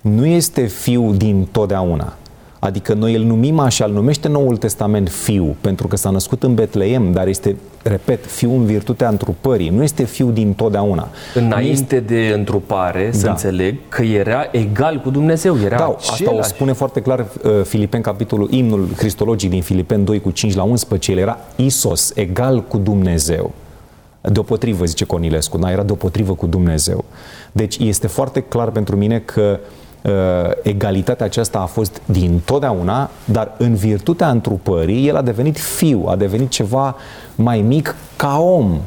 Nu 0.00 0.26
este 0.26 0.66
fiu 0.66 1.12
din 1.12 1.48
totdeauna. 1.52 2.16
Adică 2.60 2.94
noi 2.94 3.14
îl 3.14 3.22
numim 3.22 3.58
așa, 3.58 3.84
îl 3.84 3.92
numește 3.92 4.28
Noul 4.28 4.56
Testament 4.56 5.08
fiu, 5.08 5.56
pentru 5.60 5.86
că 5.86 5.96
s-a 5.96 6.10
născut 6.10 6.42
în 6.42 6.54
Betleem, 6.54 7.12
dar 7.12 7.26
este, 7.26 7.56
repet, 7.82 8.26
fiu 8.26 8.52
în 8.52 8.64
virtutea 8.64 9.08
întrupării, 9.08 9.68
nu 9.68 9.82
este 9.82 10.04
fiu 10.04 10.30
din 10.30 10.52
totdeauna. 10.52 11.08
Înainte 11.34 11.70
este... 11.70 12.00
de 12.00 12.32
întrupare, 12.34 13.10
să 13.12 13.24
da. 13.24 13.30
înțeleg, 13.30 13.76
că 13.88 14.02
era 14.02 14.48
egal 14.52 15.00
cu 15.00 15.10
Dumnezeu, 15.10 15.56
era 15.64 15.76
Da, 15.76 15.84
același. 15.84 16.10
asta 16.22 16.34
o 16.34 16.42
spune 16.42 16.72
foarte 16.72 17.00
clar 17.00 17.20
uh, 17.20 17.50
Filipen, 17.64 18.00
capitolul, 18.00 18.48
imnul 18.50 18.88
cristologic 18.96 19.50
din 19.50 19.62
Filipen 19.62 20.04
2 20.04 20.20
cu 20.20 20.30
5 20.30 20.54
la 20.54 20.62
11, 20.62 21.12
el 21.12 21.18
era 21.18 21.38
Isos, 21.56 22.12
egal 22.14 22.62
cu 22.62 22.78
Dumnezeu. 22.78 23.52
Deopotrivă, 24.20 24.84
zice 24.84 25.04
Cornilescu, 25.04 25.58
da, 25.58 25.70
era 25.70 25.82
deopotrivă 25.82 26.34
cu 26.34 26.46
Dumnezeu. 26.46 27.04
Deci 27.52 27.78
este 27.78 28.06
foarte 28.06 28.40
clar 28.40 28.70
pentru 28.70 28.96
mine 28.96 29.18
că 29.18 29.58
uh, 29.60 29.66
Uh, 29.89 29.89
egalitatea 30.62 31.26
aceasta 31.26 31.58
a 31.58 31.66
fost 31.66 32.00
din 32.04 32.40
totdeauna, 32.44 33.10
dar 33.24 33.52
în 33.56 33.74
virtutea 33.74 34.30
întrupării, 34.30 35.08
el 35.08 35.16
a 35.16 35.22
devenit 35.22 35.58
fiu, 35.58 36.04
a 36.06 36.16
devenit 36.16 36.50
ceva 36.50 36.96
mai 37.34 37.60
mic 37.60 37.94
ca 38.16 38.38
om. 38.38 38.80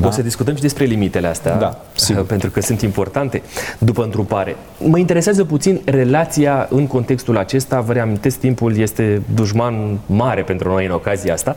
Da? 0.00 0.06
O 0.06 0.10
să 0.10 0.22
discutăm 0.22 0.54
și 0.54 0.60
despre 0.60 0.84
limitele 0.84 1.26
astea, 1.26 1.56
da, 1.56 1.80
sigur. 1.92 2.24
pentru 2.24 2.50
că 2.50 2.60
sunt 2.60 2.80
importante 2.80 3.42
după 3.78 4.02
întrupare. 4.02 4.56
Mă 4.78 4.98
interesează 4.98 5.44
puțin 5.44 5.80
relația 5.84 6.66
în 6.70 6.86
contextul 6.86 7.36
acesta. 7.38 7.80
Vă 7.80 7.92
reamintesc, 7.92 8.38
timpul 8.38 8.78
este 8.78 9.22
dușman 9.34 9.98
mare 10.06 10.42
pentru 10.42 10.68
noi 10.68 10.86
în 10.86 10.92
ocazia 10.92 11.32
asta. 11.32 11.56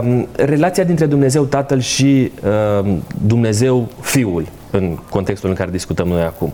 Um, 0.00 0.26
relația 0.36 0.84
dintre 0.84 1.06
Dumnezeu 1.06 1.44
Tatăl 1.44 1.80
și 1.80 2.32
um, 2.82 3.02
Dumnezeu 3.26 3.88
Fiul 4.00 4.46
în 4.74 4.98
contextul 5.10 5.48
în 5.48 5.54
care 5.54 5.70
discutăm 5.70 6.08
noi 6.08 6.22
acum. 6.22 6.52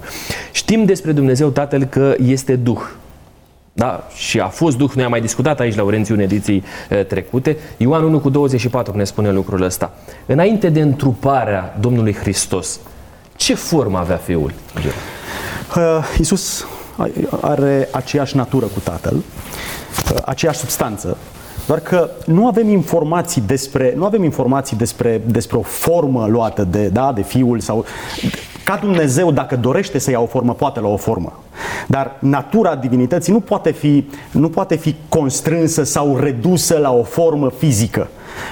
Știm 0.53 0.85
despre 0.85 1.13
Dumnezeu 1.13 1.49
Tatăl 1.49 1.85
că 1.85 2.15
este 2.25 2.57
Duh. 2.57 2.81
Da? 3.73 4.09
Și 4.15 4.41
a 4.41 4.49
fost 4.49 4.77
Duh, 4.77 4.91
noi 4.95 5.05
am 5.05 5.11
mai 5.11 5.21
discutat 5.21 5.61
aici 5.61 5.77
la 5.77 5.83
Urențiu 5.83 6.15
în 6.15 6.21
ediții 6.21 6.65
e, 6.89 7.03
trecute. 7.03 7.57
Ioan 7.77 8.05
1 8.05 8.21
cu 8.21 8.31
24 8.31 8.97
ne 8.97 9.05
spune 9.05 9.31
lucrul 9.31 9.63
ăsta. 9.63 9.93
Înainte 10.27 10.69
de 10.69 10.81
întruparea 10.81 11.77
Domnului 11.81 12.15
Hristos, 12.15 12.81
ce 13.37 13.55
formă 13.55 13.99
avea 13.99 14.17
Fiul? 14.17 14.53
Uh, 15.77 16.15
Iisus 16.19 16.67
are 17.41 17.89
aceeași 17.93 18.37
natură 18.37 18.67
cu 18.67 18.81
Tatăl, 18.81 19.17
uh, 19.17 20.19
aceeași 20.25 20.59
substanță, 20.59 21.17
doar 21.71 21.83
că 21.83 22.11
nu 22.27 22.47
avem 22.47 22.69
informații 22.69 23.43
despre, 23.47 23.95
nu 23.97 24.05
avem 24.05 24.25
informații 24.25 24.77
despre, 24.77 25.21
despre 25.27 25.57
o 25.57 25.63
formă 25.63 26.27
luată 26.29 26.65
de, 26.65 26.89
da, 26.89 27.13
de 27.15 27.23
fiul 27.23 27.61
sau 27.61 27.85
ca 28.65 28.79
Dumnezeu, 28.81 29.33
dacă 29.33 29.57
dorește 29.57 29.99
să 29.99 30.11
ia 30.11 30.21
o 30.21 30.27
formă, 30.27 30.55
poate 30.55 30.81
la 30.81 30.89
o 30.89 30.97
formă. 30.97 31.33
Dar 31.87 32.17
natura 32.19 32.77
divinității 32.77 33.33
nu 33.33 33.41
poate, 33.41 33.71
fi, 33.71 34.05
nu 34.31 34.49
poate 34.49 34.77
fi 34.77 34.95
constrânsă 35.09 35.83
sau 35.83 36.17
redusă 36.17 36.79
la 36.79 36.93
o 36.93 37.03
formă 37.03 37.51
fizică. 37.59 38.09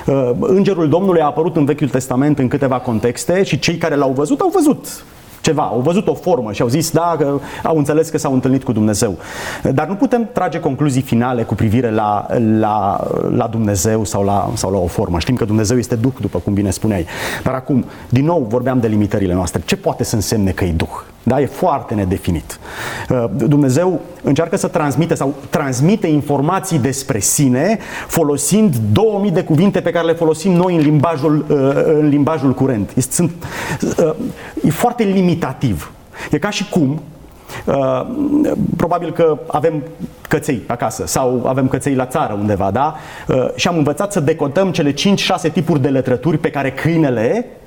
Uh, 0.06 0.30
Îngerul 0.40 0.88
Domnului 0.88 1.20
a 1.20 1.26
apărut 1.26 1.56
în 1.56 1.64
Vechiul 1.64 1.88
Testament 1.88 2.38
în 2.38 2.48
câteva 2.48 2.78
contexte 2.80 3.42
și 3.42 3.58
cei 3.58 3.76
care 3.76 3.94
l-au 3.94 4.10
văzut 4.10 4.40
au 4.40 4.50
văzut 4.54 5.04
ceva, 5.40 5.62
au 5.62 5.80
văzut 5.80 6.06
o 6.06 6.14
formă 6.14 6.52
și 6.52 6.62
au 6.62 6.68
zis, 6.68 6.90
da, 6.90 7.14
că 7.18 7.38
au 7.62 7.76
înțeles 7.76 8.08
că 8.08 8.18
s-au 8.18 8.32
întâlnit 8.32 8.64
cu 8.64 8.72
Dumnezeu. 8.72 9.16
Dar 9.72 9.88
nu 9.88 9.94
putem 9.94 10.28
trage 10.32 10.60
concluzii 10.60 11.02
finale 11.02 11.42
cu 11.42 11.54
privire 11.54 11.90
la, 11.90 12.26
la, 12.58 13.06
la 13.36 13.46
Dumnezeu 13.46 14.04
sau 14.04 14.24
la, 14.24 14.50
sau 14.54 14.70
la 14.70 14.78
o 14.78 14.86
formă. 14.86 15.18
Știm 15.18 15.36
că 15.36 15.44
Dumnezeu 15.44 15.78
este 15.78 15.94
Duh, 15.94 16.12
după 16.20 16.38
cum 16.38 16.52
bine 16.52 16.70
spuneai. 16.70 17.06
Dar 17.42 17.54
acum, 17.54 17.84
din 18.08 18.24
nou, 18.24 18.46
vorbeam 18.48 18.80
de 18.80 18.86
limitările 18.86 19.34
noastre. 19.34 19.62
Ce 19.64 19.76
poate 19.76 20.04
să 20.04 20.14
însemne 20.14 20.50
că 20.50 20.64
e 20.64 20.72
Duh? 20.72 21.02
Da? 21.22 21.40
E 21.40 21.46
foarte 21.46 21.94
nedefinit. 21.94 22.58
Uh, 23.08 23.24
Dumnezeu 23.32 24.00
încearcă 24.22 24.56
să 24.56 24.66
transmite 24.66 25.14
sau 25.14 25.34
transmite 25.50 26.06
informații 26.06 26.78
despre 26.78 27.18
sine 27.18 27.78
folosind 28.06 28.76
2000 28.92 29.30
de 29.30 29.42
cuvinte 29.42 29.80
pe 29.80 29.90
care 29.90 30.06
le 30.06 30.12
folosim 30.12 30.52
noi 30.52 30.74
în 30.74 30.80
limbajul, 30.80 31.44
uh, 31.48 31.56
în 31.84 32.08
limbajul 32.08 32.54
curent. 32.54 32.92
Sunt, 33.10 33.30
uh, 33.98 34.14
e 34.64 34.70
foarte 34.70 35.02
limitativ. 35.02 35.92
E 36.30 36.38
ca 36.38 36.50
și 36.50 36.68
cum 36.68 37.00
Uh, 37.64 38.06
probabil 38.76 39.12
că 39.12 39.38
avem 39.46 39.82
căței 40.28 40.62
acasă 40.66 41.06
sau 41.06 41.42
avem 41.46 41.68
căței 41.68 41.94
la 41.94 42.06
țară 42.06 42.32
undeva, 42.32 42.70
da? 42.70 42.94
Uh, 43.28 43.48
și 43.54 43.68
am 43.68 43.76
învățat 43.76 44.12
să 44.12 44.20
decodăm 44.20 44.72
cele 44.72 44.92
5-6 44.92 45.52
tipuri 45.52 45.80
de 45.80 45.88
letrături 45.88 46.38
pe 46.38 46.50
care 46.50 46.70
câinele 46.72 47.46
Uh, 47.46 47.57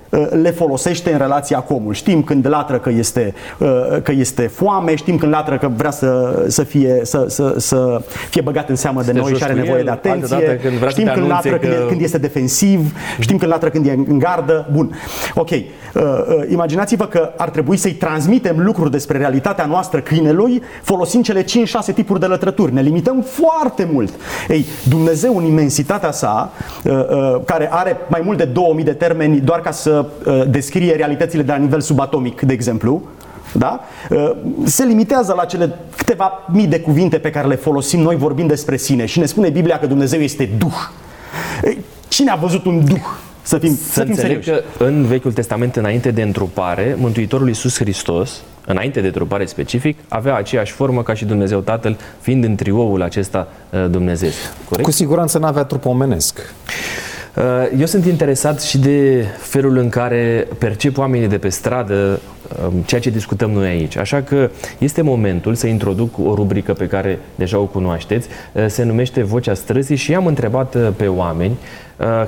le 0.41 0.51
folosește 0.51 1.11
în 1.11 1.17
relația 1.17 1.59
cu 1.59 1.73
omul. 1.73 1.93
Știm 1.93 2.23
când 2.23 2.47
latră 2.47 2.79
că 2.79 2.89
este, 2.89 3.33
uh, 3.57 3.67
că 4.03 4.11
este 4.11 4.41
foame, 4.41 4.95
știm 4.95 5.17
când 5.17 5.31
latră 5.31 5.57
că 5.57 5.69
vrea 5.75 5.91
să, 5.91 6.43
să, 6.47 6.63
fie, 6.63 6.99
să, 7.03 7.25
să, 7.27 7.55
să 7.57 8.01
fie 8.29 8.41
băgat 8.41 8.69
în 8.69 8.75
seamă 8.75 9.01
de 9.01 9.11
noi 9.11 9.33
și 9.33 9.43
are 9.43 9.53
nevoie 9.53 9.79
el, 9.79 9.83
de 9.83 9.91
atenție. 9.91 10.59
Când 10.61 10.89
știm 10.89 11.11
când 11.13 11.27
latră 11.27 11.57
că... 11.57 11.67
când, 11.67 11.87
când 11.87 12.01
este 12.01 12.17
defensiv, 12.17 12.95
știm 13.19 13.37
când 13.37 13.51
latră 13.51 13.69
când 13.69 13.85
e 13.85 13.91
în 13.91 14.19
gardă. 14.19 14.69
Bun. 14.71 14.95
Ok. 15.35 15.49
Uh, 15.49 15.63
imaginați-vă 16.49 17.05
că 17.05 17.31
ar 17.37 17.49
trebui 17.49 17.77
să-i 17.77 17.91
transmitem 17.91 18.63
lucruri 18.63 18.91
despre 18.91 19.17
realitatea 19.17 19.65
noastră 19.65 19.99
câinelui 19.99 20.61
folosind 20.81 21.23
cele 21.23 21.43
5-6 21.43 21.45
tipuri 21.93 22.19
de 22.19 22.25
lătrături. 22.25 22.73
Ne 22.73 22.81
limităm 22.81 23.21
foarte 23.21 23.89
mult. 23.91 24.13
Ei, 24.47 24.65
Dumnezeu 24.89 25.37
în 25.37 25.43
imensitatea 25.43 26.11
sa, 26.11 26.51
care 27.45 27.69
are 27.71 27.97
mai 28.07 28.21
mult 28.23 28.37
de 28.37 28.43
2000 28.43 28.83
de 28.83 28.93
termeni 28.93 29.39
doar 29.39 29.59
ca 29.59 29.71
să 29.71 30.00
uh, 30.25 30.43
descrie 30.47 30.95
realitățile 30.95 31.41
de 31.41 31.51
la 31.51 31.57
nivel 31.57 31.81
subatomic, 31.81 32.41
de 32.41 32.53
exemplu, 32.53 33.01
da? 33.51 33.79
Uh, 34.09 34.31
se 34.63 34.83
limitează 34.83 35.33
la 35.37 35.45
cele 35.45 35.75
câteva 35.97 36.31
mii 36.51 36.67
de 36.67 36.79
cuvinte 36.79 37.17
pe 37.17 37.29
care 37.29 37.47
le 37.47 37.55
folosim 37.55 37.99
noi 37.99 38.15
vorbind 38.15 38.47
despre 38.47 38.77
sine 38.77 39.05
și 39.05 39.19
ne 39.19 39.25
spune 39.25 39.49
Biblia 39.49 39.79
că 39.79 39.85
Dumnezeu 39.85 40.19
este 40.19 40.49
Duh. 40.57 40.89
Cine 42.07 42.31
a 42.31 42.35
văzut 42.35 42.65
un 42.65 42.85
Duh? 42.85 43.07
Să 43.41 43.57
fim, 43.57 43.75
să, 43.75 43.91
să 43.91 44.03
fim 44.03 44.15
serioși. 44.15 44.49
că 44.49 44.61
în 44.77 45.05
Vechiul 45.05 45.33
Testament, 45.33 45.75
înainte 45.75 46.11
de 46.11 46.21
întrupare, 46.21 46.95
Mântuitorul 46.99 47.47
Iisus 47.47 47.77
Hristos, 47.77 48.41
înainte 48.65 48.99
de 49.01 49.07
întrupare 49.07 49.45
specific, 49.45 49.97
avea 50.07 50.35
aceeași 50.35 50.71
formă 50.71 51.03
ca 51.03 51.13
și 51.13 51.25
Dumnezeu 51.25 51.59
Tatăl, 51.59 51.97
fiind 52.19 52.43
în 52.43 52.55
trioul 52.55 53.01
acesta 53.01 53.47
uh, 53.69 53.85
Dumnezeu. 53.89 54.29
Corect? 54.69 54.87
Cu 54.87 54.91
siguranță 54.91 55.37
nu 55.37 55.45
avea 55.45 55.63
trup 55.63 55.85
omenesc. 55.85 56.53
Uh, 57.35 57.43
eu 57.79 57.85
sunt 57.85 58.05
interesat 58.05 58.61
și 58.61 58.77
de 58.77 59.25
felul 59.37 59.77
în 59.77 59.89
care 59.89 60.47
percep 60.57 60.97
oamenii 60.97 61.27
de 61.27 61.37
pe 61.37 61.49
stradă 61.49 62.19
um, 62.65 62.73
ceea 62.81 63.01
ce 63.01 63.09
discutăm 63.09 63.51
noi 63.51 63.67
aici. 63.67 63.95
Așa 63.95 64.21
că 64.21 64.49
este 64.77 65.01
momentul 65.01 65.55
să 65.55 65.67
introduc 65.67 66.17
o 66.17 66.33
rubrică 66.33 66.73
pe 66.73 66.87
care 66.87 67.19
deja 67.35 67.57
o 67.57 67.65
cunoașteți. 67.65 68.27
Uh, 68.51 68.65
se 68.67 68.83
numește 68.83 69.23
Vocea 69.23 69.53
Străzii 69.53 69.95
și 69.95 70.15
am 70.15 70.25
întrebat 70.25 70.75
uh, 70.75 70.89
pe 70.95 71.07
oameni 71.07 71.57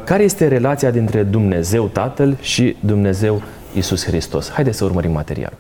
care 0.03 0.23
este 0.23 0.47
relația 0.47 0.91
dintre 0.91 1.23
Dumnezeu 1.23 1.87
Tatăl 1.87 2.37
și 2.41 2.75
Dumnezeu 2.79 3.41
Isus 3.75 4.05
Hristos. 4.05 4.51
Haideți 4.51 4.77
să 4.77 4.83
urmărim 4.83 5.11
materialul. 5.11 5.57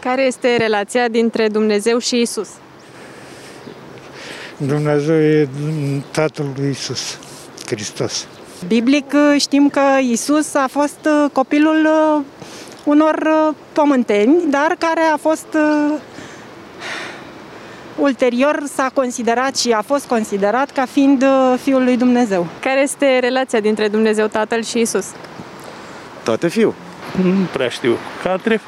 Care 0.00 0.22
este 0.22 0.56
relația 0.56 1.08
dintre 1.08 1.48
Dumnezeu 1.48 1.98
și 1.98 2.20
Isus? 2.20 2.48
Dumnezeu 4.56 5.14
e 5.14 5.48
Tatăl 6.10 6.46
lui 6.56 6.70
Isus 6.70 7.18
Hristos. 7.66 8.26
Biblic 8.66 9.12
uh, 9.14 9.40
știm 9.40 9.68
că 9.68 9.80
Isus 10.00 10.54
a 10.54 10.66
fost 10.70 10.98
uh, 11.04 11.30
copilul 11.32 11.84
uh, 11.84 12.22
unor 12.84 13.28
pământeni, 13.72 14.42
dar 14.50 14.76
care 14.78 15.00
a 15.12 15.16
fost 15.16 15.46
ulterior 17.98 18.62
s-a 18.74 18.90
considerat 18.94 19.56
și 19.56 19.70
a 19.70 19.82
fost 19.82 20.06
considerat 20.06 20.70
ca 20.70 20.84
fiind 20.84 21.24
Fiul 21.62 21.84
lui 21.84 21.96
Dumnezeu. 21.96 22.46
Care 22.60 22.80
este 22.80 23.18
relația 23.18 23.60
dintre 23.60 23.88
Dumnezeu 23.88 24.26
Tatăl 24.26 24.62
și 24.62 24.80
Isus? 24.80 25.06
Tată 26.22 26.48
fiu. 26.48 26.74
Nu 27.22 27.46
prea 27.52 27.68
știu. 27.68 27.96
Ca 28.22 28.32
între 28.32 28.60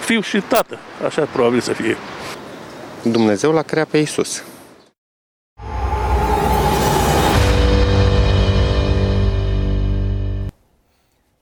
fiu 0.00 0.20
și 0.20 0.40
tată. 0.40 0.78
Așa 1.06 1.28
probabil 1.32 1.60
să 1.60 1.72
fie. 1.72 1.96
Dumnezeu 3.02 3.52
l-a 3.52 3.62
creat 3.62 3.86
pe 3.88 3.98
Isus. 3.98 4.42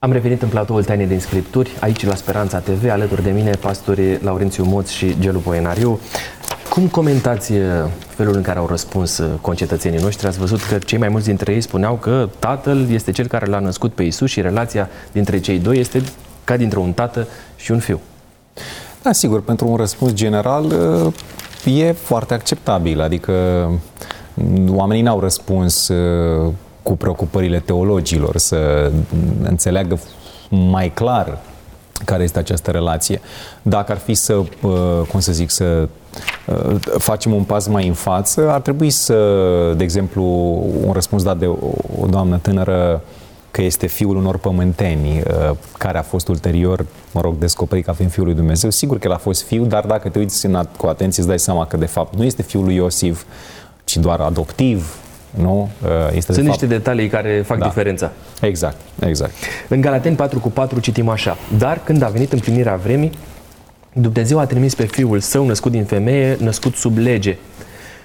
Am 0.03 0.11
revenit 0.11 0.41
în 0.41 0.47
platoul 0.49 0.83
Taine 0.83 1.05
din 1.05 1.19
Scripturi, 1.19 1.77
aici 1.79 2.05
la 2.05 2.15
Speranța 2.15 2.59
TV, 2.59 2.89
alături 2.89 3.23
de 3.23 3.31
mine 3.31 3.49
pastorii 3.49 4.19
Laurențiu 4.21 4.63
Moț 4.63 4.89
și 4.89 5.19
Gelu 5.19 5.39
Poenariu. 5.39 5.99
Cum 6.69 6.87
comentați 6.87 7.51
uh, 7.51 7.59
felul 8.07 8.35
în 8.35 8.41
care 8.41 8.59
au 8.59 8.67
răspuns 8.67 9.17
uh, 9.17 9.29
concetățenii 9.41 9.99
noștri? 9.99 10.27
Ați 10.27 10.37
văzut 10.37 10.63
că 10.63 10.77
cei 10.77 10.97
mai 10.97 11.09
mulți 11.09 11.25
dintre 11.25 11.53
ei 11.53 11.61
spuneau 11.61 11.95
că 11.95 12.29
tatăl 12.39 12.89
este 12.89 13.11
cel 13.11 13.27
care 13.27 13.45
l-a 13.45 13.59
născut 13.59 13.93
pe 13.93 14.03
Isus 14.03 14.29
și 14.29 14.41
relația 14.41 14.89
dintre 15.11 15.39
cei 15.39 15.59
doi 15.59 15.77
este 15.77 16.01
ca 16.43 16.57
dintre 16.57 16.79
un 16.79 16.93
tată 16.93 17.27
și 17.55 17.71
un 17.71 17.79
fiu. 17.79 17.99
Da, 19.01 19.11
sigur, 19.11 19.41
pentru 19.41 19.67
un 19.67 19.75
răspuns 19.75 20.13
general 20.13 20.65
uh, 21.65 21.75
e 21.77 21.91
foarte 21.91 22.33
acceptabil, 22.33 23.01
adică 23.01 23.33
oamenii 24.67 25.03
n-au 25.03 25.19
răspuns 25.19 25.91
cu 26.83 26.97
preocupările 26.97 27.59
teologilor, 27.59 28.37
să 28.37 28.91
înțeleagă 29.43 29.99
mai 30.49 30.91
clar 30.93 31.37
care 32.05 32.23
este 32.23 32.39
această 32.39 32.71
relație. 32.71 33.21
Dacă 33.61 33.91
ar 33.91 33.97
fi 33.97 34.13
să, 34.13 34.33
uh, 34.35 35.01
cum 35.09 35.19
să 35.19 35.31
zic, 35.31 35.49
să 35.49 35.87
uh, 36.45 36.75
facem 36.97 37.33
un 37.33 37.43
pas 37.43 37.67
mai 37.67 37.87
în 37.87 37.93
față, 37.93 38.49
ar 38.49 38.61
trebui 38.61 38.89
să, 38.89 39.15
de 39.77 39.83
exemplu, 39.83 40.23
un 40.85 40.91
răspuns 40.93 41.23
dat 41.23 41.37
de 41.37 41.45
o 42.01 42.05
doamnă 42.09 42.37
tânără 42.37 43.01
că 43.51 43.61
este 43.61 43.87
fiul 43.87 44.15
unor 44.15 44.37
pământeni, 44.37 45.17
uh, 45.17 45.55
care 45.77 45.97
a 45.97 46.01
fost 46.01 46.27
ulterior, 46.27 46.85
mă 47.11 47.21
rog, 47.21 47.37
descoperit 47.37 47.85
ca 47.85 47.93
fiind 47.93 48.11
fiul 48.11 48.25
lui 48.25 48.35
Dumnezeu. 48.35 48.69
Sigur 48.69 48.99
că 48.99 49.07
el 49.07 49.13
a 49.13 49.17
fost 49.17 49.43
fiu, 49.43 49.65
dar 49.65 49.85
dacă 49.85 50.09
te 50.09 50.19
uiți 50.19 50.47
cu 50.77 50.87
atenție, 50.87 51.21
îți 51.21 51.29
dai 51.29 51.39
seama 51.39 51.65
că, 51.65 51.77
de 51.77 51.85
fapt, 51.85 52.15
nu 52.15 52.23
este 52.23 52.41
fiul 52.41 52.63
lui 52.63 52.75
Iosif, 52.75 53.23
ci 53.83 53.97
doar 53.97 54.19
adoptiv, 54.19 54.95
nu? 55.39 55.69
Uh, 55.83 55.89
este 56.15 56.33
Sunt 56.33 56.45
de 56.45 56.51
niște 56.51 56.65
fapt... 56.65 56.77
detalii 56.77 57.07
care 57.07 57.43
fac 57.45 57.57
da. 57.57 57.65
diferența. 57.65 58.11
Exact, 58.41 58.77
exact. 58.99 59.33
În 59.67 59.81
Galateni 59.81 60.15
4 60.15 60.39
cu 60.39 60.49
4 60.49 60.79
citim 60.79 61.09
așa. 61.09 61.37
Dar 61.57 61.81
când 61.83 62.01
a 62.01 62.07
venit 62.07 62.33
împlinirea 62.33 62.75
vremii, 62.75 63.11
Dumnezeu 63.93 64.39
a 64.39 64.45
trimis 64.45 64.75
pe 64.75 64.85
Fiul 64.85 65.19
Său 65.19 65.45
născut 65.45 65.71
din 65.71 65.83
femeie, 65.83 66.37
născut 66.39 66.75
sub 66.75 66.97
lege. 66.97 67.37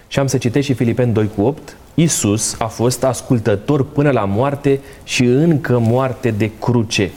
Și 0.09 0.19
am 0.19 0.27
să 0.27 0.39
citesc 0.39 0.67
și 0.67 0.75
Filipeni 0.75 1.13
2 1.13 1.31
cu 1.37 1.43
8. 1.43 1.77
Iisus 1.95 2.57
a 2.59 2.67
fost 2.67 3.05
ascultător 3.05 3.85
până 3.85 4.11
la 4.11 4.25
moarte 4.25 4.81
și 5.05 5.25
încă 5.25 5.79
moarte 5.79 6.31
de 6.31 6.51
cruce. 6.61 7.11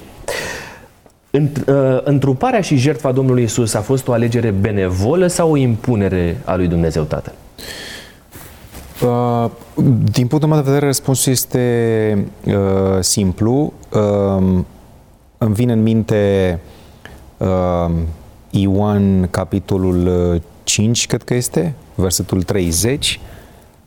Uh, 1.32 1.42
întruparea 2.04 2.62
și 2.62 2.76
jertfa 2.76 3.12
Domnului 3.12 3.44
Isus 3.44 3.74
a 3.74 3.82
fost 3.82 4.08
o 4.08 4.12
alegere 4.12 4.50
benevolă 4.50 5.28
sau 5.28 5.52
o 5.52 5.56
impunere 5.56 6.38
a 6.46 6.56
lui 6.56 6.68
Dumnezeu 6.68 7.04
Tatăl? 7.04 7.34
Uh, 9.04 9.50
din 10.12 10.28
punctul 10.28 10.50
meu 10.50 10.58
de 10.58 10.64
vedere, 10.64 10.86
răspunsul 10.86 11.32
este 11.32 12.26
uh, 12.46 12.54
simplu. 13.00 13.74
Uh, 13.94 14.60
îmi 15.38 15.54
vine 15.54 15.74
în 15.74 15.84
minte 15.84 16.60
uh, 17.38 17.92
Ioan, 18.50 19.28
capitolul 19.32 20.42
5, 20.64 21.00
uh, 21.00 21.06
cred 21.08 21.24
că 21.24 21.34
este, 21.34 21.76
versetul 21.96 22.44
30. 22.44 23.20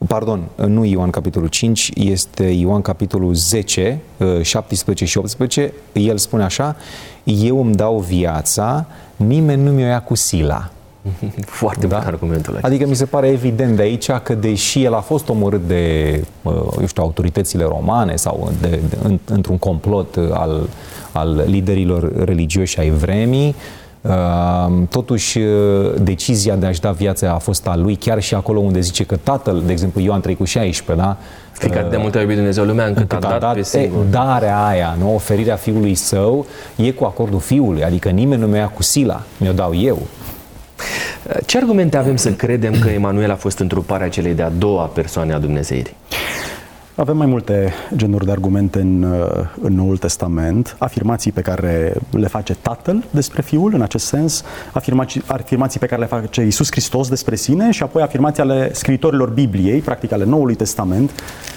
Pardon, 0.07 0.49
uh, 0.57 0.67
nu 0.67 0.85
Ioan, 0.85 1.11
capitolul 1.11 1.49
5, 1.49 1.91
este 1.95 2.45
Ioan, 2.45 2.83
capitolul 2.83 3.35
10, 3.35 4.01
17 4.43 5.05
uh, 5.05 5.11
și 5.11 5.19
18. 5.19 5.73
El 5.93 6.19
spune 6.19 6.43
așa, 6.43 6.77
eu 7.25 7.61
îmi 7.61 7.75
dau 7.75 7.99
viața, 7.99 8.87
nimeni 9.17 9.63
nu 9.63 9.71
mi-o 9.71 9.87
ia 9.87 10.03
cu 10.03 10.15
sila. 10.15 10.72
Foarte 11.47 11.87
da? 11.87 11.97
bun 11.97 12.07
argumentul 12.07 12.51
acesta. 12.51 12.67
Adică 12.67 12.87
mi 12.87 12.95
se 12.95 13.05
pare 13.05 13.29
evident 13.29 13.77
de 13.77 13.83
aici 13.83 14.11
că 14.11 14.35
deși 14.35 14.85
el 14.85 14.95
a 14.95 15.01
fost 15.01 15.29
omorât 15.29 15.67
de, 15.67 16.11
eu 16.81 16.87
știu, 16.87 17.03
autoritățile 17.03 17.65
romane 17.65 18.17
sau 18.17 18.53
de, 18.61 18.81
de, 18.89 19.19
într-un 19.25 19.59
complot 19.59 20.17
al, 20.17 20.69
al 21.13 21.43
liderilor 21.47 22.25
religioși 22.25 22.81
ai 22.81 22.91
vremii, 22.91 23.55
Totuși, 24.91 25.39
decizia 26.01 26.57
de 26.57 26.67
a-și 26.67 26.81
da 26.81 26.91
viața 26.91 27.31
a 27.31 27.39
fost 27.39 27.67
a 27.67 27.77
lui, 27.77 27.97
chiar 27.97 28.23
și 28.23 28.35
acolo 28.35 28.61
unde 28.61 28.81
zice 28.81 29.05
că 29.05 29.17
tatăl, 29.17 29.63
de 29.67 29.73
exemplu 29.73 30.01
Ioan 30.01 30.21
3 30.21 30.37
cu 30.37 30.45
16, 30.45 31.07
da? 31.07 31.17
Fiindcă 31.53 31.87
de 31.91 31.97
multe 31.97 32.19
a 32.19 32.21
iubit 32.21 32.37
Dumnezeu 32.37 32.65
lumea 32.65 32.87
încât, 32.87 33.01
încât 33.01 33.25
a, 33.25 33.29
dat, 33.29 33.41
dat 33.41 33.55
pe 33.55 33.63
singur. 33.63 34.05
Darea 34.11 34.67
aia, 34.67 34.97
nu? 34.99 35.15
oferirea 35.15 35.57
fiului 35.57 35.95
său, 35.95 36.47
e 36.77 36.91
cu 36.91 37.05
acordul 37.05 37.41
fiului, 37.41 37.85
adică 37.85 38.09
nimeni 38.09 38.41
nu 38.41 38.47
mi-a 38.47 38.69
cu 38.69 38.83
sila, 38.83 39.23
mi-o 39.37 39.53
dau 39.53 39.75
eu. 39.75 39.99
Ce 41.47 41.59
argumente 41.59 41.97
avem 41.97 42.17
să 42.17 42.33
credem 42.33 42.79
că 42.79 42.89
Emanuel 42.89 43.31
a 43.31 43.37
fost 43.37 43.59
întruparea 43.59 44.09
celei 44.09 44.35
de-a 44.35 44.51
doua 44.59 44.85
persoane 44.85 45.33
a 45.33 45.39
Dumnezeirii? 45.39 45.97
Avem 46.95 47.17
mai 47.17 47.27
multe 47.27 47.73
genuri 47.97 48.25
de 48.25 48.31
argumente 48.31 48.81
în, 48.81 49.03
uh, 49.03 49.47
în 49.61 49.75
Noul 49.75 49.97
Testament, 49.97 50.77
afirmații 50.79 51.33
pe 51.33 51.41
care 51.41 51.95
le 52.11 52.27
face 52.27 52.55
Tatăl 52.55 53.05
despre 53.11 53.43
Fiul, 53.43 53.75
în 53.75 53.83
acest 53.83 54.07
sens, 54.07 54.45
afirmații, 54.73 55.23
afirmații 55.27 55.81
pe 55.81 55.87
care 55.87 56.01
le 56.01 56.07
face 56.07 56.43
Isus 56.43 56.71
Hristos 56.71 57.09
despre 57.09 57.35
sine 57.35 57.71
și 57.71 57.83
apoi 57.83 58.03
afirmații 58.03 58.43
ale 58.43 58.71
scriitorilor 58.73 59.29
Bibliei, 59.29 59.81
practic 59.81 60.13
ale 60.13 60.25
Noului 60.25 60.55
Testament, 60.55 61.11
Uh, 61.11 61.52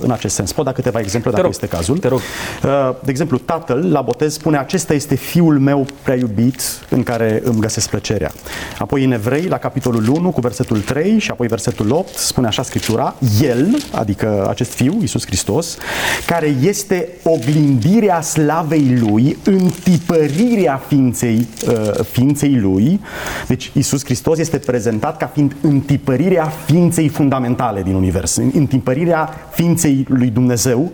în 0.00 0.10
acest 0.10 0.34
sens. 0.34 0.52
Pot 0.52 0.64
da 0.64 0.72
câteva 0.72 0.98
exemple 0.98 1.30
dacă 1.30 1.42
rog, 1.42 1.50
este 1.50 1.66
cazul. 1.66 1.98
Te 1.98 2.08
rog. 2.08 2.20
Uh, 2.64 2.94
de 3.04 3.10
exemplu, 3.10 3.38
tatăl 3.38 3.90
la 3.92 4.00
botez 4.00 4.32
spune 4.32 4.58
acesta 4.58 4.94
este 4.94 5.14
fiul 5.14 5.58
meu 5.58 5.86
prea 6.02 6.16
iubit 6.16 6.62
în 6.88 7.02
care 7.02 7.40
îmi 7.44 7.60
găsesc 7.60 7.88
plăcerea. 7.88 8.30
Apoi 8.78 9.04
în 9.04 9.12
Evrei, 9.12 9.44
la 9.44 9.58
capitolul 9.58 10.08
1 10.08 10.30
cu 10.30 10.40
versetul 10.40 10.80
3 10.80 11.18
și 11.18 11.30
apoi 11.30 11.46
versetul 11.46 11.92
8 11.92 12.08
spune 12.16 12.46
așa 12.46 12.62
Scriptura, 12.62 13.14
el, 13.42 13.76
adică 13.90 14.46
acest 14.48 14.72
fiu, 14.72 14.96
Iisus 15.00 15.26
Hristos, 15.26 15.76
care 16.26 16.56
este 16.60 17.08
oglindirea 17.22 18.20
slavei 18.20 18.98
lui, 19.00 19.36
întipărirea 19.44 20.80
ființei, 20.86 21.48
uh, 21.68 22.04
ființei 22.04 22.58
lui. 22.60 23.00
Deci 23.46 23.70
Iisus 23.74 24.04
Hristos 24.04 24.38
este 24.38 24.58
prezentat 24.58 25.16
ca 25.16 25.26
fiind 25.26 25.56
întipărirea 25.60 26.52
ființei 26.64 27.08
fundamentale 27.08 27.82
din 27.82 27.94
univers, 27.94 28.36
întipărirea 28.36 29.28
ființei 29.50 30.06
lui 30.08 30.28
Dumnezeu, 30.28 30.92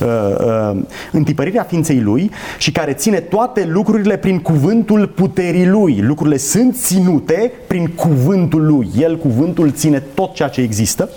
uh, 0.00 0.08
uh, 0.40 0.80
întipărirea 1.12 1.62
ființei 1.62 2.00
lui 2.00 2.30
și 2.58 2.72
care 2.72 2.92
ține 2.92 3.20
toate 3.20 3.64
lucrurile 3.64 4.16
prin 4.16 4.38
cuvântul 4.38 5.06
puterii 5.06 5.66
lui. 5.66 6.00
Lucrurile 6.00 6.36
sunt 6.36 6.76
ținute 6.76 7.52
prin 7.66 7.86
cuvântul 7.86 8.66
lui. 8.66 8.90
El, 8.98 9.18
cuvântul, 9.18 9.70
ține 9.70 10.02
tot 10.14 10.34
ceea 10.34 10.48
ce 10.48 10.60
există. 10.60 11.08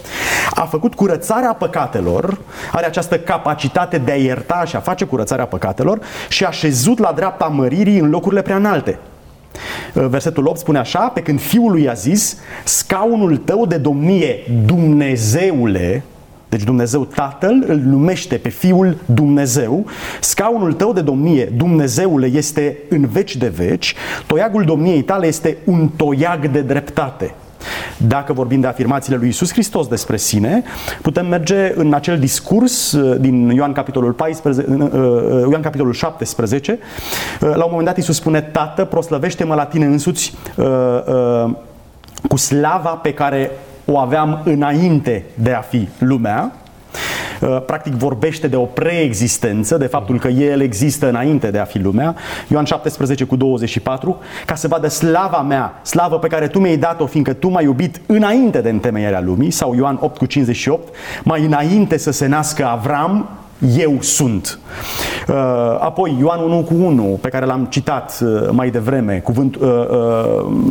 A 0.50 0.62
făcut 0.62 0.96
curățarea 0.96 1.54
păcatelor, 1.54 2.38
are 2.72 2.86
această 2.86 3.20
capacitate 3.20 3.98
de 3.98 4.12
a 4.12 4.16
ierta 4.16 4.64
și 4.66 4.76
a 4.76 4.80
face 4.80 5.06
curățarea 5.06 5.46
păcatelor 5.46 6.00
și 6.30 6.46
a 6.46 6.52
șezut 6.52 7.00
la 7.00 7.12
dreapta 7.16 7.46
măririi 7.46 8.00
în 8.00 8.10
locurile 8.10 8.42
prea 8.42 8.56
înalte. 8.56 9.00
Uh, 9.94 10.06
versetul 10.08 10.48
8 10.48 10.58
spune 10.58 10.78
așa, 10.78 11.00
pe 11.00 11.22
când 11.22 11.42
fiul 11.42 11.72
lui 11.72 11.90
a 11.90 11.94
zis, 11.94 12.38
scaunul 12.64 13.38
tău 13.38 13.66
de 13.66 13.78
domnie, 13.78 14.36
Dumnezeule, 14.66 16.04
deci 16.50 16.64
Dumnezeu 16.64 17.06
Tatăl 17.06 17.64
îl 17.68 17.78
numește 17.78 18.36
pe 18.36 18.50
Fiul 18.50 18.98
Dumnezeu. 19.06 19.86
Scaunul 20.20 20.74
tău 20.74 20.94
de 20.94 21.02
domnie, 21.02 21.46
Dumnezeule, 21.46 22.26
este 22.26 22.78
în 22.90 23.08
veci 23.08 23.36
de 23.36 23.48
veci. 23.48 23.96
Toiagul 24.28 24.64
domniei 24.64 25.02
tale 25.02 25.28
este 25.28 25.58
un 25.64 25.90
toiag 25.96 26.52
de 26.52 26.62
dreptate. 26.62 27.34
Dacă 27.98 28.34
vorbim 28.34 28.60
de 28.60 28.68
afirmațiile 28.68 29.18
lui 29.18 29.28
Isus 29.28 29.52
Hristos 29.52 29.88
despre 29.88 30.18
sine, 30.18 30.64
putem 31.02 31.26
merge 31.26 31.74
în 31.76 31.94
acel 31.94 32.20
discurs 32.20 32.92
uh, 32.92 33.20
din 33.20 33.50
Ioan 33.50 33.72
capitolul, 33.72 34.12
14, 34.12 34.66
uh, 34.72 34.80
uh, 34.80 34.92
Ioan 35.50 35.62
capitolul 35.62 35.94
17. 35.94 36.80
La 37.40 37.64
un 37.64 37.70
moment 37.70 37.88
dat 37.88 37.98
Isus 37.98 38.16
spune, 38.16 38.42
Tată, 38.42 38.86
proslăvește-mă 38.86 39.56
la 39.56 39.66
tine 39.66 39.86
însuți 39.86 40.34
cu 42.30 42.38
slava 42.38 42.90
pe 42.90 43.14
care 43.14 43.52
o 43.92 43.98
aveam 43.98 44.42
înainte 44.44 45.26
de 45.34 45.52
a 45.52 45.60
fi 45.60 45.88
lumea, 46.00 46.52
uh, 47.42 47.62
practic 47.66 47.94
vorbește 47.94 48.48
de 48.48 48.56
o 48.56 48.64
preexistență, 48.64 49.78
de 49.78 49.86
faptul 49.86 50.20
că 50.20 50.28
El 50.28 50.62
există 50.62 51.10
înainte 51.10 51.52
de 51.52 51.60
a 51.60 51.64
fi 51.64 51.80
lumea. 51.80 52.16
Ioan 52.48 52.66
17 52.66 53.24
cu 53.24 53.36
24, 53.36 54.20
ca 54.46 54.56
să 54.56 54.68
vadă 54.68 54.88
slava 54.88 55.42
mea, 55.42 55.82
slavă 55.84 56.20
pe 56.20 56.28
care 56.28 56.48
Tu 56.48 56.60
mi-ai 56.60 56.78
dat-o, 56.78 57.06
fiindcă 57.06 57.34
Tu 57.34 57.50
m-ai 57.50 57.64
iubit 57.64 58.02
înainte 58.06 58.62
de 58.62 58.70
întemeierea 58.70 59.22
lumii, 59.22 59.52
sau 59.52 59.76
Ioan 59.76 59.98
8 60.02 60.18
cu 60.18 60.26
58, 60.26 60.96
mai 61.24 61.46
înainte 61.46 61.98
să 61.98 62.12
se 62.12 62.28
nască 62.28 62.66
Avram, 62.66 63.30
eu 63.78 63.98
sunt. 64.02 64.60
Uh, 65.28 65.36
apoi 65.80 66.18
Ioan 66.20 66.40
1 66.40 66.62
cu 66.62 66.74
1, 66.74 67.04
pe 67.22 67.30
care 67.30 67.46
l-am 67.46 67.66
citat 67.66 68.20
uh, 68.22 68.50
mai 68.52 68.70
devreme, 68.70 69.20
cuvânt, 69.20 69.56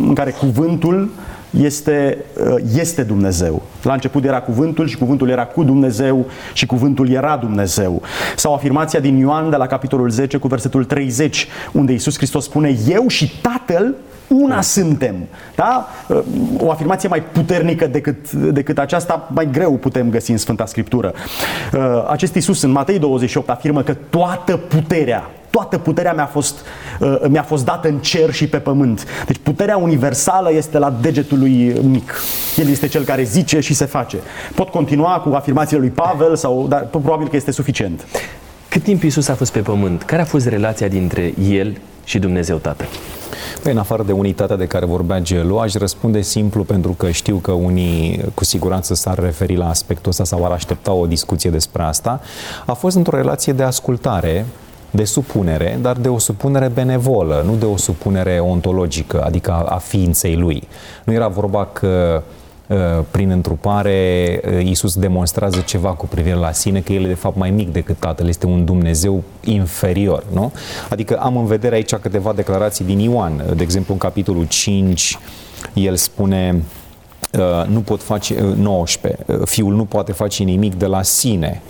în 0.06 0.14
care 0.14 0.30
cuvântul 0.30 1.10
este, 1.50 2.18
uh, 2.46 2.54
este 2.78 3.02
Dumnezeu. 3.02 3.62
La 3.82 3.92
început 3.92 4.24
era 4.24 4.40
cuvântul 4.40 4.86
și 4.86 4.96
cuvântul 4.96 5.28
era 5.28 5.46
cu 5.46 5.64
Dumnezeu 5.64 6.26
și 6.52 6.66
cuvântul 6.66 7.10
era 7.10 7.36
Dumnezeu. 7.36 8.02
Sau 8.36 8.54
afirmația 8.54 9.00
din 9.00 9.16
Ioan 9.16 9.50
de 9.50 9.56
la 9.56 9.66
capitolul 9.66 10.10
10 10.10 10.36
cu 10.36 10.48
versetul 10.48 10.84
30, 10.84 11.46
unde 11.72 11.92
Iisus 11.92 12.16
Hristos 12.16 12.44
spune 12.44 12.76
Eu 12.88 13.08
și 13.08 13.32
Tatăl 13.40 13.94
una 14.28 14.60
suntem. 14.60 15.14
Da? 15.54 15.88
Uh, 16.08 16.18
o 16.58 16.70
afirmație 16.70 17.08
mai 17.08 17.22
puternică 17.22 17.86
decât, 17.86 18.32
decât 18.32 18.78
aceasta, 18.78 19.28
mai 19.34 19.48
greu 19.50 19.72
putem 19.72 20.10
găsi 20.10 20.30
în 20.30 20.36
Sfânta 20.36 20.66
Scriptură. 20.66 21.12
Uh, 21.72 21.80
acest 22.08 22.34
Iisus 22.34 22.62
în 22.62 22.70
Matei 22.70 22.98
28 22.98 23.48
afirmă 23.48 23.82
că 23.82 23.94
toată 24.10 24.56
puterea 24.56 25.30
toată 25.58 25.78
puterea 25.78 26.12
mi-a 26.12 26.26
fost, 26.26 26.54
uh, 27.00 27.20
mi-a 27.28 27.42
fost 27.42 27.64
dată 27.64 27.88
în 27.88 27.98
cer 27.98 28.32
și 28.32 28.46
pe 28.46 28.56
pământ. 28.56 29.06
Deci 29.26 29.36
puterea 29.42 29.76
universală 29.76 30.52
este 30.52 30.78
la 30.78 30.94
degetul 31.00 31.38
lui 31.38 31.80
mic. 31.82 32.14
El 32.56 32.68
este 32.68 32.86
cel 32.86 33.04
care 33.04 33.22
zice 33.22 33.60
și 33.60 33.74
se 33.74 33.84
face. 33.84 34.16
Pot 34.54 34.68
continua 34.68 35.20
cu 35.20 35.34
afirmațiile 35.34 35.80
lui 35.80 35.90
Pavel, 35.90 36.36
sau, 36.36 36.66
dar 36.68 36.86
probabil 36.90 37.28
că 37.28 37.36
este 37.36 37.50
suficient. 37.50 38.06
Cât 38.68 38.82
timp 38.82 39.02
Iisus 39.02 39.28
a 39.28 39.34
fost 39.34 39.52
pe 39.52 39.58
pământ? 39.58 40.02
Care 40.02 40.22
a 40.22 40.24
fost 40.24 40.46
relația 40.46 40.88
dintre 40.88 41.34
El 41.48 41.78
și 42.04 42.18
Dumnezeu 42.18 42.56
Tatăl? 42.56 42.86
Păi, 43.62 43.72
în 43.72 43.78
afară 43.78 44.02
de 44.02 44.12
unitatea 44.12 44.56
de 44.56 44.66
care 44.66 44.86
vorbea 44.86 45.20
Gelu, 45.20 45.56
aș 45.56 45.74
răspunde 45.74 46.20
simplu 46.20 46.64
pentru 46.64 46.92
că 46.92 47.10
știu 47.10 47.36
că 47.36 47.52
unii 47.52 48.24
cu 48.34 48.44
siguranță 48.44 48.94
s-ar 48.94 49.18
referi 49.18 49.56
la 49.56 49.68
aspectul 49.68 50.10
ăsta 50.10 50.24
sau 50.24 50.44
ar 50.44 50.50
aștepta 50.50 50.92
o 50.92 51.06
discuție 51.06 51.50
despre 51.50 51.82
asta. 51.82 52.20
A 52.66 52.72
fost 52.72 52.96
într-o 52.96 53.16
relație 53.16 53.52
de 53.52 53.62
ascultare 53.62 54.46
de 54.90 55.04
supunere, 55.04 55.78
dar 55.80 55.96
de 55.96 56.08
o 56.08 56.18
supunere 56.18 56.68
benevolă, 56.68 57.42
nu 57.46 57.54
de 57.54 57.64
o 57.64 57.76
supunere 57.76 58.38
ontologică, 58.38 59.22
adică 59.22 59.50
a, 59.50 59.62
a 59.62 59.76
ființei 59.76 60.36
lui. 60.36 60.68
Nu 61.04 61.12
era 61.12 61.28
vorba 61.28 61.66
că 61.72 62.22
uh, 62.66 62.76
prin 63.10 63.30
întrupare 63.30 64.40
uh, 64.44 64.64
Iisus 64.64 64.96
demonstrează 64.96 65.60
ceva 65.60 65.90
cu 65.90 66.06
privire 66.06 66.34
la 66.34 66.52
sine, 66.52 66.80
că 66.80 66.92
el 66.92 67.04
e 67.04 67.08
de 67.08 67.14
fapt 67.14 67.36
mai 67.36 67.50
mic 67.50 67.72
decât 67.72 67.96
Tatăl, 67.98 68.28
este 68.28 68.46
un 68.46 68.64
Dumnezeu 68.64 69.22
inferior, 69.44 70.24
nu? 70.32 70.52
Adică 70.90 71.16
am 71.16 71.36
în 71.36 71.46
vedere 71.46 71.74
aici 71.74 71.94
câteva 71.94 72.32
declarații 72.32 72.84
din 72.84 72.98
Ioan, 72.98 73.44
de 73.56 73.62
exemplu 73.62 73.92
în 73.92 73.98
capitolul 73.98 74.46
5, 74.46 75.18
el 75.74 75.96
spune 75.96 76.62
uh, 77.38 77.66
nu 77.66 77.80
pot 77.80 78.02
face 78.02 78.54
19, 78.56 79.24
fiul 79.44 79.74
nu 79.74 79.84
poate 79.84 80.12
face 80.12 80.42
nimic 80.42 80.74
de 80.74 80.86
la 80.86 81.02
sine, 81.02 81.62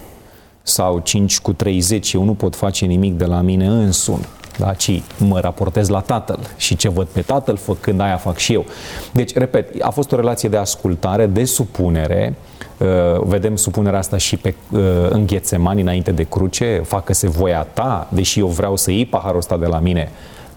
sau 0.68 0.98
5 0.98 1.40
cu 1.40 1.52
30, 1.52 2.12
eu 2.12 2.24
nu 2.24 2.34
pot 2.34 2.56
face 2.56 2.84
nimic 2.84 3.14
de 3.14 3.24
la 3.24 3.40
mine 3.40 3.66
însumi, 3.66 4.26
da? 4.58 4.72
ci 4.72 5.02
mă 5.18 5.40
raportez 5.40 5.88
la 5.88 6.00
tatăl 6.00 6.38
și 6.56 6.76
ce 6.76 6.88
văd 6.88 7.06
pe 7.06 7.20
tatăl 7.20 7.56
făcând 7.56 8.00
aia 8.00 8.16
fac 8.16 8.36
și 8.36 8.52
eu. 8.52 8.64
Deci, 9.12 9.34
repet, 9.34 9.82
a 9.82 9.90
fost 9.90 10.12
o 10.12 10.16
relație 10.16 10.48
de 10.48 10.56
ascultare, 10.56 11.26
de 11.26 11.44
supunere, 11.44 12.34
uh, 12.78 12.86
vedem 13.22 13.56
supunerea 13.56 13.98
asta 13.98 14.16
și 14.16 14.36
pe 14.36 14.54
uh, 14.70 14.80
înghețemani 15.08 15.80
înainte 15.80 16.10
de 16.10 16.22
cruce, 16.22 16.82
facă-se 16.84 17.28
voia 17.28 17.62
ta, 17.62 18.08
deși 18.10 18.38
eu 18.38 18.46
vreau 18.46 18.76
să 18.76 18.90
iei 18.90 19.06
paharul 19.06 19.38
ăsta 19.38 19.56
de 19.56 19.66
la 19.66 19.78
mine, 19.78 20.10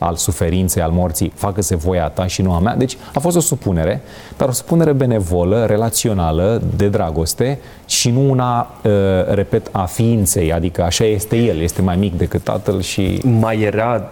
al 0.04 0.16
suferinței, 0.16 0.82
al 0.82 0.92
morții, 0.92 1.32
facă-se 1.36 1.76
voia 1.76 2.08
ta 2.08 2.28
și 2.28 2.42
nu 2.42 2.54
a 2.54 2.60
mea. 2.60 2.76
Deci 2.76 2.98
a 3.14 3.20
fost 3.20 3.36
o 3.36 3.40
supunere, 3.40 4.02
dar 4.38 4.48
o 4.48 4.52
supunere 4.52 4.92
benevolă, 4.92 5.66
relațională, 5.66 6.62
de 6.76 6.88
dragoste 6.88 7.60
și 7.86 8.10
nu 8.10 8.30
una, 8.30 8.68
uh, 8.84 8.92
repet, 9.34 9.70
a 9.72 9.86
ființei, 9.86 10.54
adică 10.54 10.84
așa 10.84 11.04
este 11.04 11.38
el, 11.38 11.60
este 11.60 11.82
mai 11.82 11.96
mic 11.96 12.18
decât 12.18 12.44
tatăl 12.44 12.82
și... 12.82 13.20
Mai 13.40 13.62
era, 13.62 14.10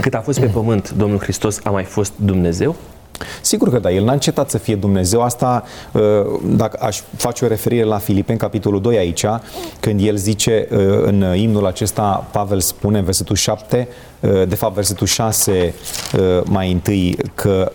cât 0.00 0.14
a 0.14 0.20
fost 0.20 0.40
pe 0.40 0.46
pământ, 0.46 0.90
Domnul 0.90 1.18
Hristos 1.18 1.60
a 1.64 1.70
mai 1.70 1.84
fost 1.84 2.12
Dumnezeu? 2.16 2.76
Sigur 3.40 3.70
că 3.70 3.78
da, 3.78 3.90
el 3.90 4.04
n-a 4.04 4.12
încetat 4.12 4.50
să 4.50 4.58
fie 4.58 4.74
Dumnezeu. 4.74 5.22
Asta, 5.22 5.64
uh, 5.92 6.02
dacă 6.44 6.78
aș 6.80 7.00
face 7.16 7.44
o 7.44 7.48
referire 7.48 7.84
la 7.84 7.98
Filipeni, 7.98 8.38
capitolul 8.38 8.80
2 8.80 8.96
aici, 8.96 9.24
când 9.80 10.06
el 10.06 10.16
zice 10.16 10.68
uh, 10.70 10.78
în 11.02 11.36
imnul 11.36 11.66
acesta, 11.66 12.28
Pavel 12.32 12.60
spune 12.60 12.98
în 12.98 13.04
versetul 13.04 13.36
7, 13.36 13.88
uh, 14.20 14.48
de 14.48 14.54
fapt 14.54 14.74
versetul 14.74 15.06
6 15.06 15.74
mai 16.44 16.72
întâi, 16.72 17.16
că 17.34 17.72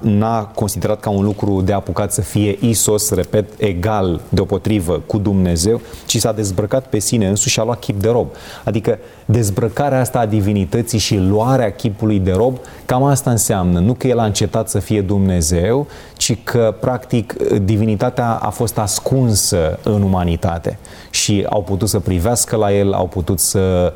n-a 0.00 0.44
considerat 0.44 1.00
ca 1.00 1.10
un 1.10 1.24
lucru 1.24 1.60
de 1.60 1.72
apucat 1.72 2.12
să 2.12 2.20
fie 2.20 2.56
Isos, 2.60 3.10
repet, 3.10 3.48
egal 3.56 4.20
deopotrivă 4.28 5.02
cu 5.06 5.18
Dumnezeu, 5.18 5.80
ci 6.06 6.16
s-a 6.18 6.32
dezbrăcat 6.32 6.86
pe 6.86 6.98
sine 6.98 7.28
însuși 7.28 7.52
și 7.52 7.60
a 7.60 7.64
luat 7.64 7.78
chip 7.78 8.00
de 8.00 8.08
rob. 8.08 8.26
Adică 8.64 8.98
dezbrăcarea 9.24 10.00
asta 10.00 10.18
a 10.18 10.26
divinității 10.26 10.98
și 10.98 11.16
luarea 11.16 11.72
chipului 11.72 12.18
de 12.18 12.32
rob, 12.32 12.58
cam 12.84 13.02
asta 13.02 13.30
înseamnă. 13.30 13.78
Nu 13.78 13.94
că 13.94 14.06
el 14.06 14.18
a 14.18 14.24
încetat 14.24 14.68
să 14.68 14.78
fie 14.78 15.00
Dumnezeu, 15.00 15.86
ci 16.16 16.38
că, 16.44 16.74
practic, 16.80 17.32
divinitatea 17.64 18.30
a 18.30 18.50
fost 18.50 18.78
ascunsă 18.78 19.78
în 19.82 20.02
umanitate 20.02 20.78
și 21.10 21.46
au 21.48 21.62
putut 21.62 21.88
să 21.88 21.98
privească 21.98 22.56
la 22.56 22.72
el, 22.72 22.92
au 22.92 23.06
putut 23.06 23.38
să 23.38 23.62
Uh, 23.62 23.92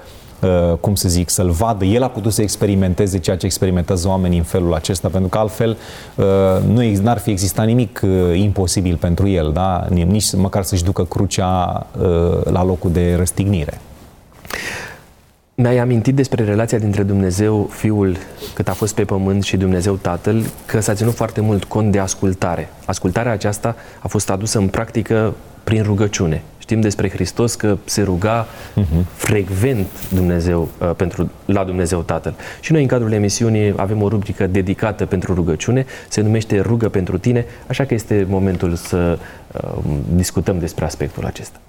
cum 0.81 0.95
să 0.95 1.09
zic, 1.09 1.31
să-l 1.31 1.51
vadă. 1.51 1.85
El 1.85 2.03
a 2.03 2.09
putut 2.09 2.33
să 2.33 2.43
experimenteze 2.43 3.19
ceea 3.19 3.37
ce 3.37 3.47
experimentează 3.47 4.09
oamenii 4.09 4.39
în 4.39 4.45
felul 4.45 4.75
acesta, 4.75 5.09
pentru 5.09 5.29
că 5.29 5.39
altfel 5.39 5.77
uh, 6.15 6.25
nu 6.69 7.01
n-ar 7.03 7.19
fi 7.19 7.31
existat 7.31 7.67
nimic 7.67 8.01
uh, 8.05 8.39
imposibil 8.39 8.97
pentru 8.97 9.29
el, 9.29 9.51
da? 9.53 9.87
nici 9.89 10.35
măcar 10.35 10.63
să-și 10.63 10.85
ducă 10.85 11.05
crucea 11.05 11.87
la 12.45 12.65
locul 12.65 12.91
de 12.93 13.15
răstignire. 13.15 13.81
Mi-ai 15.59 15.79
amintit 15.79 16.15
despre 16.15 16.45
relația 16.45 16.79
dintre 16.79 17.03
Dumnezeu 17.03 17.69
Fiul 17.71 18.17
cât 18.55 18.69
a 18.69 18.73
fost 18.73 18.95
pe 18.95 19.05
pământ 19.05 19.43
și 19.43 19.57
Dumnezeu 19.57 19.95
Tatăl, 19.95 20.43
că 20.67 20.81
s-a 20.81 20.95
ținut 20.95 21.15
foarte 21.15 21.41
mult 21.41 21.65
cont 21.65 21.93
de 21.93 21.99
ascultare. 21.99 22.69
Ascultarea 22.85 23.33
aceasta 23.33 23.77
a 24.01 24.09
fost 24.09 24.31
adusă 24.31 24.59
în 24.59 24.69
practică 24.69 25.35
prin 25.67 25.83
rugăciune. 25.83 26.43
Știm 26.59 26.81
despre 26.81 27.11
Hristos 27.11 27.55
că 27.55 27.79
se 27.85 28.03
ruga 28.03 28.47
uh-huh. 28.47 29.05
frecvent 29.13 29.87
Dumnezeu, 30.15 30.69
uh, 30.79 30.91
pentru, 30.97 31.31
la 31.45 31.65
Dumnezeu 31.65 32.03
Tatăl. 32.03 32.35
Și 32.61 32.73
noi 32.73 32.83
în 32.83 32.89
cadrul 32.89 33.13
emisiunii 33.13 33.73
avem 33.77 34.03
o 34.03 34.09
rubrică 34.09 34.47
dedicată 34.47 35.07
pentru 35.07 35.35
rugăciune, 35.35 35.87
se 36.09 36.21
numește 36.21 36.61
Rugă 36.61 36.89
pentru 36.89 37.19
tine, 37.19 37.45
așa 37.67 37.85
că 37.85 37.95
este 37.95 38.27
momentul 38.29 38.75
să 38.75 39.19
uh, 39.53 39.71
discutăm 40.15 40.59
despre 40.59 40.85
aspectul 40.85 41.25
acesta. 41.25 41.61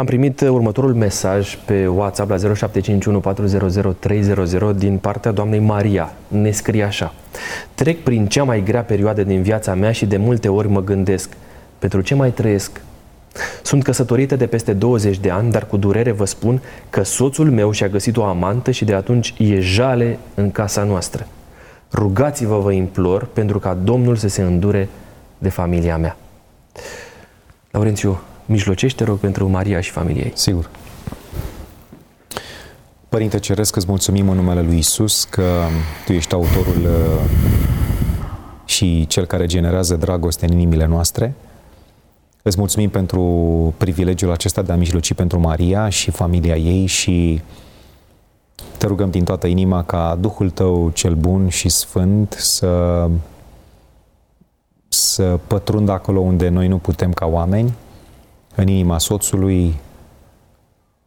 Am 0.00 0.06
primit 0.06 0.40
următorul 0.40 0.94
mesaj 0.94 1.58
pe 1.64 1.86
WhatsApp 1.86 2.30
la 2.30 2.36
0751 2.36 3.20
400 3.20 3.96
300 3.98 4.72
din 4.78 4.98
partea 4.98 5.30
doamnei 5.30 5.58
Maria. 5.58 6.12
Ne 6.28 6.50
scrie 6.50 6.82
așa. 6.82 7.14
Trec 7.74 8.02
prin 8.02 8.26
cea 8.26 8.42
mai 8.42 8.62
grea 8.62 8.82
perioadă 8.82 9.22
din 9.22 9.42
viața 9.42 9.74
mea 9.74 9.92
și 9.92 10.06
de 10.06 10.16
multe 10.16 10.48
ori 10.48 10.68
mă 10.68 10.82
gândesc, 10.82 11.36
pentru 11.78 12.00
ce 12.00 12.14
mai 12.14 12.30
trăiesc? 12.30 12.80
Sunt 13.62 13.82
căsătorită 13.82 14.36
de 14.36 14.46
peste 14.46 14.72
20 14.72 15.18
de 15.18 15.30
ani, 15.30 15.50
dar 15.50 15.66
cu 15.66 15.76
durere 15.76 16.12
vă 16.12 16.24
spun 16.24 16.62
că 16.90 17.02
soțul 17.02 17.50
meu 17.50 17.70
și-a 17.70 17.88
găsit 17.88 18.16
o 18.16 18.24
amantă 18.24 18.70
și 18.70 18.84
de 18.84 18.94
atunci 18.94 19.34
e 19.38 19.60
jale 19.60 20.18
în 20.34 20.50
casa 20.50 20.82
noastră. 20.82 21.26
Rugați-vă, 21.92 22.58
vă 22.58 22.72
implor, 22.72 23.28
pentru 23.32 23.58
ca 23.58 23.74
Domnul 23.74 24.16
să 24.16 24.28
se 24.28 24.42
îndure 24.42 24.88
de 25.38 25.48
familia 25.48 25.96
mea. 25.96 26.16
Laurențiu, 27.70 28.20
mijlocește, 28.50 29.04
rog, 29.04 29.18
pentru 29.18 29.48
Maria 29.48 29.80
și 29.80 29.90
familia 29.90 30.22
ei. 30.22 30.32
Sigur. 30.34 30.70
Părinte 33.08 33.38
Ceresc, 33.38 33.76
îți 33.76 33.86
mulțumim 33.88 34.28
în 34.28 34.36
numele 34.36 34.62
Lui 34.62 34.78
Isus 34.78 35.24
că 35.24 35.66
Tu 36.06 36.12
ești 36.12 36.34
autorul 36.34 36.82
uh, 36.82 37.30
și 38.64 39.06
Cel 39.06 39.26
care 39.26 39.46
generează 39.46 39.96
dragoste 39.96 40.46
în 40.46 40.52
inimile 40.52 40.86
noastre. 40.86 41.34
Îți 42.42 42.58
mulțumim 42.58 42.90
pentru 42.90 43.22
privilegiul 43.76 44.30
acesta 44.30 44.62
de 44.62 44.72
a 44.72 44.76
mijloci 44.76 45.14
pentru 45.14 45.40
Maria 45.40 45.88
și 45.88 46.10
familia 46.10 46.56
ei 46.56 46.86
și 46.86 47.40
te 48.78 48.86
rugăm 48.86 49.10
din 49.10 49.24
toată 49.24 49.46
inima 49.46 49.82
ca 49.84 50.16
Duhul 50.20 50.50
Tău 50.50 50.90
cel 50.94 51.14
bun 51.14 51.48
și 51.48 51.68
sfânt 51.68 52.36
să, 52.38 53.06
să 54.88 55.38
pătrundă 55.46 55.92
acolo 55.92 56.20
unde 56.20 56.48
noi 56.48 56.68
nu 56.68 56.78
putem 56.78 57.12
ca 57.12 57.26
oameni, 57.26 57.72
în 58.54 58.68
inima 58.68 58.98
soțului, 58.98 59.74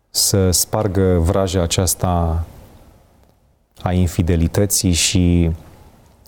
să 0.09 0.51
spargă 0.51 1.17
vraja 1.19 1.61
aceasta 1.61 2.43
a 3.81 3.91
infidelității 3.91 4.91
și 4.91 5.51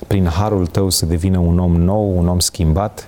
prin 0.07 0.27
harul 0.27 0.67
tău 0.67 0.89
să 0.89 1.05
devină 1.05 1.37
un 1.37 1.59
om 1.59 1.75
nou, 1.75 2.17
un 2.17 2.27
om 2.27 2.39
schimbat, 2.39 3.07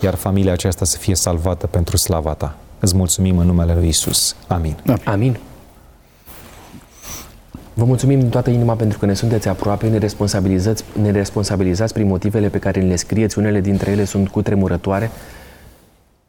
iar 0.00 0.14
familia 0.14 0.52
aceasta 0.52 0.84
să 0.84 0.98
fie 0.98 1.14
salvată 1.14 1.66
pentru 1.66 1.96
slava 1.96 2.34
ta. 2.34 2.56
Îți 2.80 2.96
mulțumim 2.96 3.38
în 3.38 3.46
numele 3.46 3.74
lui 3.74 3.88
Isus. 3.88 4.36
Amin. 4.46 4.76
Amin. 5.04 5.38
Vă 7.74 7.84
mulțumim 7.84 8.20
din 8.20 8.28
toată 8.28 8.50
inima 8.50 8.74
pentru 8.74 8.98
că 8.98 9.06
ne 9.06 9.14
sunteți 9.14 9.48
aproape, 9.48 9.88
ne 9.88 9.98
responsabilizați, 9.98 10.84
ne 11.00 11.10
responsabilizați 11.10 11.92
prin 11.92 12.06
motivele 12.06 12.48
pe 12.48 12.58
care 12.58 12.80
le 12.80 12.96
scrieți. 12.96 13.38
Unele 13.38 13.60
dintre 13.60 13.90
ele 13.90 14.04
sunt 14.04 14.28
cu 14.28 14.42
tremurătoare. 14.42 15.10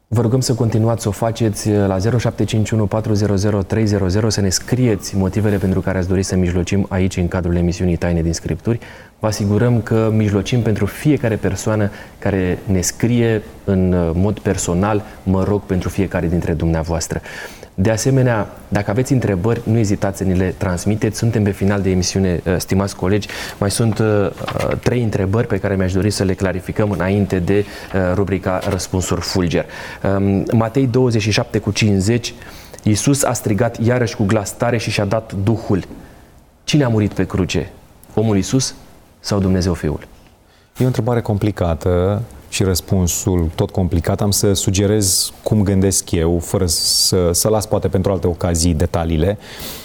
Vă 0.08 0.20
rugăm 0.20 0.40
să 0.40 0.54
continuați 0.54 1.02
să 1.02 1.08
o 1.08 1.12
faceți 1.12 1.68
uh, 1.68 1.86
la 1.86 1.98
0751 1.98 2.86
400 2.86 3.62
300 3.62 4.28
să 4.28 4.40
ne 4.40 4.48
scrieți 4.48 5.16
motivele 5.16 5.56
pentru 5.56 5.80
care 5.80 5.98
ați 5.98 6.08
dori 6.08 6.22
să 6.22 6.36
mijlocim 6.36 6.86
aici 6.88 7.16
în 7.16 7.28
cadrul 7.28 7.56
emisiunii 7.56 7.96
Taine 7.96 8.22
din 8.22 8.32
Scripturi. 8.32 8.78
Vă 9.24 9.30
asigurăm 9.30 9.80
că 9.80 10.10
mijlocim 10.12 10.62
pentru 10.62 10.86
fiecare 10.86 11.36
persoană 11.36 11.90
care 12.18 12.58
ne 12.66 12.80
scrie 12.80 13.42
în 13.64 13.92
uh, 13.92 14.10
mod 14.14 14.38
personal, 14.38 15.02
mă 15.22 15.44
rog 15.44 15.62
pentru 15.62 15.88
fiecare 15.88 16.26
dintre 16.26 16.52
dumneavoastră. 16.52 17.20
De 17.74 17.90
asemenea, 17.90 18.48
dacă 18.68 18.90
aveți 18.90 19.12
întrebări, 19.12 19.60
nu 19.64 19.78
ezitați 19.78 20.18
să 20.18 20.24
ni 20.24 20.34
le 20.34 20.54
transmiteți. 20.58 21.18
Suntem 21.18 21.42
pe 21.42 21.50
final 21.50 21.80
de 21.80 21.90
emisiune, 21.90 22.40
uh, 22.46 22.54
stimați 22.58 22.96
colegi. 22.96 23.28
Mai 23.58 23.70
sunt 23.70 23.98
uh, 23.98 24.06
uh, 24.06 24.76
trei 24.82 25.02
întrebări 25.02 25.46
pe 25.46 25.58
care 25.58 25.76
mi-aș 25.76 25.92
dori 25.92 26.10
să 26.10 26.24
le 26.24 26.34
clarificăm 26.34 26.90
înainte 26.90 27.38
de 27.38 27.64
rubrica 28.14 28.60
Răspunsuri 28.70 29.20
Fulger. 29.20 29.66
Um, 30.16 30.44
Matei 30.52 30.86
27 30.86 31.58
cu 31.58 31.70
50, 31.70 32.34
Iisus 32.82 33.22
a 33.22 33.32
strigat 33.32 33.84
iarăși 33.84 34.16
cu 34.16 34.24
glas 34.24 34.56
tare 34.56 34.76
și 34.76 34.90
și-a 34.90 35.04
dat 35.04 35.32
Duhul. 35.44 35.84
Cine 36.64 36.84
a 36.84 36.88
murit 36.88 37.12
pe 37.12 37.26
cruce? 37.26 37.70
Omul 38.14 38.36
Iisus 38.36 38.74
sau 39.24 39.38
Dumnezeu 39.38 39.74
Fiul? 39.74 40.06
E 40.78 40.84
o 40.84 40.86
întrebare 40.86 41.20
complicată 41.20 42.22
și 42.48 42.62
răspunsul 42.62 43.50
tot 43.54 43.70
complicat, 43.70 44.20
am 44.20 44.30
să 44.30 44.52
sugerez 44.52 45.32
cum 45.42 45.62
gândesc 45.62 46.10
eu, 46.10 46.38
fără 46.38 46.66
să, 46.66 47.32
să 47.32 47.48
las 47.48 47.66
poate 47.66 47.88
pentru 47.88 48.12
alte 48.12 48.26
ocazii 48.26 48.74
detaliile. 48.74 49.38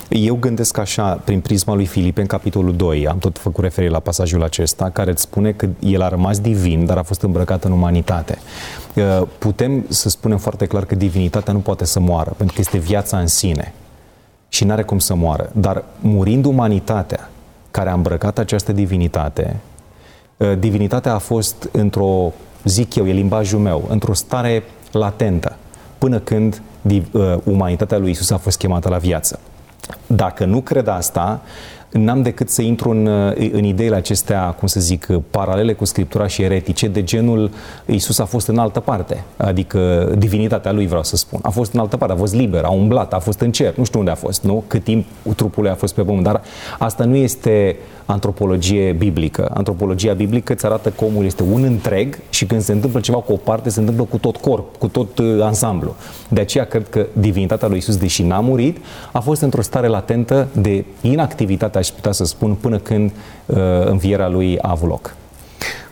Eu 0.09 0.35
gândesc 0.35 0.77
așa, 0.77 1.21
prin 1.23 1.39
prisma 1.39 1.73
lui 1.73 1.85
Filip, 1.85 2.17
în 2.17 2.25
capitolul 2.25 2.75
2, 2.75 3.07
am 3.07 3.17
tot 3.17 3.37
făcut 3.37 3.63
referire 3.63 3.91
la 3.91 3.99
pasajul 3.99 4.43
acesta, 4.43 4.89
care 4.89 5.11
îți 5.11 5.21
spune 5.21 5.51
că 5.51 5.67
el 5.79 6.01
a 6.01 6.07
rămas 6.07 6.39
divin, 6.39 6.85
dar 6.85 6.97
a 6.97 7.03
fost 7.03 7.21
îmbrăcat 7.21 7.63
în 7.63 7.71
umanitate. 7.71 8.37
Uh, 8.95 9.21
putem 9.37 9.85
să 9.87 10.09
spunem 10.09 10.37
foarte 10.37 10.65
clar 10.65 10.85
că 10.85 10.95
divinitatea 10.95 11.53
nu 11.53 11.59
poate 11.59 11.85
să 11.85 11.99
moară, 11.99 12.33
pentru 12.37 12.55
că 12.55 12.61
este 12.61 12.77
viața 12.77 13.19
în 13.19 13.27
sine 13.27 13.73
și 14.49 14.63
nu 14.63 14.71
are 14.71 14.83
cum 14.83 14.99
să 14.99 15.15
moară. 15.15 15.51
Dar 15.53 15.83
murind 15.99 16.45
umanitatea, 16.45 17.29
care 17.79 17.91
a 17.91 17.93
îmbrăcat 17.93 18.37
această 18.37 18.71
divinitate, 18.71 19.55
uh, 20.37 20.57
divinitatea 20.59 21.13
a 21.13 21.17
fost 21.17 21.69
într-o 21.71 22.33
zic 22.63 22.95
eu, 22.95 23.07
e 23.07 23.11
limbajul 23.11 23.59
meu, 23.59 23.85
într-o 23.89 24.13
stare 24.13 24.63
latentă, 24.91 25.55
până 25.97 26.19
când 26.19 26.61
uh, 26.81 27.01
umanitatea 27.43 27.97
lui 27.97 28.09
Isus 28.09 28.29
a 28.29 28.37
fost 28.37 28.57
chemată 28.57 28.89
la 28.89 28.97
viață. 28.97 29.39
Dacă 30.07 30.45
nu 30.45 30.61
cred 30.61 30.87
asta, 30.87 31.41
n-am 31.91 32.21
decât 32.21 32.49
să 32.49 32.61
intru 32.61 32.89
în, 32.89 33.05
uh, 33.05 33.49
în 33.51 33.63
ideile 33.63 33.95
acestea, 33.95 34.41
cum 34.41 34.67
să 34.67 34.79
zic, 34.79 35.07
paralele 35.29 35.73
cu 35.73 35.85
Scriptura 35.85 36.27
și 36.27 36.41
eretice, 36.41 36.87
de 36.87 37.03
genul 37.03 37.51
Isus 37.85 38.19
a 38.19 38.25
fost 38.25 38.47
în 38.47 38.57
altă 38.57 38.79
parte, 38.79 39.23
adică 39.37 40.11
divinitatea 40.17 40.71
lui, 40.71 40.87
vreau 40.87 41.03
să 41.03 41.15
spun. 41.15 41.39
A 41.43 41.49
fost 41.49 41.73
în 41.73 41.79
altă 41.79 41.97
parte, 41.97 42.13
a 42.13 42.17
fost 42.17 42.35
liber, 42.35 42.63
a 42.63 42.69
umblat, 42.69 43.13
a 43.13 43.19
fost 43.19 43.39
în 43.39 43.51
cer, 43.51 43.75
nu 43.77 43.83
știu 43.83 43.99
unde 43.99 44.11
a 44.11 44.15
fost, 44.15 44.43
nu? 44.43 44.63
Cât 44.67 44.83
timp 44.83 45.05
trupul 45.35 45.63
lui 45.63 45.71
a 45.71 45.75
fost 45.75 45.93
pe 45.93 46.01
pământ, 46.01 46.23
dar 46.23 46.41
asta 46.79 47.03
nu 47.03 47.15
este 47.15 47.77
antropologie 48.05 48.91
biblică. 48.91 49.51
Antropologia 49.53 50.13
biblică 50.13 50.53
îți 50.53 50.65
arată 50.65 50.89
că 50.89 51.05
omul 51.05 51.25
este 51.25 51.43
un 51.43 51.63
întreg 51.63 52.19
și 52.29 52.45
când 52.45 52.61
se 52.61 52.71
întâmplă 52.71 52.99
ceva 52.99 53.17
cu 53.17 53.31
o 53.31 53.35
parte, 53.35 53.69
se 53.69 53.79
întâmplă 53.79 54.03
cu 54.03 54.17
tot 54.17 54.37
corp, 54.37 54.77
cu 54.77 54.87
tot 54.87 55.17
uh, 55.17 55.41
ansamblu. 55.41 55.95
De 56.29 56.41
aceea 56.41 56.65
cred 56.65 56.89
că 56.89 57.05
divinitatea 57.13 57.67
lui 57.67 57.77
Isus, 57.77 57.97
deși 57.97 58.23
n-a 58.23 58.39
murit, 58.39 58.77
a 59.11 59.19
fost 59.19 59.41
într-o 59.41 59.61
stare 59.61 59.87
latentă 59.87 60.47
de 60.51 60.85
inactivitate, 61.01 61.77
aș 61.79 61.87
putea 61.87 62.11
să 62.11 62.25
spun, 62.25 62.55
până 62.55 62.77
când 62.77 63.11
uh, 63.45 63.57
învierea 63.85 64.27
lui 64.27 64.59
a 64.59 64.69
avut 64.69 64.89
loc. 64.89 65.15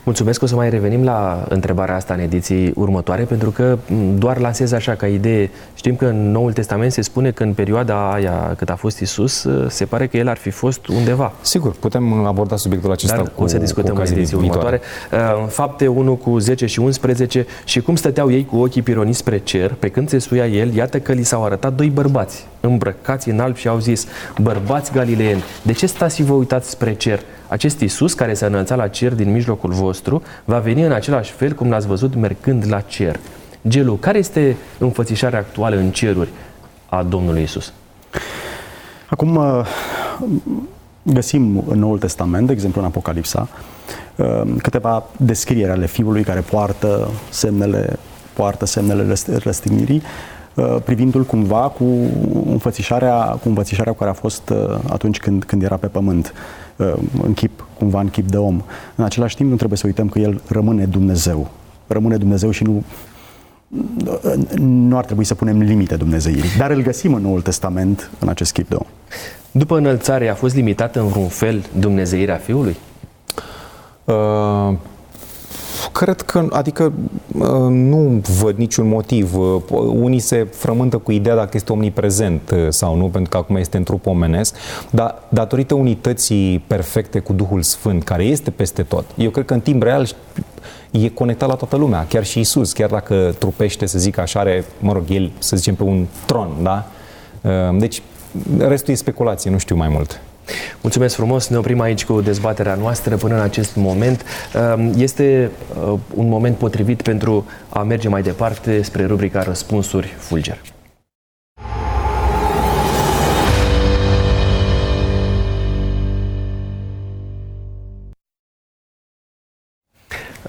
Mulțumesc, 0.02 0.42
o 0.42 0.46
să 0.46 0.54
mai 0.54 0.70
revenim 0.70 1.04
la 1.04 1.44
întrebarea 1.48 1.94
asta 1.94 2.14
în 2.14 2.20
ediții 2.20 2.72
următoare, 2.74 3.22
pentru 3.22 3.50
că 3.50 3.78
doar 4.14 4.38
lansez 4.38 4.72
așa 4.72 4.94
ca 4.94 5.06
idee. 5.06 5.50
Știm 5.74 5.96
că 5.96 6.04
în 6.04 6.30
Noul 6.30 6.52
Testament 6.52 6.92
se 6.92 7.00
spune 7.00 7.30
că 7.30 7.42
în 7.42 7.52
perioada 7.52 8.12
aia 8.12 8.54
cât 8.56 8.70
a 8.70 8.74
fost 8.74 9.00
Isus, 9.00 9.46
se 9.68 9.84
pare 9.84 10.06
că 10.06 10.16
el 10.16 10.28
ar 10.28 10.36
fi 10.36 10.50
fost 10.50 10.86
undeva. 10.86 11.32
Sigur, 11.40 11.74
putem 11.80 12.24
aborda 12.24 12.56
subiectul 12.56 12.92
acesta 12.92 13.16
Dar 13.16 13.32
cu 13.34 13.42
o 13.42 13.46
să 13.46 13.58
discutăm 13.58 13.96
în 13.96 14.06
ediții 14.06 14.36
următoare. 14.36 14.80
Uh, 15.12 15.18
în 15.42 15.46
fapte 15.46 15.86
1 15.86 16.14
cu 16.14 16.38
10 16.38 16.66
și 16.66 16.80
11 16.80 17.46
și 17.64 17.80
cum 17.80 17.96
stăteau 17.96 18.30
ei 18.30 18.44
cu 18.44 18.56
ochii 18.56 18.82
pironiți 18.82 19.18
spre 19.18 19.38
cer, 19.38 19.74
pe 19.78 19.88
când 19.88 20.08
se 20.08 20.18
suia 20.18 20.46
el, 20.46 20.74
iată 20.74 20.98
că 20.98 21.12
li 21.12 21.22
s-au 21.22 21.44
arătat 21.44 21.72
doi 21.72 21.88
bărbați 21.88 22.46
îmbrăcați 22.60 23.28
în 23.28 23.40
alb 23.40 23.56
și 23.56 23.68
au 23.68 23.78
zis, 23.78 24.06
bărbați 24.40 24.92
galileeni, 24.92 25.42
de 25.62 25.72
ce 25.72 25.86
stați 25.86 26.16
și 26.16 26.22
vă 26.22 26.32
uitați 26.32 26.70
spre 26.70 26.94
cer? 26.94 27.20
Acest 27.48 27.80
Iisus 27.80 28.12
care 28.12 28.34
s-a 28.34 28.46
înălțat 28.46 28.78
la 28.78 28.88
cer 28.88 29.14
din 29.14 29.32
mijlocul 29.32 29.72
vostru 29.72 30.22
va 30.44 30.58
veni 30.58 30.82
în 30.82 30.92
același 30.92 31.32
fel 31.32 31.52
cum 31.52 31.70
l-ați 31.70 31.86
văzut 31.86 32.14
mergând 32.14 32.64
la 32.68 32.80
cer. 32.80 33.16
Gelu, 33.68 33.94
care 33.94 34.18
este 34.18 34.56
înfățișarea 34.78 35.38
actuală 35.38 35.76
în 35.76 35.90
ceruri 35.90 36.28
a 36.88 37.02
Domnului 37.02 37.42
Isus? 37.42 37.72
Acum 39.10 39.36
uh, 39.36 39.66
găsim 41.02 41.64
în 41.68 41.78
Noul 41.78 41.98
Testament, 41.98 42.46
de 42.46 42.52
exemplu 42.52 42.80
în 42.80 42.86
Apocalipsa, 42.86 43.48
uh, 44.16 44.42
câteva 44.62 45.04
descrieri 45.16 45.70
ale 45.70 45.86
Fiului 45.86 46.22
care 46.22 46.40
poartă 46.40 47.08
semnele, 47.30 47.98
poartă 48.32 48.66
semnele 48.66 49.14
răstignirii, 49.42 50.02
uh, 50.54 50.76
privindu-l 50.84 51.24
cumva 51.24 51.60
cu 51.60 51.84
înfățișarea, 52.50 53.16
cu 53.16 53.48
înfățișarea 53.48 53.92
care 53.92 54.10
a 54.10 54.12
fost 54.12 54.52
atunci 54.88 55.18
când, 55.18 55.44
când 55.44 55.62
era 55.62 55.76
pe 55.76 55.86
pământ. 55.86 56.32
Uh, 56.78 56.94
în 57.22 57.32
chip, 57.34 57.66
cumva 57.78 58.00
în 58.00 58.08
chip 58.08 58.30
de 58.30 58.36
om. 58.36 58.62
În 58.94 59.04
același 59.04 59.36
timp, 59.36 59.50
nu 59.50 59.56
trebuie 59.56 59.78
să 59.78 59.86
uităm 59.86 60.08
că 60.08 60.18
el 60.18 60.40
rămâne 60.48 60.84
Dumnezeu. 60.84 61.50
Rămâne 61.86 62.16
Dumnezeu 62.16 62.50
și 62.50 62.62
nu 62.62 62.84
nu 64.58 64.96
ar 64.96 65.04
trebui 65.04 65.24
să 65.24 65.34
punem 65.34 65.58
limite 65.58 65.96
Dumnezeirii. 65.96 66.56
Dar 66.58 66.70
îl 66.70 66.82
găsim 66.82 67.14
în 67.14 67.22
Noul 67.22 67.42
Testament 67.42 68.10
în 68.18 68.28
acest 68.28 68.52
chip 68.52 68.68
de 68.68 68.74
om. 68.74 68.86
După 69.50 69.76
înălțare 69.76 70.28
a 70.28 70.34
fost 70.34 70.54
limitată 70.54 71.00
în 71.00 71.06
vreun 71.06 71.28
fel 71.28 71.64
Dumnezeirea 71.78 72.36
Fiului? 72.36 72.76
Uh, 74.04 74.76
Cred 75.92 76.20
că, 76.20 76.46
adică 76.50 76.92
uh, 77.38 77.48
nu 77.68 78.20
văd 78.40 78.56
niciun 78.56 78.88
motiv. 78.88 79.36
Uh, 79.36 79.62
unii 79.80 80.18
se 80.18 80.44
frământă 80.44 80.98
cu 80.98 81.12
ideea 81.12 81.34
dacă 81.34 81.50
este 81.52 81.72
omniprezent 81.72 82.50
uh, 82.50 82.66
sau 82.68 82.96
nu, 82.96 83.04
pentru 83.04 83.30
că 83.30 83.36
acum 83.36 83.56
este 83.56 83.76
în 83.76 83.82
trup 83.82 84.06
omenesc, 84.06 84.54
dar 84.90 85.22
datorită 85.28 85.74
unității 85.74 86.64
perfecte 86.66 87.18
cu 87.18 87.32
Duhul 87.32 87.62
Sfânt, 87.62 88.04
care 88.04 88.24
este 88.24 88.50
peste 88.50 88.82
tot, 88.82 89.04
eu 89.16 89.30
cred 89.30 89.44
că 89.44 89.54
în 89.54 89.60
timp 89.60 89.82
real 89.82 90.08
e 90.90 91.08
conectat 91.08 91.48
la 91.48 91.54
toată 91.54 91.76
lumea, 91.76 92.06
chiar 92.08 92.24
și 92.24 92.40
Isus, 92.40 92.72
chiar 92.72 92.88
dacă 92.88 93.34
trupește, 93.38 93.86
să 93.86 93.98
zic 93.98 94.18
așa, 94.18 94.40
are, 94.40 94.64
mă 94.80 94.92
rog, 94.92 95.02
el, 95.08 95.30
să 95.38 95.56
zicem, 95.56 95.74
pe 95.74 95.82
un 95.82 96.06
tron, 96.26 96.48
da? 96.62 96.86
Deci, 97.78 98.02
restul 98.58 98.92
e 98.92 98.96
speculație, 98.96 99.50
nu 99.50 99.58
știu 99.58 99.76
mai 99.76 99.88
mult. 99.88 100.20
Mulțumesc 100.80 101.14
frumos, 101.14 101.48
ne 101.48 101.56
oprim 101.56 101.80
aici 101.80 102.04
cu 102.04 102.20
dezbaterea 102.20 102.74
noastră 102.74 103.16
până 103.16 103.34
în 103.34 103.40
acest 103.40 103.76
moment. 103.76 104.24
Ehm, 104.54 104.92
este 104.96 105.50
uh, 105.86 105.98
un 106.14 106.28
moment 106.28 106.56
potrivit 106.56 107.02
pentru 107.02 107.46
a 107.68 107.82
merge 107.82 108.08
mai 108.08 108.22
departe 108.22 108.82
spre 108.82 109.06
rubrica 109.06 109.42
Răspunsuri 109.42 110.14
Fulger. 110.18 110.58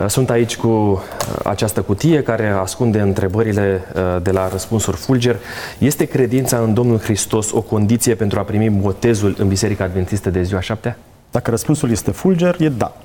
Sunt 0.08 0.30
aici 0.30 0.58
cu 0.58 0.68
uh, 0.68 1.02
această 1.44 1.82
cutie 1.82 2.24
care 2.24 2.48
ascunde 2.48 3.00
întrebările 3.00 3.84
uh, 3.96 4.22
de 4.22 4.32
la 4.32 4.48
răspunsuri 4.48 4.98
Fulger. 4.98 5.40
Este 5.78 6.06
credința 6.06 6.58
în 6.58 6.74
Domnul 6.74 7.00
Hristos 7.00 7.52
o 7.52 7.62
condiție 7.62 8.16
pentru 8.16 8.40
a 8.40 8.42
primi 8.42 8.70
botezul 8.70 9.36
în 9.38 9.48
Biserica 9.48 9.84
Adventistă 9.84 10.30
de 10.30 10.44
ziua 10.44 10.62
șaptea? 10.62 10.98
Dacă 11.32 11.50
răspunsul 11.50 11.92
este 11.92 12.12
Fulger, 12.12 12.56
e 12.60 12.70
da. 12.70 12.98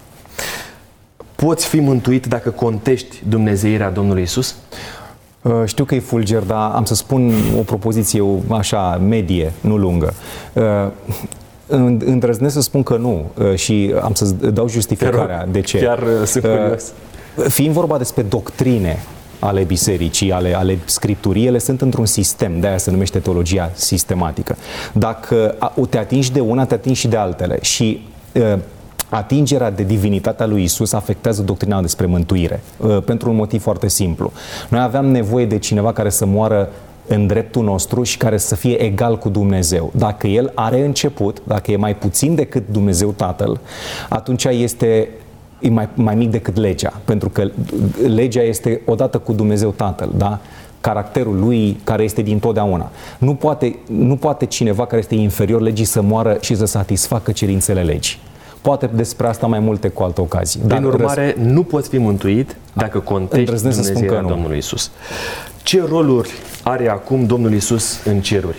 Poți 1.35 1.67
fi 1.67 1.81
mântuit 1.81 2.27
dacă 2.27 2.51
contești 2.51 3.23
Dumnezeirea 3.29 3.91
Domnului 3.91 4.23
Isus? 4.23 4.57
Știu 5.65 5.85
că 5.85 5.95
e 5.95 6.01
fulger, 6.01 6.43
dar 6.43 6.71
am 6.75 6.85
să 6.85 6.95
spun 6.95 7.33
o 7.59 7.63
propoziție 7.63 8.25
așa 8.49 8.97
medie, 8.97 9.53
nu 9.61 9.77
lungă 9.77 10.15
îndrăznesc 11.99 12.55
să 12.55 12.61
spun 12.61 12.83
că 12.83 12.97
nu 12.97 13.31
uh, 13.39 13.55
și 13.55 13.95
am 14.03 14.15
să 14.15 14.25
dau 14.35 14.69
justificarea 14.69 15.47
de 15.51 15.61
ce. 15.61 15.79
Chiar 15.79 15.99
uh, 15.99 16.27
sunt 16.27 16.45
uh, 16.45 16.51
curios. 16.51 16.93
Fiind 17.49 17.73
vorba 17.75 17.99
despre 17.99 18.23
doctrine 18.23 19.03
ale 19.39 19.63
bisericii, 19.63 20.33
ale, 20.33 20.57
ale 20.57 20.79
scripturii, 20.85 21.47
ele 21.47 21.59
sunt 21.59 21.81
într-un 21.81 22.07
sistem, 22.07 22.61
de 22.61 22.67
aia 22.67 22.79
se 22.79 22.91
numește 22.91 23.19
teologia 23.19 23.71
sistematică. 23.75 24.57
Dacă 24.93 25.55
te 25.91 25.99
atingi 25.99 26.33
de 26.33 26.41
una, 26.41 26.65
te 26.65 26.75
atingi 26.75 27.01
și 27.01 27.09
de 27.09 27.17
altele. 27.17 27.59
Și 27.61 28.07
atingerea 29.09 29.71
de 29.71 29.83
divinitatea 29.83 30.47
lui 30.47 30.63
Isus 30.63 30.93
afectează 30.93 31.43
doctrina 31.43 31.81
despre 31.81 32.07
mântuire, 32.07 32.63
pentru 33.05 33.31
un 33.31 33.37
motiv 33.37 33.63
foarte 33.63 33.89
simplu. 33.89 34.33
Noi 34.69 34.81
aveam 34.81 35.07
nevoie 35.07 35.47
de 35.47 35.59
cineva 35.59 35.93
care 35.93 36.09
să 36.09 36.27
moară 36.27 36.69
în 37.07 37.27
dreptul 37.27 37.65
nostru 37.65 38.03
și 38.03 38.17
care 38.17 38.37
să 38.37 38.55
fie 38.55 38.83
egal 38.83 39.19
cu 39.19 39.29
Dumnezeu. 39.29 39.93
Dacă 39.97 40.27
El 40.27 40.53
are 40.55 40.85
început, 40.85 41.43
dacă 41.47 41.71
e 41.71 41.77
mai 41.77 41.97
puțin 41.97 42.35
decât 42.35 42.63
Dumnezeu 42.71 43.11
Tatăl, 43.11 43.61
atunci 44.09 44.45
este 44.45 45.09
e 45.61 45.69
mai, 45.69 45.89
mai 45.95 46.15
mic 46.15 46.31
decât 46.31 46.57
legea, 46.57 47.01
pentru 47.05 47.29
că 47.29 47.51
legea 48.07 48.43
este 48.43 48.81
odată 48.87 49.19
cu 49.19 49.33
Dumnezeu 49.33 49.71
Tatăl, 49.71 50.11
da? 50.17 50.41
caracterul 50.81 51.39
lui 51.39 51.81
care 51.85 52.03
este 52.03 52.23
din 52.23 52.39
totdeauna. 52.39 52.91
Nu 53.19 53.35
poate, 53.35 53.79
nu 53.87 54.17
poate 54.17 54.47
cineva 54.47 54.87
care 54.87 55.01
este 55.01 55.15
inferior 55.15 55.61
legii 55.61 55.85
să 55.85 56.03
moară 56.03 56.37
și 56.41 56.57
să 56.57 56.65
satisfacă 56.65 57.33
cerințele 57.33 57.83
legii. 57.83 58.19
Poate 58.65 58.91
despre 58.95 59.27
asta 59.27 59.47
mai 59.47 59.59
multe 59.59 59.89
cu 59.89 60.03
alte 60.03 60.21
ocazii. 60.21 60.61
Prin 60.61 60.85
urmare, 60.85 61.35
răs... 61.37 61.47
nu 61.47 61.63
poți 61.63 61.89
fi 61.89 61.99
mântuit 61.99 62.57
dacă 62.73 62.99
contești 62.99 63.55
Dumnezeirea 63.55 64.23
Domnului 64.23 64.57
Isus. 64.57 64.91
Ce 65.63 65.85
roluri 65.89 66.31
are 66.63 66.89
acum 66.89 67.27
Domnul 67.27 67.53
Isus 67.53 68.05
în 68.05 68.21
ceruri? 68.21 68.57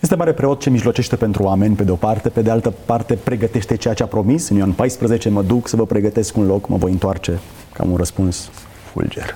Este 0.00 0.14
mare 0.14 0.32
preot 0.32 0.60
ce 0.60 0.70
mijlocește 0.70 1.16
pentru 1.16 1.42
oameni, 1.42 1.74
pe 1.74 1.82
de 1.82 1.90
o 1.90 1.94
parte, 1.94 2.28
pe 2.28 2.42
de 2.42 2.50
altă 2.50 2.74
parte 2.84 3.14
pregătește 3.14 3.76
ceea 3.76 3.94
ce 3.94 4.02
a 4.02 4.06
promis. 4.06 4.48
În 4.48 4.56
Ioan 4.56 4.72
14 4.72 5.28
mă 5.28 5.42
duc 5.42 5.68
să 5.68 5.76
vă 5.76 5.86
pregătesc 5.86 6.36
un 6.36 6.46
loc, 6.46 6.68
mă 6.68 6.76
voi 6.76 6.90
întoarce. 6.90 7.38
Cam 7.72 7.90
un 7.90 7.96
răspuns 7.96 8.50
fulger. 8.92 9.34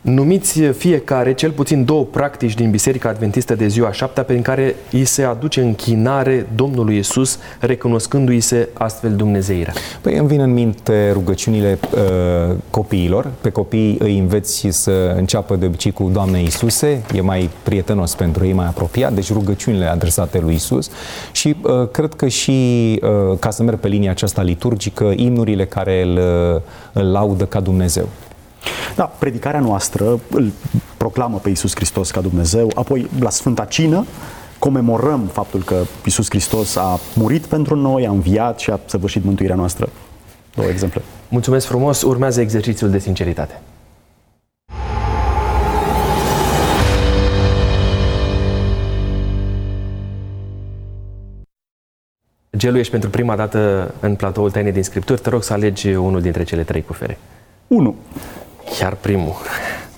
Numiți 0.00 0.60
fiecare 0.60 1.34
cel 1.34 1.50
puțin 1.50 1.84
două 1.84 2.04
practici 2.04 2.54
din 2.54 2.70
Biserica 2.70 3.08
Adventistă 3.08 3.54
de 3.54 3.66
ziua 3.66 3.92
șaptea 3.92 4.22
prin 4.22 4.42
care 4.42 4.74
îi 4.92 5.04
se 5.04 5.22
aduce 5.22 5.60
închinare 5.60 6.46
Domnului 6.54 6.98
Isus, 6.98 7.38
recunoscându-i 7.60 8.40
se 8.40 8.68
astfel 8.72 9.14
Dumnezeirea. 9.14 9.72
Păi 10.00 10.16
îmi 10.16 10.28
vin 10.28 10.40
în 10.40 10.52
minte 10.52 11.10
rugăciunile 11.12 11.78
uh, 11.94 12.54
copiilor. 12.70 13.30
Pe 13.40 13.50
copii 13.50 13.96
îi 13.98 14.18
înveți 14.18 14.66
să 14.70 15.14
înceapă 15.16 15.56
de 15.56 15.66
obicei 15.66 15.92
cu 15.92 16.10
Doamne 16.12 16.40
Iisuse, 16.40 17.02
e 17.14 17.20
mai 17.20 17.50
prietenos 17.62 18.14
pentru 18.14 18.46
ei, 18.46 18.52
mai 18.52 18.66
apropiat, 18.66 19.12
deci 19.12 19.32
rugăciunile 19.32 19.84
adresate 19.84 20.38
lui 20.38 20.54
Isus 20.54 20.90
și 21.32 21.56
uh, 21.62 21.88
cred 21.90 22.14
că 22.14 22.28
și, 22.28 22.52
uh, 23.02 23.38
ca 23.38 23.50
să 23.50 23.62
merg 23.62 23.78
pe 23.78 23.88
linia 23.88 24.10
aceasta 24.10 24.42
liturgică, 24.42 25.12
imnurile 25.16 25.66
care 25.66 26.02
îl, 26.02 26.16
uh, 26.54 26.60
îl 26.92 27.10
laudă 27.10 27.44
ca 27.44 27.60
Dumnezeu. 27.60 28.08
Da, 28.96 29.04
predicarea 29.04 29.60
noastră 29.60 30.20
îl 30.30 30.52
proclamă 30.96 31.38
pe 31.38 31.48
Iisus 31.48 31.74
Hristos 31.74 32.10
ca 32.10 32.20
Dumnezeu, 32.20 32.70
apoi 32.74 33.10
la 33.20 33.30
Sfânta 33.30 33.64
Cină 33.64 34.06
comemorăm 34.58 35.26
faptul 35.32 35.62
că 35.62 35.82
Iisus 36.04 36.26
Hristos 36.28 36.76
a 36.76 36.98
murit 37.14 37.46
pentru 37.46 37.76
noi, 37.76 38.06
a 38.06 38.10
înviat 38.10 38.58
și 38.58 38.70
a 38.70 38.80
săvârșit 38.84 39.24
mântuirea 39.24 39.56
noastră. 39.56 39.88
Două 40.54 40.68
exemple. 40.68 41.02
Mulțumesc 41.28 41.66
frumos, 41.66 42.02
urmează 42.02 42.40
exercițiul 42.40 42.90
de 42.90 42.98
sinceritate. 42.98 43.60
Gelu, 52.56 52.78
ești 52.78 52.90
pentru 52.90 53.10
prima 53.10 53.36
dată 53.36 53.94
în 54.00 54.14
platoul 54.14 54.50
Taine 54.50 54.70
din 54.70 54.82
Scripturi. 54.82 55.20
Te 55.20 55.28
rog 55.28 55.42
să 55.42 55.52
alegi 55.52 55.88
unul 55.88 56.20
dintre 56.20 56.42
cele 56.42 56.62
trei 56.62 56.82
cufere. 56.82 57.18
1. 57.66 57.94
Chiar 58.78 58.94
primul. 58.94 59.34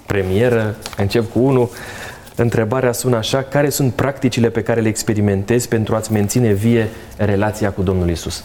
Premieră, 0.07 0.77
încep 0.97 1.33
cu 1.33 1.39
unul. 1.39 1.71
Întrebarea 2.37 2.93
sună 2.93 3.17
așa, 3.17 3.43
care 3.43 3.69
sunt 3.69 3.93
practicile 3.93 4.51
pe 4.51 4.63
care 4.63 4.81
le 4.81 4.89
experimentezi 4.89 5.69
pentru 5.69 5.95
a-ți 5.95 6.13
menține 6.13 6.53
vie 6.53 6.89
relația 7.17 7.71
cu 7.71 7.83
Domnul 7.83 8.11
Isus? 8.11 8.45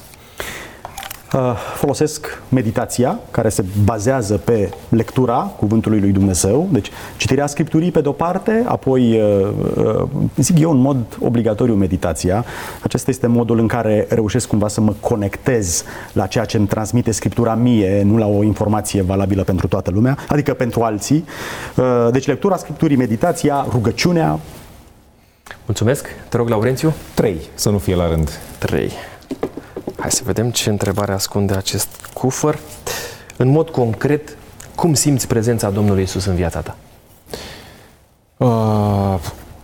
Uh, 1.33 1.55
folosesc 1.75 2.41
meditația, 2.49 3.19
care 3.31 3.49
se 3.49 3.65
bazează 3.83 4.37
pe 4.37 4.69
lectura 4.89 5.35
Cuvântului 5.35 5.99
lui 5.99 6.11
Dumnezeu, 6.11 6.67
deci 6.71 6.91
citirea 7.17 7.47
Scripturii 7.47 7.91
pe 7.91 8.01
de-o 8.01 8.11
parte, 8.11 8.63
apoi, 8.67 9.21
uh, 9.21 9.47
uh, 9.75 10.07
zic 10.37 10.59
eu, 10.59 10.71
în 10.71 10.77
mod 10.77 10.97
obligatoriu 11.19 11.73
meditația. 11.73 12.45
Acesta 12.83 13.09
este 13.09 13.27
modul 13.27 13.59
în 13.59 13.67
care 13.67 14.05
reușesc 14.09 14.47
cumva 14.47 14.67
să 14.67 14.81
mă 14.81 14.93
conectez 14.99 15.83
la 16.13 16.27
ceea 16.27 16.45
ce 16.45 16.57
îmi 16.57 16.67
transmite 16.67 17.11
Scriptura 17.11 17.55
mie, 17.55 18.01
nu 18.03 18.17
la 18.17 18.27
o 18.27 18.43
informație 18.43 19.01
valabilă 19.01 19.43
pentru 19.43 19.67
toată 19.67 19.91
lumea, 19.91 20.17
adică 20.27 20.53
pentru 20.53 20.81
alții. 20.81 21.25
Deci 22.11 22.27
lectura 22.27 22.57
Scripturii, 22.57 22.97
meditația, 22.97 23.67
rugăciunea. 23.71 24.39
Mulțumesc. 25.65 26.07
Te 26.29 26.37
rog, 26.37 26.49
Laurențiu. 26.49 26.93
Trei, 27.13 27.37
să 27.53 27.69
nu 27.69 27.77
fie 27.77 27.95
la 27.95 28.07
rând. 28.07 28.29
Trei. 28.57 28.91
Hai 29.97 30.11
să 30.11 30.21
vedem 30.25 30.49
ce 30.51 30.69
întrebare 30.69 31.11
ascunde 31.11 31.53
acest 31.53 32.09
cufăr. 32.13 32.59
În 33.37 33.47
mod 33.47 33.69
concret, 33.69 34.37
cum 34.75 34.93
simți 34.93 35.27
prezența 35.27 35.69
Domnului 35.69 36.03
Isus 36.03 36.25
în 36.25 36.35
viața 36.35 36.59
ta? 36.59 36.75
Uh, 38.37 39.19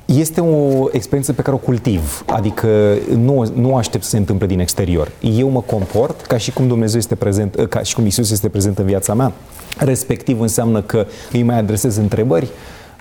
este 0.06 0.42
o 0.42 0.88
experiență 0.92 1.34
pe 1.34 1.42
care 1.42 1.56
o 1.56 1.60
cultiv, 1.60 2.24
adică 2.28 2.98
nu, 3.16 3.52
nu 3.56 3.76
aștept 3.76 4.04
să 4.04 4.10
se 4.10 4.18
întâmple 4.18 4.48
din 4.48 4.60
exterior. 4.60 5.12
Eu 5.20 5.50
mă 5.50 5.62
comport 5.62 6.22
ca 6.22 6.38
și 6.38 6.52
cum 6.52 6.68
Dumnezeu 6.68 7.00
este 7.00 7.16
prezent, 7.16 7.56
uh, 7.56 7.68
ca 7.68 7.82
și 7.82 7.96
cum 7.96 8.06
Isus 8.06 8.32
este 8.32 8.50
prezent 8.50 8.78
în 8.78 8.86
viața 8.86 9.14
mea. 9.14 9.32
Respectiv 9.78 10.40
înseamnă 10.40 10.82
că 10.82 11.06
îi 11.32 11.44
mai 11.44 11.58
adresez 11.58 11.96
întrebări, 11.98 12.48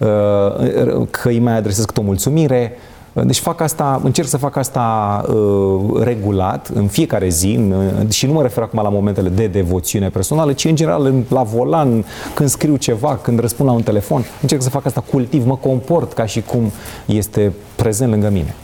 uh, 0.00 0.08
că 1.10 1.28
îi 1.28 1.38
mai 1.38 1.56
adresez 1.56 1.84
câte 1.84 2.00
o 2.00 2.02
mulțumire, 2.02 2.72
deci 3.12 3.38
fac 3.38 3.60
asta, 3.60 4.00
încerc 4.04 4.28
să 4.28 4.36
fac 4.36 4.56
asta 4.56 5.24
uh, 5.28 6.02
regulat, 6.02 6.70
în 6.74 6.86
fiecare 6.86 7.28
zi, 7.28 7.54
în, 7.54 8.08
și 8.10 8.26
nu 8.26 8.32
mă 8.32 8.42
refer 8.42 8.62
acum 8.62 8.82
la 8.82 8.88
momentele 8.88 9.28
de 9.28 9.46
devoțiune 9.46 10.08
personală, 10.08 10.52
ci 10.52 10.64
în 10.64 10.76
general 10.76 11.04
în, 11.04 11.24
la 11.28 11.42
volan, 11.42 12.04
când 12.34 12.48
scriu 12.48 12.76
ceva, 12.76 13.18
când 13.22 13.40
răspund 13.40 13.68
la 13.68 13.74
un 13.74 13.82
telefon, 13.82 14.24
încerc 14.40 14.62
să 14.62 14.70
fac 14.70 14.86
asta 14.86 15.04
cultiv, 15.10 15.46
mă 15.46 15.56
comport 15.56 16.12
ca 16.12 16.26
și 16.26 16.42
cum 16.42 16.72
este 17.06 17.52
prezent 17.76 18.10
lângă 18.10 18.28
mine. 18.28 18.54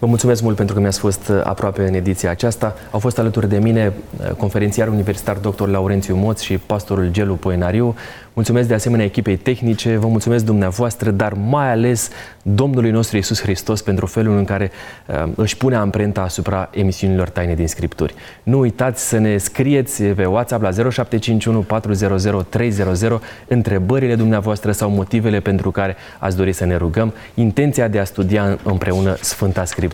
Vă 0.00 0.06
mulțumesc 0.06 0.42
mult 0.42 0.56
pentru 0.56 0.74
că 0.74 0.80
mi-ați 0.80 0.98
fost 0.98 1.28
uh, 1.28 1.40
aproape 1.44 1.86
în 1.86 1.94
ediția 1.94 2.30
aceasta. 2.30 2.74
Au 2.90 2.98
fost 2.98 3.18
alături 3.18 3.48
de 3.48 3.58
mine 3.58 3.92
uh, 4.20 4.30
conferențiar 4.30 4.88
universitar 4.88 5.36
dr. 5.36 5.66
Laurențiu 5.66 6.16
Moț 6.16 6.40
și 6.40 6.58
pastorul 6.58 7.08
Gelu 7.10 7.34
Poenariu. 7.34 7.94
Mulțumesc 8.32 8.68
de 8.68 8.74
asemenea 8.74 9.04
echipei 9.04 9.36
tehnice, 9.36 9.96
vă 9.96 10.06
mulțumesc 10.06 10.44
dumneavoastră, 10.44 11.10
dar 11.10 11.32
mai 11.32 11.70
ales 11.70 12.10
Domnului 12.42 12.90
nostru 12.90 13.16
Iisus 13.16 13.40
Hristos 13.40 13.82
pentru 13.82 14.06
felul 14.06 14.36
în 14.36 14.44
care 14.44 14.70
uh, 15.06 15.32
își 15.36 15.56
pune 15.56 15.76
amprenta 15.76 16.20
asupra 16.20 16.68
emisiunilor 16.72 17.28
Taine 17.28 17.54
din 17.54 17.68
Scripturi. 17.68 18.14
Nu 18.42 18.58
uitați 18.58 19.08
să 19.08 19.18
ne 19.18 19.36
scrieți 19.36 20.02
pe 20.02 20.24
WhatsApp 20.24 20.62
la 20.62 20.70
0751 20.70 21.60
400 21.60 22.46
300 22.48 23.20
întrebările 23.48 24.14
dumneavoastră 24.14 24.72
sau 24.72 24.90
motivele 24.90 25.40
pentru 25.40 25.70
care 25.70 25.96
ați 26.18 26.36
dori 26.36 26.52
să 26.52 26.64
ne 26.64 26.76
rugăm, 26.76 27.14
intenția 27.34 27.88
de 27.88 27.98
a 27.98 28.04
studia 28.04 28.58
împreună 28.62 29.16
Sfânta 29.20 29.64
Scriptură. 29.64 29.86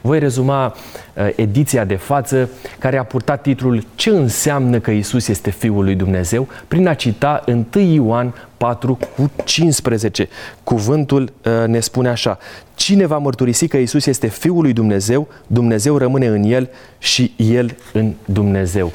Voi 0.00 0.18
rezuma 0.18 0.66
uh, 0.66 1.28
ediția 1.36 1.84
de 1.84 1.94
față 1.96 2.50
care 2.78 2.98
a 2.98 3.04
purtat 3.04 3.42
titlul 3.42 3.84
Ce 3.94 4.10
înseamnă 4.10 4.78
că 4.78 4.90
Isus 4.90 5.28
este 5.28 5.50
Fiul 5.50 5.84
lui 5.84 5.94
Dumnezeu 5.94 6.48
prin 6.68 6.86
a 6.86 6.94
cita 6.94 7.42
întâi 7.46 7.94
Ioan 7.94 8.34
4 8.56 8.98
cu 9.16 9.30
15. 9.44 10.28
Cuvântul 10.64 11.32
uh, 11.44 11.66
ne 11.66 11.80
spune 11.80 12.08
așa, 12.08 12.38
Cine 12.74 13.06
va 13.06 13.18
mărturisi 13.18 13.68
că 13.68 13.76
Isus 13.76 14.06
este 14.06 14.26
Fiul 14.26 14.62
lui 14.62 14.72
Dumnezeu, 14.72 15.28
Dumnezeu 15.46 15.96
rămâne 15.96 16.26
în 16.26 16.42
El 16.42 16.68
și 16.98 17.32
El 17.36 17.76
în 17.92 18.12
Dumnezeu. 18.24 18.92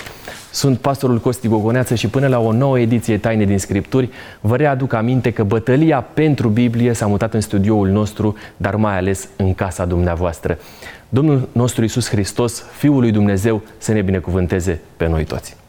Sunt 0.52 0.78
pastorul 0.78 1.20
Costi 1.20 1.48
Gogoneață 1.48 1.96
și 1.96 2.08
până 2.08 2.28
la 2.28 2.40
o 2.40 2.52
nouă 2.52 2.80
ediție 2.80 3.18
Taine 3.18 3.46
din 3.46 3.60
Scripturi 3.60 4.10
vă 4.42 4.56
readuc 4.56 4.94
aminte 4.94 5.32
că 5.32 5.44
bătălia 5.44 6.02
pentru 6.02 6.50
Biblie 6.50 6.94
s-a 6.94 7.08
mutat 7.08 7.34
în 7.34 7.42
studioul 7.42 7.90
nostru, 7.90 8.36
dar 8.58 8.76
mai 8.76 8.98
ales 8.98 9.28
în 9.36 9.54
casa 9.54 9.86
dumneavoastră. 9.86 10.58
Domnul 11.10 11.50
nostru 11.52 11.84
Isus 11.84 12.10
Hristos, 12.10 12.64
Fiul 12.78 13.00
lui 13.00 13.12
Dumnezeu, 13.12 13.62
să 13.78 13.92
ne 13.92 14.02
binecuvânteze 14.02 14.82
pe 14.98 15.08
noi 15.08 15.24
toți. 15.24 15.61